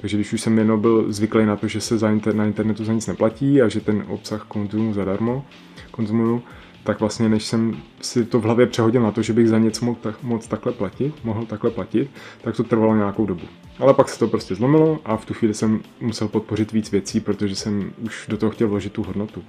Takže 0.00 0.16
když 0.16 0.32
už 0.32 0.40
jsem 0.40 0.58
jenom 0.58 0.80
byl 0.80 1.12
zvyklý 1.12 1.46
na 1.46 1.56
to, 1.56 1.68
že 1.68 1.80
se 1.80 1.98
za 1.98 2.10
inter- 2.10 2.34
na 2.34 2.44
internetu 2.44 2.84
za 2.84 2.92
nic 2.92 3.06
neplatí 3.06 3.62
a 3.62 3.68
že 3.68 3.80
ten 3.80 4.04
obsah 4.08 4.44
konzumuju 4.48 4.92
zadarmo, 4.92 5.44
konzumuju, 5.90 6.42
tak 6.86 7.00
vlastně 7.00 7.28
než 7.28 7.44
jsem 7.44 7.76
si 8.00 8.24
to 8.24 8.40
v 8.40 8.42
hlavě 8.42 8.66
přehodil 8.66 9.02
na 9.02 9.10
to, 9.10 9.22
že 9.22 9.32
bych 9.32 9.48
za 9.48 9.58
něco 9.58 9.84
mohl, 9.84 9.98
tak, 10.02 10.22
moc 10.22 10.46
takhle 10.46 10.72
platit, 10.72 11.14
mohl 11.24 11.46
takhle 11.46 11.70
platit, 11.70 12.10
tak 12.42 12.56
to 12.56 12.64
trvalo 12.64 12.96
nějakou 12.96 13.26
dobu. 13.26 13.42
Ale 13.78 13.94
pak 13.94 14.08
se 14.08 14.18
to 14.18 14.28
prostě 14.28 14.54
zlomilo 14.54 14.98
a 15.04 15.16
v 15.16 15.24
tu 15.24 15.34
chvíli 15.34 15.54
jsem 15.54 15.80
musel 16.00 16.28
podpořit 16.28 16.72
víc 16.72 16.92
věcí, 16.92 17.20
protože 17.20 17.56
jsem 17.56 17.92
už 18.02 18.26
do 18.28 18.36
toho 18.36 18.50
chtěl 18.50 18.68
vložit 18.68 18.92
tu 18.92 19.02
hodnotu. 19.02 19.42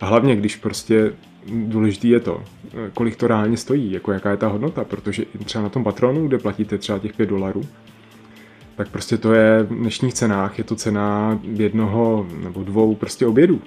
A 0.00 0.06
hlavně, 0.06 0.36
když 0.36 0.56
prostě 0.56 1.12
důležitý 1.46 2.08
je 2.08 2.20
to, 2.20 2.42
kolik 2.94 3.16
to 3.16 3.28
reálně 3.28 3.56
stojí, 3.56 3.92
jako 3.92 4.12
jaká 4.12 4.30
je 4.30 4.36
ta 4.36 4.48
hodnota, 4.48 4.84
protože 4.84 5.24
třeba 5.44 5.62
na 5.62 5.68
tom 5.68 5.84
patronu, 5.84 6.28
kde 6.28 6.38
platíte 6.38 6.78
třeba 6.78 6.98
těch 6.98 7.12
5 7.12 7.26
dolarů, 7.26 7.62
tak 8.76 8.88
prostě 8.88 9.16
to 9.16 9.32
je 9.32 9.62
v 9.62 9.74
dnešních 9.74 10.14
cenách, 10.14 10.58
je 10.58 10.64
to 10.64 10.76
cena 10.76 11.38
jednoho 11.42 12.26
nebo 12.42 12.64
dvou 12.64 12.94
prostě 12.94 13.26
obědů. 13.26 13.60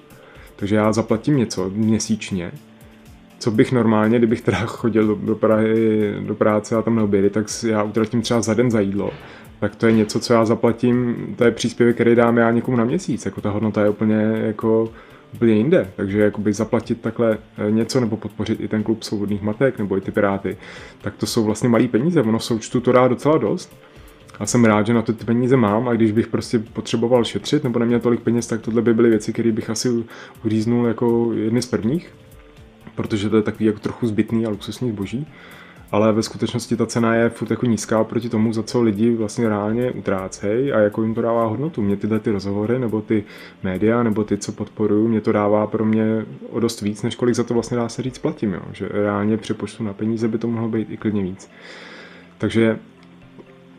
Takže 0.56 0.76
já 0.76 0.94
zaplatím 0.94 1.38
něco 1.38 1.70
měsíčně, 1.70 2.52
co 3.40 3.52
bych 3.52 3.72
normálně, 3.72 4.18
kdybych 4.18 4.42
teda 4.42 4.58
chodil 4.66 5.08
do, 5.08 5.16
do 5.16 5.36
Prahy 5.36 6.14
do 6.28 6.36
práce 6.36 6.76
a 6.76 6.82
tam 6.82 6.96
neobědy, 6.96 7.30
tak 7.30 7.46
já 7.68 7.84
utratím 7.84 8.22
třeba 8.22 8.42
za 8.42 8.54
den 8.54 8.72
za 8.72 8.80
jídlo. 8.80 9.12
Tak 9.60 9.76
to 9.76 9.88
je 9.88 9.94
něco, 9.94 10.20
co 10.20 10.34
já 10.34 10.46
zaplatím, 10.46 11.16
to 11.38 11.44
je 11.44 11.52
příspěvek, 11.52 11.96
který 11.96 12.16
dám 12.16 12.38
já 12.38 12.52
někomu 12.52 12.78
na 12.78 12.86
měsíc. 12.86 13.26
Jako 13.26 13.42
ta 13.42 13.50
hodnota 13.50 13.84
je 13.84 13.90
úplně 13.90 14.16
jako 14.46 14.90
úplně 15.34 15.54
jinde. 15.54 15.92
Takže 15.96 16.22
jakoby 16.22 16.54
zaplatit 16.54 17.02
takhle 17.02 17.38
eh, 17.58 17.72
něco 17.72 18.00
nebo 18.00 18.18
podpořit 18.18 18.62
i 18.62 18.68
ten 18.68 18.84
klub 18.84 19.04
svobodných 19.04 19.42
matek 19.42 19.78
nebo 19.80 19.98
i 19.98 20.02
ty 20.02 20.12
piráty, 20.12 20.58
tak 21.02 21.16
to 21.16 21.26
jsou 21.26 21.44
vlastně 21.44 21.70
malé 21.70 21.88
peníze. 21.88 22.22
Ono 22.22 22.40
součtu 22.40 22.82
to 22.82 22.92
dá 22.92 23.08
docela 23.08 23.38
dost. 23.38 23.78
A 24.40 24.46
jsem 24.46 24.66
rád, 24.66 24.88
že 24.88 24.94
na 24.94 25.02
to 25.02 25.14
ty 25.14 25.26
peníze 25.26 25.58
mám 25.58 25.88
a 25.88 25.94
když 25.94 26.12
bych 26.12 26.28
prostě 26.28 26.60
potřeboval 26.60 27.24
šetřit 27.24 27.64
nebo 27.64 27.80
neměl 27.80 28.00
tolik 28.00 28.20
peněz, 28.20 28.48
tak 28.48 28.62
tohle 28.62 28.82
by 28.82 28.94
byly 28.94 29.10
věci, 29.10 29.34
které 29.34 29.52
bych 29.52 29.70
asi 29.70 29.90
uříznul 30.46 30.86
jako 30.86 31.34
jedny 31.34 31.62
z 31.62 31.66
prvních 31.66 32.14
protože 32.98 33.30
to 33.30 33.36
je 33.36 33.42
takový 33.42 33.66
jako 33.66 33.80
trochu 33.80 34.08
zbytný 34.08 34.46
a 34.46 34.50
luxusní 34.50 34.92
zboží. 34.92 35.28
Ale 35.92 36.14
ve 36.14 36.24
skutečnosti 36.24 36.76
ta 36.76 36.86
cena 36.86 37.16
je 37.16 37.30
furt 37.30 37.52
jako 37.52 37.66
nízká 37.66 38.04
proti 38.04 38.30
tomu, 38.30 38.54
za 38.54 38.64
co 38.64 38.82
lidi 38.82 39.16
vlastně 39.16 39.50
reálně 39.50 39.92
utrácejí 39.92 40.72
a 40.72 40.80
jako 40.80 41.04
jim 41.04 41.16
to 41.16 41.22
dává 41.22 41.46
hodnotu. 41.46 41.82
Mě 41.82 41.98
tyhle 41.98 42.20
ty 42.20 42.32
rozhovory, 42.32 42.80
nebo 42.80 43.02
ty 43.02 43.24
média, 43.64 44.04
nebo 44.04 44.24
ty, 44.24 44.38
co 44.38 44.52
podporují, 44.52 45.08
mě 45.08 45.22
to 45.22 45.32
dává 45.32 45.68
pro 45.68 45.86
mě 45.86 46.26
o 46.50 46.60
dost 46.60 46.82
víc, 46.82 47.04
než 47.04 47.16
kolik 47.16 47.36
za 47.36 47.44
to 47.44 47.54
vlastně 47.54 47.78
dá 47.78 47.90
se 47.90 48.02
říct 48.02 48.20
platím. 48.20 48.54
Jo. 48.54 48.62
Že 48.74 48.88
reálně 48.92 49.38
přepočtu 49.38 49.84
na 49.84 49.94
peníze 49.94 50.28
by 50.28 50.38
to 50.38 50.48
mohlo 50.48 50.70
být 50.70 50.90
i 50.92 50.98
klidně 50.98 51.24
víc. 51.24 51.50
Takže 52.38 52.80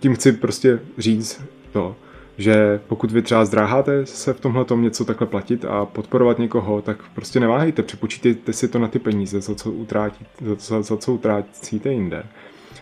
tím 0.01 0.15
chci 0.15 0.33
prostě 0.33 0.81
říct 0.99 1.45
to, 1.73 1.97
že 2.38 2.81
pokud 2.88 3.11
vy 3.11 3.22
třeba 3.22 3.44
zdráháte 3.44 4.07
se 4.07 4.33
v 4.33 4.40
tomhle 4.40 4.64
tom 4.64 4.83
něco 4.83 5.05
takhle 5.05 5.27
platit 5.27 5.64
a 5.64 5.85
podporovat 5.85 6.38
někoho, 6.38 6.83
tak 6.83 6.98
prostě 7.14 7.40
neváhejte, 7.40 7.83
přepočítejte 7.83 8.53
si 8.53 8.68
to 8.68 8.79
na 8.79 8.88
ty 8.88 8.98
peníze, 8.98 9.40
za 9.40 9.55
co, 9.55 9.72
utrátíte, 9.72 10.27
za, 10.59 10.83
za 10.83 10.96
co 10.96 11.12
utrácíte 11.12 11.92
jinde. 11.92 12.22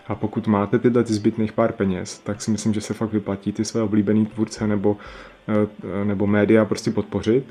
A 0.09 0.15
pokud 0.15 0.47
máte 0.47 0.79
tyhle 0.79 1.05
ty 1.05 1.13
zbytných 1.15 1.53
pár 1.53 1.73
peněz, 1.73 2.19
tak 2.19 2.43
si 2.43 2.51
myslím, 2.51 2.75
že 2.75 2.81
se 2.81 2.95
fakt 2.95 3.13
vyplatí 3.13 3.53
ty 3.53 3.65
své 3.65 3.83
oblíbené 3.83 4.25
tvůrce 4.25 4.67
nebo, 4.67 4.97
eh, 5.49 6.05
nebo 6.05 6.27
média 6.27 6.65
prostě 6.65 6.91
podpořit, 6.91 7.45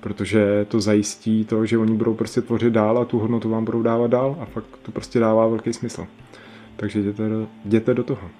protože 0.00 0.66
to 0.68 0.80
zajistí 0.80 1.44
to, 1.44 1.66
že 1.66 1.78
oni 1.78 1.94
budou 1.94 2.14
prostě 2.14 2.40
tvořit 2.40 2.72
dál 2.72 2.98
a 2.98 3.04
tu 3.04 3.18
hodnotu 3.18 3.50
vám 3.50 3.64
budou 3.64 3.82
dávat 3.82 4.10
dál 4.10 4.36
a 4.40 4.44
fakt 4.44 4.78
to 4.82 4.92
prostě 4.92 5.20
dává 5.20 5.46
velký 5.46 5.72
smysl. 5.72 6.06
Takže 6.76 7.00
jděte 7.00 7.24
jděte 7.64 7.94
do 7.94 8.02
toho. 8.02 8.30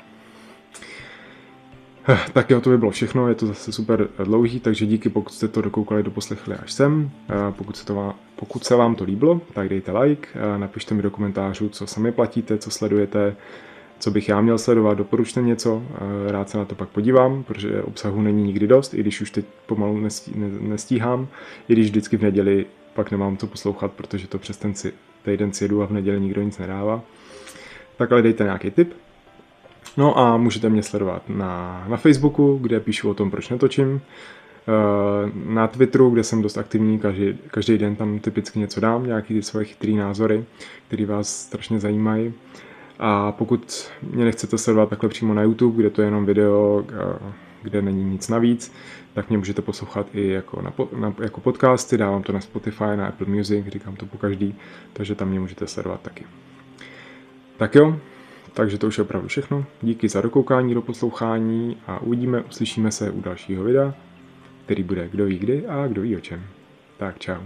Eh, 2.08 2.18
tak 2.32 2.50
jo, 2.50 2.60
to 2.60 2.70
by 2.70 2.78
bylo 2.78 2.90
všechno, 2.90 3.28
je 3.28 3.34
to 3.34 3.46
zase 3.46 3.72
super 3.72 4.08
dlouhý, 4.24 4.60
takže 4.60 4.86
díky, 4.86 5.08
pokud 5.08 5.32
jste 5.32 5.48
to 5.48 5.62
dokoukali, 5.62 6.02
doposlechli 6.02 6.54
až 6.54 6.72
sem. 6.72 7.10
Eh, 7.30 7.34
pokud 7.52 7.76
se, 7.76 7.86
to 7.86 7.94
má, 7.94 8.14
pokud 8.36 8.64
se 8.64 8.74
vám 8.74 8.94
to 8.94 9.04
líbilo, 9.04 9.40
tak 9.52 9.68
dejte 9.68 9.98
like, 9.98 10.28
eh, 10.34 10.58
napište 10.58 10.94
mi 10.94 11.02
do 11.02 11.10
komentářů, 11.10 11.68
co 11.68 11.86
sami 11.86 12.12
platíte, 12.12 12.58
co 12.58 12.70
sledujete, 12.70 13.36
co 13.98 14.10
bych 14.10 14.28
já 14.28 14.40
měl 14.40 14.58
sledovat, 14.58 14.94
doporučte 14.94 15.42
něco, 15.42 15.82
rád 16.26 16.50
se 16.50 16.58
na 16.58 16.64
to 16.64 16.74
pak 16.74 16.88
podívám, 16.88 17.42
protože 17.42 17.82
obsahu 17.82 18.22
není 18.22 18.42
nikdy 18.42 18.66
dost, 18.66 18.94
i 18.94 19.00
když 19.00 19.20
už 19.20 19.30
teď 19.30 19.44
pomalu 19.66 20.00
nestíhám, 20.60 21.28
i 21.68 21.72
když 21.72 21.86
vždycky 21.86 22.16
v 22.16 22.22
neděli 22.22 22.66
pak 22.94 23.10
nemám 23.10 23.36
co 23.36 23.46
poslouchat, 23.46 23.92
protože 23.92 24.28
to 24.28 24.38
přes 24.38 24.56
ten 24.56 24.72
týden 25.22 25.52
si 25.52 25.64
jedu 25.64 25.82
a 25.82 25.86
v 25.86 25.92
neděli 25.92 26.20
nikdo 26.20 26.42
nic 26.42 26.58
nedává. 26.58 27.02
Tak 27.96 28.12
ale 28.12 28.22
dejte 28.22 28.44
nějaký 28.44 28.70
tip, 28.70 28.94
No 29.96 30.18
a 30.18 30.36
můžete 30.36 30.68
mě 30.68 30.82
sledovat 30.82 31.22
na, 31.28 31.84
na 31.88 31.96
Facebooku, 31.96 32.58
kde 32.62 32.80
píšu 32.80 33.10
o 33.10 33.14
tom, 33.14 33.30
proč 33.30 33.48
netočím, 33.48 34.00
eh, 34.00 35.30
na 35.44 35.66
Twitteru, 35.66 36.10
kde 36.10 36.24
jsem 36.24 36.42
dost 36.42 36.58
aktivní, 36.58 36.98
každý, 36.98 37.38
každý 37.50 37.78
den 37.78 37.96
tam 37.96 38.18
typicky 38.18 38.58
něco 38.58 38.80
dám, 38.80 39.06
nějaký 39.06 39.34
ty 39.34 39.42
svoje 39.42 39.64
chytrý 39.64 39.96
názory, 39.96 40.44
které 40.86 41.06
vás 41.06 41.42
strašně 41.42 41.80
zajímají. 41.80 42.34
A 42.98 43.32
pokud 43.32 43.90
mě 44.02 44.24
nechcete 44.24 44.58
sledovat 44.58 44.88
takhle 44.88 45.08
přímo 45.08 45.34
na 45.34 45.42
YouTube, 45.42 45.76
kde 45.76 45.90
to 45.90 46.02
je 46.02 46.06
jenom 46.06 46.26
video, 46.26 46.84
eh, 46.88 47.32
kde 47.62 47.82
není 47.82 48.04
nic 48.04 48.28
navíc, 48.28 48.72
tak 49.14 49.28
mě 49.28 49.38
můžete 49.38 49.62
poslouchat 49.62 50.06
i 50.14 50.28
jako, 50.28 50.62
na, 50.62 50.72
na, 50.98 51.14
jako 51.22 51.40
podcasty, 51.40 51.96
dávám 51.96 52.22
to 52.22 52.32
na 52.32 52.40
Spotify, 52.40 52.84
na 52.96 53.06
Apple 53.06 53.26
Music, 53.26 53.66
říkám 53.66 53.96
to 53.96 54.06
po 54.06 54.18
každý, 54.18 54.54
takže 54.92 55.14
tam 55.14 55.28
mě 55.28 55.40
můžete 55.40 55.66
sledovat 55.66 56.00
taky. 56.00 56.24
Tak 57.56 57.74
jo, 57.74 57.96
takže 58.54 58.78
to 58.78 58.86
už 58.86 58.98
je 58.98 59.04
opravdu 59.04 59.28
všechno. 59.28 59.64
Díky 59.82 60.08
za 60.08 60.20
dokoukání, 60.20 60.74
do 60.74 60.82
poslouchání 60.82 61.76
a 61.86 62.00
uvidíme, 62.00 62.42
uslyšíme 62.42 62.92
se 62.92 63.10
u 63.10 63.20
dalšího 63.20 63.64
videa, 63.64 63.94
který 64.64 64.82
bude 64.82 65.08
kdo 65.08 65.24
ví 65.24 65.38
kdy 65.38 65.66
a 65.66 65.86
kdo 65.86 66.02
ví 66.02 66.16
o 66.16 66.20
čem. 66.20 66.42
Tak 66.96 67.18
čau. 67.18 67.40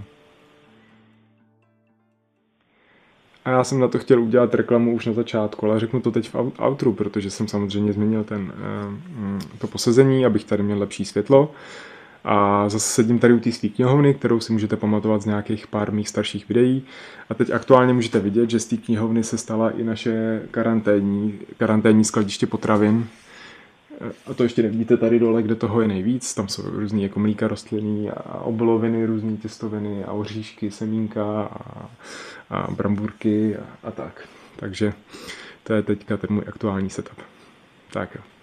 A 3.44 3.50
já 3.50 3.64
jsem 3.64 3.80
na 3.80 3.88
to 3.88 3.98
chtěl 3.98 4.22
udělat 4.22 4.54
reklamu 4.54 4.94
už 4.94 5.06
na 5.06 5.12
začátku, 5.12 5.66
ale 5.66 5.80
řeknu 5.80 6.00
to 6.00 6.10
teď 6.10 6.30
v 6.30 6.60
outru, 6.60 6.92
protože 6.92 7.30
jsem 7.30 7.48
samozřejmě 7.48 7.92
změnil 7.92 8.24
ten, 8.24 8.52
eh, 8.56 9.58
to 9.58 9.66
posezení, 9.66 10.26
abych 10.26 10.44
tady 10.44 10.62
měl 10.62 10.78
lepší 10.78 11.04
světlo. 11.04 11.52
A 12.24 12.68
zase 12.68 12.88
sedím 12.88 13.18
tady 13.18 13.34
u 13.34 13.40
té 13.40 13.52
své 13.52 13.68
knihovny, 13.68 14.14
kterou 14.14 14.40
si 14.40 14.52
můžete 14.52 14.76
pamatovat 14.76 15.22
z 15.22 15.26
nějakých 15.26 15.66
pár 15.66 15.92
mých 15.92 16.08
starších 16.08 16.48
videí. 16.48 16.82
A 17.30 17.34
teď 17.34 17.50
aktuálně 17.50 17.92
můžete 17.92 18.20
vidět, 18.20 18.50
že 18.50 18.60
z 18.60 18.66
té 18.66 18.76
knihovny 18.76 19.24
se 19.24 19.38
stala 19.38 19.70
i 19.70 19.84
naše 19.84 20.42
karanténní, 20.50 21.38
karanténní 21.56 22.04
skladiště 22.04 22.46
potravin. 22.46 23.06
A 24.26 24.34
to 24.34 24.42
ještě 24.42 24.62
nevidíte 24.62 24.96
tady 24.96 25.18
dole, 25.18 25.42
kde 25.42 25.54
toho 25.54 25.80
je 25.80 25.88
nejvíc. 25.88 26.34
Tam 26.34 26.48
jsou 26.48 26.62
různé 26.70 27.00
jako 27.00 27.20
mlíka 27.20 27.48
rostliny 27.48 28.10
a 28.10 28.40
obiloviny, 28.40 29.06
různé 29.06 29.36
těstoviny 29.36 30.04
a 30.04 30.12
oříšky, 30.12 30.70
semínka 30.70 31.42
a, 31.42 31.88
a 32.50 32.70
bramburky 32.70 33.56
a, 33.56 33.88
a 33.88 33.90
tak. 33.90 34.28
Takže 34.56 34.92
to 35.62 35.72
je 35.72 35.82
teďka 35.82 36.16
ten 36.16 36.30
můj 36.32 36.44
aktuální 36.46 36.90
setup. 36.90 37.18
Tak 37.92 38.14
jo. 38.14 38.33